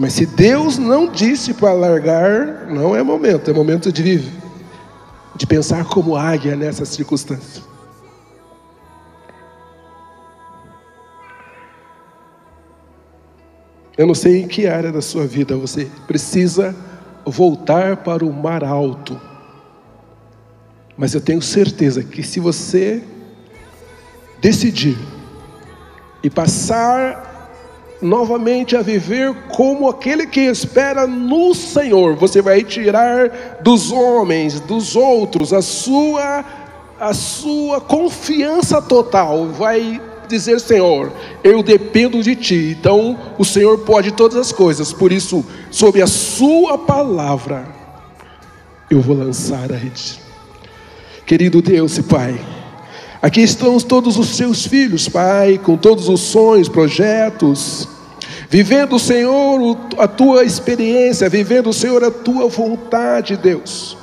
Mas 0.00 0.14
se 0.14 0.24
Deus 0.24 0.78
não 0.78 1.12
disse 1.12 1.52
para 1.52 1.74
largar, 1.74 2.66
não 2.70 2.96
é 2.96 3.02
momento, 3.02 3.50
é 3.50 3.52
momento 3.52 3.92
de 3.92 4.02
viver, 4.02 4.32
de 5.36 5.46
pensar 5.46 5.84
como 5.84 6.16
águia 6.16 6.56
nessas 6.56 6.88
circunstâncias. 6.88 7.62
Eu 13.94 14.06
não 14.06 14.14
sei 14.14 14.40
em 14.40 14.48
que 14.48 14.66
área 14.66 14.90
da 14.90 15.02
sua 15.02 15.26
vida 15.26 15.54
você 15.54 15.86
precisa 16.06 16.74
voltar 17.26 17.98
para 17.98 18.24
o 18.24 18.32
mar 18.32 18.64
alto. 18.64 19.20
Mas 20.96 21.12
eu 21.12 21.20
tenho 21.20 21.42
certeza 21.42 22.02
que 22.02 22.22
se 22.22 22.40
você 22.40 23.02
decidir 24.40 24.96
e 26.22 26.30
passar 26.30 27.29
novamente 28.00 28.76
a 28.76 28.82
viver 28.82 29.34
como 29.48 29.88
aquele 29.88 30.26
que 30.26 30.40
espera 30.40 31.06
no 31.06 31.54
Senhor. 31.54 32.16
Você 32.16 32.40
vai 32.40 32.62
tirar 32.62 33.58
dos 33.62 33.92
homens, 33.92 34.60
dos 34.60 34.96
outros, 34.96 35.52
a 35.52 35.62
sua 35.62 36.44
a 36.98 37.14
sua 37.14 37.80
confiança 37.80 38.82
total. 38.82 39.46
Vai 39.48 40.00
dizer, 40.28 40.60
Senhor, 40.60 41.10
eu 41.42 41.62
dependo 41.62 42.22
de 42.22 42.36
ti. 42.36 42.76
Então, 42.78 43.18
o 43.38 43.44
Senhor 43.44 43.78
pode 43.78 44.12
todas 44.12 44.36
as 44.36 44.52
coisas. 44.52 44.92
Por 44.92 45.10
isso, 45.10 45.44
sob 45.70 46.00
a 46.02 46.06
sua 46.06 46.76
palavra, 46.76 47.66
eu 48.90 49.00
vou 49.00 49.16
lançar 49.16 49.72
a 49.72 49.76
rede. 49.76 50.20
Querido 51.26 51.62
Deus 51.62 51.96
e 51.96 52.02
Pai, 52.02 52.38
Aqui 53.22 53.42
estão 53.42 53.78
todos 53.78 54.16
os 54.16 54.28
seus 54.34 54.64
filhos, 54.64 55.06
Pai, 55.06 55.60
com 55.62 55.76
todos 55.76 56.08
os 56.08 56.20
sonhos, 56.20 56.70
projetos, 56.70 57.86
vivendo, 58.48 58.98
Senhor, 58.98 59.76
a 59.98 60.08
tua 60.08 60.42
experiência, 60.42 61.28
vivendo, 61.28 61.70
Senhor, 61.70 62.02
a 62.02 62.10
tua 62.10 62.48
vontade, 62.48 63.36
Deus. 63.36 63.98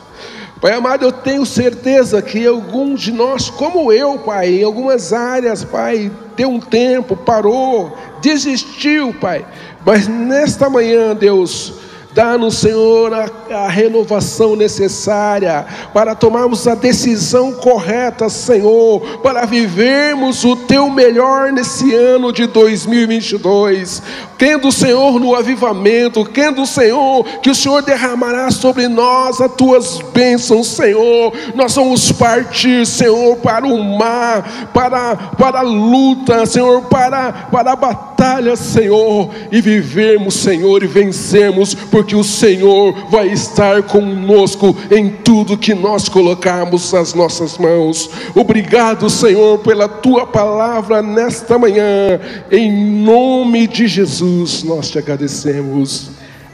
Pai 0.61 0.72
amado, 0.74 1.03
eu 1.03 1.11
tenho 1.11 1.47
certeza 1.47 2.22
que 2.22 2.45
alguns 2.45 3.01
de 3.01 3.11
nós, 3.11 3.49
como 3.49 3.91
eu, 3.91 4.20
Pai, 4.20 4.59
em 4.59 4.63
algumas 4.63 5.11
áreas, 5.11 5.63
Pai, 5.63 6.11
deu 6.36 6.49
um 6.49 6.59
tempo, 6.59 7.18
parou, 7.18 7.97
desistiu, 8.22 9.15
Pai. 9.20 9.43
Mas 9.84 10.07
nesta 10.07 10.70
manhã, 10.70 11.15
Deus, 11.15 11.74
Dá-nos, 12.18 12.55
Senhor, 12.55 13.13
a, 13.13 13.30
a, 13.51 13.68
renovação 13.68 14.55
necessária 14.55 15.63
para 15.93 16.15
tomarmos 16.15 16.68
a 16.68 16.74
decisão 16.74 17.53
correta, 17.53 18.28
Senhor, 18.28 19.20
para 19.22 19.45
vivermos 19.45 20.43
o 20.43 20.55
teu 20.55 20.89
melhor 20.89 21.51
nesse 21.51 21.93
ano 21.93 22.34
de 22.34 22.47
2022. 22.47 24.01
Tendo 24.36 24.70
o 24.70 24.72
Senhor 24.72 25.20
no 25.20 25.36
avivamento, 25.36 26.26
tendo 26.26 26.63
o 26.63 26.65
Senhor 26.65 27.24
que 27.39 27.51
o 27.51 27.55
Senhor 27.55 27.84
derramará 27.84 28.49
sobre 28.49 28.88
nós 28.88 29.39
as 29.39 29.53
tuas 29.53 29.99
bênçãos, 30.11 30.70
Senhor. 30.70 31.32
Nós 31.53 31.76
vamos 31.76 32.11
partir, 32.11 32.88
Senhor, 32.88 33.36
para 33.38 33.68
o 33.68 33.84
mar, 33.84 34.70
para, 34.74 35.15
para 35.38 35.59
a 35.59 35.63
luta, 35.63 36.47
Senhor, 36.47 36.82
para, 36.84 37.32
para 37.51 37.74
a 37.74 37.76
batalha, 37.76 38.55
Senhor, 38.55 39.30
e 39.51 39.61
vivemos, 39.61 40.34
Senhor, 40.34 40.82
e 40.82 40.88
vencemos, 40.88 41.76
porque 41.76 42.06
porque 42.07 42.15
o 42.15 42.23
Senhor 42.23 43.09
vai 43.09 43.27
estar 43.27 43.83
conosco 43.83 44.73
em 44.89 45.09
tudo 45.09 45.57
que 45.57 45.73
nós 45.73 46.07
colocarmos 46.07 46.93
as 46.93 47.13
nossas 47.13 47.57
mãos. 47.57 48.09
Obrigado, 48.33 49.09
Senhor, 49.09 49.59
pela 49.59 49.89
tua 49.89 50.25
palavra 50.25 51.01
nesta 51.01 51.59
manhã. 51.59 52.17
Em 52.49 53.03
nome 53.03 53.67
de 53.67 53.87
Jesus, 53.87 54.63
nós 54.63 54.89
te 54.89 54.97
agradecemos. 54.97 56.11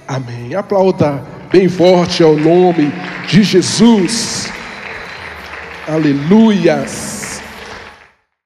Amém. 0.08 0.56
Aplauda 0.56 1.24
bem 1.52 1.70
forte 1.70 2.24
ao 2.24 2.36
nome 2.36 2.92
de 3.28 3.44
Jesus. 3.44 4.48
Aleluias. 5.88 7.13